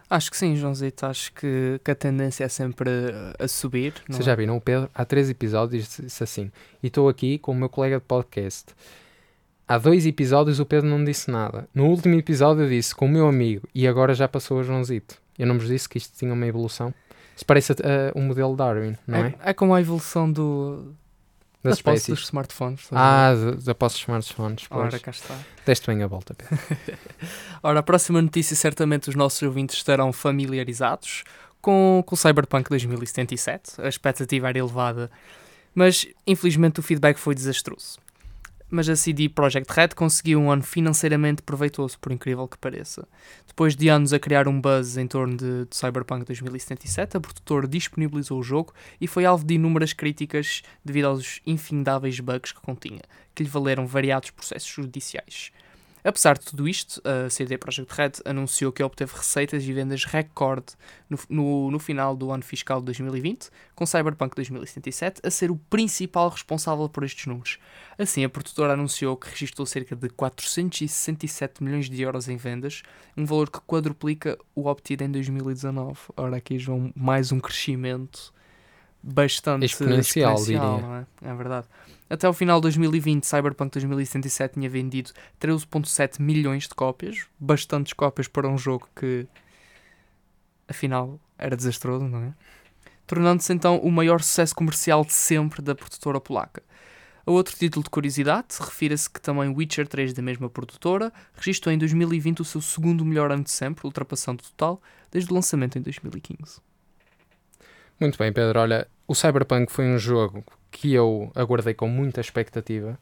Acho 0.09 0.30
que 0.30 0.36
sim, 0.36 0.55
Joãozito. 0.55 1.05
Acho 1.05 1.32
que, 1.32 1.80
que 1.84 1.90
a 1.90 1.94
tendência 1.94 2.44
é 2.44 2.49
sempre 2.49 2.90
a, 3.38 3.49
subir. 3.49 3.92
Vocês 4.09 4.20
é? 4.20 4.30
já 4.30 4.34
viram 4.36 4.57
o 4.57 4.61
Pedro? 4.61 4.88
Há 4.94 5.05
três 5.05 5.28
episódios 5.28 5.99
disse 6.01 6.22
assim, 6.22 6.51
e 6.82 6.86
estou 6.86 7.09
aqui 7.09 7.38
com 7.38 7.53
o 7.53 7.55
meu 7.55 7.68
colega 7.68 7.97
de 7.97 8.05
podcast. 8.05 8.66
Há 9.66 9.78
dois 9.78 10.07
episódios 10.07 10.61
o 10.61 10.66
Pedro 10.66 10.88
não 10.88 11.05
disse 11.05 11.28
nada. 11.28 11.68
No 11.74 11.86
último 11.86 12.14
episódio 12.14 12.62
eu 12.62 12.68
disse 12.68 12.94
com 12.94 13.07
o 13.07 13.09
meu 13.09 13.26
amigo 13.26 13.68
e 13.74 13.88
agora 13.88 14.14
já 14.14 14.28
passou 14.28 14.61
a 14.61 14.62
Joãozito. 14.62 15.20
Eu 15.36 15.47
não 15.47 15.59
vos 15.59 15.66
disse 15.66 15.88
que 15.88 15.99
isto 15.99 16.16
tinha 16.16 16.32
uma 16.32 16.47
evolução. 16.47 16.94
Isso 17.37 17.45
parece 17.47 17.72
uh, 17.72 17.76
um 18.16 18.22
modelo 18.22 18.57
Darwin, 18.57 18.97
não 19.07 19.18
é? 19.18 19.34
É, 19.45 19.51
é 19.51 19.55
como 19.55 19.74
a 19.74 19.80
evolução 19.80 20.32
do, 20.32 20.95
Da 21.62 21.70
da 21.70 21.76
posse 21.76 21.78
espécie. 21.80 22.11
dos 22.12 22.22
smartphones. 22.24 22.89
Ah, 22.91 23.34
da- 23.34 23.51
da 23.62 23.74
posse 23.74 23.97
dos 23.97 24.01
smartphones. 24.03 24.66
Pois. 24.66 24.87
Ora, 24.95 24.99
cá 24.99 25.11
está. 25.11 25.37
Deste 25.66 25.87
bem 25.87 26.03
a 26.03 26.07
volta, 26.07 26.32
Pedro. 26.34 26.59
Ora, 27.62 27.80
a 27.80 27.82
próxima 27.82 28.22
notícia, 28.22 28.57
certamente 28.57 29.11
os 29.11 29.14
nossos 29.14 29.43
ouvintes 29.43 29.76
estarão 29.76 30.12
familiarizados 30.12 31.24
com, 31.61 32.03
com 32.07 32.14
o 32.14 32.16
Cyberpunk 32.18 32.70
2077. 32.70 33.82
A 33.82 33.89
expectativa 33.89 34.49
era 34.49 34.59
elevada, 34.59 35.11
mas 35.74 36.07
infelizmente 36.26 36.80
o 36.80 36.82
feedback 36.82 37.18
foi 37.18 37.34
desastroso. 37.34 37.99
Mas 38.69 38.89
a 38.89 38.97
CD 38.97 39.29
Projekt 39.29 39.73
Red 39.73 39.91
conseguiu 39.91 40.41
um 40.41 40.51
ano 40.51 40.62
financeiramente 40.62 41.41
proveitoso, 41.43 41.99
por 42.01 42.11
incrível 42.11 42.49
que 42.49 42.59
pareça. 42.59 43.07
Depois 43.47 43.77
de 43.77 43.89
anos 43.89 44.12
a 44.12 44.19
criar 44.19 44.49
um 44.49 44.61
buzz 44.61 44.97
em 44.97 45.07
torno 45.07 45.37
de, 45.37 45.67
de 45.67 45.77
Cyberpunk 45.77 46.25
2077, 46.25 47.17
a 47.17 47.21
produtora 47.21 47.69
disponibilizou 47.69 48.41
o 48.41 48.43
jogo 48.43 48.73
e 49.01 49.07
foi 49.07 49.25
alvo 49.25 49.45
de 49.45 49.55
inúmeras 49.55 49.93
críticas 49.93 50.62
devido 50.85 51.07
aos 51.07 51.41
infindáveis 51.47 52.19
bugs 52.19 52.53
que 52.53 52.61
continha, 52.61 53.03
que 53.35 53.45
lhe 53.45 53.49
valeram 53.49 53.87
variados 53.87 54.31
processos 54.31 54.69
judiciais. 54.69 55.53
Apesar 56.07 56.38
de 56.38 56.44
tudo 56.44 56.68
isto, 56.68 57.02
a 57.04 57.28
CD 57.28 57.59
Projekt 57.59 57.92
Red 57.92 58.12
anunciou 58.24 58.70
que 58.70 58.80
obteve 58.80 59.12
receitas 59.12 59.64
e 59.64 59.72
vendas 59.72 60.04
recorde 60.04 60.74
no, 61.11 61.18
no, 61.28 61.70
no 61.72 61.78
final 61.80 62.16
do 62.16 62.30
ano 62.30 62.44
fiscal 62.44 62.78
de 62.78 62.84
2020, 62.86 63.50
com 63.74 63.84
Cyberpunk 63.84 64.36
2077 64.36 65.22
a 65.24 65.30
ser 65.32 65.50
o 65.50 65.57
principal 65.57 66.28
responsável 66.28 66.88
por 66.88 67.02
estes 67.02 67.26
números. 67.26 67.59
Assim, 67.98 68.22
a 68.22 68.28
produtora 68.28 68.74
anunciou 68.74 69.16
que 69.16 69.28
registrou 69.28 69.66
cerca 69.66 69.96
de 69.96 70.09
467 70.11 71.61
milhões 71.61 71.90
de 71.90 72.00
euros 72.00 72.28
em 72.28 72.36
vendas, 72.36 72.84
um 73.16 73.24
valor 73.24 73.50
que 73.50 73.59
quadruplica 73.66 74.38
o 74.54 74.68
obtido 74.68 75.02
em 75.02 75.11
2019. 75.11 75.98
Ora, 76.16 76.36
aqui, 76.36 76.57
João, 76.57 76.92
mais 76.94 77.32
um 77.32 77.40
crescimento 77.40 78.32
bastante 79.07 79.64
Exponencial, 79.66 80.34
exponencial, 80.34 80.76
diria. 80.76 81.07
é? 81.22 81.30
É 81.30 81.34
verdade. 81.34 81.66
Até 82.11 82.28
o 82.28 82.32
final 82.32 82.59
de 82.59 82.62
2020, 82.62 83.24
Cyberpunk 83.24 83.72
2077 83.72 84.54
tinha 84.54 84.68
vendido 84.68 85.11
13,7 85.40 86.20
milhões 86.20 86.64
de 86.64 86.74
cópias, 86.74 87.26
bastantes 87.38 87.92
cópias 87.92 88.28
para 88.28 88.48
um 88.48 88.59
jogo 88.59 88.88
que, 88.94 89.26
afinal, 90.68 91.20
era 91.38 91.57
desastroso, 91.57 92.07
não 92.07 92.22
é? 92.22 92.34
tornando-se 93.07 93.52
então 93.52 93.78
o 93.78 93.90
maior 93.90 94.20
sucesso 94.20 94.54
comercial 94.54 95.04
de 95.04 95.12
sempre 95.12 95.62
da 95.62 95.74
produtora 95.74 96.20
polaca. 96.20 96.62
A 97.24 97.30
outro 97.30 97.57
título 97.57 97.82
de 97.82 97.90
curiosidade, 97.90 98.48
refira-se 98.61 99.11
que 99.11 99.20
também 99.20 99.48
Witcher 99.48 99.86
3 99.86 100.12
da 100.12 100.22
mesma 100.22 100.48
produtora 100.48 101.12
registrou 101.34 101.72
em 101.72 101.78
2020 101.78 102.42
o 102.42 102.44
seu 102.44 102.61
segundo 102.61 103.04
melhor 103.04 103.32
ano 103.32 103.42
de 103.42 103.50
sempre, 103.50 103.84
ultrapassando 103.84 104.42
o 104.42 104.46
total 104.48 104.80
desde 105.11 105.30
o 105.30 105.34
lançamento 105.34 105.78
em 105.78 105.82
2015. 105.82 106.61
Muito 107.99 108.18
bem, 108.18 108.30
Pedro. 108.32 108.61
Olha, 108.61 108.86
o 109.09 109.14
Cyberpunk 109.14 109.72
foi 109.72 109.86
um 109.86 109.99
jogo 109.99 110.44
que 110.70 110.92
eu 110.92 111.30
aguardei 111.34 111.72
com 111.72 111.88
muita 111.88 112.20
expectativa, 112.20 112.99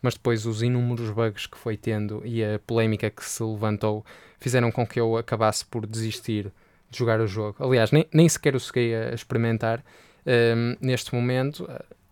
mas 0.00 0.14
depois 0.14 0.46
os 0.46 0.62
inúmeros 0.62 1.10
bugs 1.10 1.46
que 1.46 1.58
foi 1.58 1.76
tendo 1.76 2.22
e 2.24 2.42
a 2.42 2.58
polémica 2.58 3.10
que 3.10 3.22
se 3.24 3.42
levantou 3.42 4.04
fizeram 4.40 4.72
com 4.72 4.86
que 4.86 4.98
eu 4.98 5.18
acabasse 5.18 5.66
por 5.66 5.86
desistir 5.86 6.50
de 6.90 6.98
jogar 6.98 7.20
o 7.20 7.26
jogo. 7.26 7.62
Aliás, 7.62 7.92
nem, 7.92 8.06
nem 8.10 8.26
sequer 8.26 8.56
o 8.56 8.60
cheguei 8.60 8.94
a 8.94 9.14
experimentar 9.14 9.84
um, 10.26 10.76
neste 10.80 11.14
momento. 11.14 11.68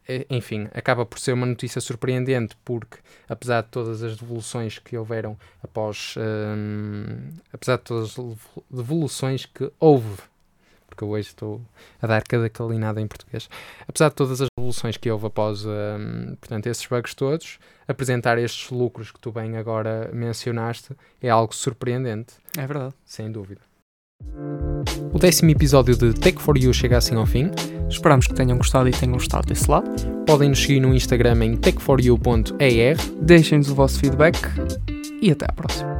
Eh, 0.06 0.26
enfim, 0.28 0.68
acaba 0.74 1.06
por 1.06 1.18
ser 1.18 1.32
uma 1.32 1.46
notícia 1.46 1.80
surpreendente 1.80 2.54
porque, 2.64 2.98
apesar 3.28 3.62
de 3.62 3.68
todas 3.70 4.02
as 4.02 4.16
devoluções 4.16 4.78
que 4.78 4.96
houveram 4.96 5.38
após, 5.62 6.14
um, 6.18 7.30
apesar 7.50 7.78
de 7.78 7.82
todas 7.84 8.18
as 8.18 8.36
devoluções 8.70 9.46
que 9.46 9.70
houve, 9.80 10.18
porque 10.96 11.04
eu 11.04 11.10
hoje 11.10 11.28
estou 11.28 11.60
a 12.00 12.06
dar 12.06 12.22
cada 12.22 12.48
calinada 12.48 13.00
em 13.00 13.06
português, 13.06 13.50
apesar 13.86 14.08
de 14.08 14.14
todas 14.14 14.40
as 14.40 14.48
devoluções 14.56 14.96
que 14.96 15.10
houve 15.10 15.26
após, 15.26 15.66
um, 15.66 16.34
portanto, 16.40 16.66
esses 16.66 16.86
bugs 16.86 17.14
todos, 17.14 17.58
apresentar 17.86 18.38
estes 18.38 18.70
lucros 18.70 19.12
que 19.12 19.20
tu 19.20 19.30
bem 19.30 19.58
agora 19.58 20.10
mencionaste 20.12 20.96
é 21.20 21.28
algo 21.28 21.54
surpreendente. 21.54 22.34
É 22.56 22.66
verdade. 22.66 22.94
Sem 23.04 23.30
dúvida. 23.30 23.60
O 25.12 25.18
décimo 25.18 25.50
episódio 25.50 25.94
de 25.94 26.14
Tech 26.14 26.40
for 26.40 26.56
You 26.56 26.72
chega 26.72 26.96
assim 26.96 27.16
ao 27.16 27.26
fim. 27.26 27.50
Esperamos 27.88 28.26
que 28.26 28.34
tenham 28.34 28.56
gostado 28.56 28.88
e 28.88 28.92
tenham 28.92 29.18
estado 29.18 29.46
desse 29.46 29.70
lado. 29.70 29.90
Podem 30.26 30.48
nos 30.48 30.62
seguir 30.62 30.80
no 30.80 30.94
Instagram 30.94 31.44
em 31.44 31.56
techforyou.er. 31.56 32.96
Deixem-nos 33.20 33.70
o 33.70 33.74
vosso 33.74 34.00
feedback 34.00 34.38
e 35.20 35.30
até 35.30 35.44
à 35.46 35.52
próxima. 35.52 35.95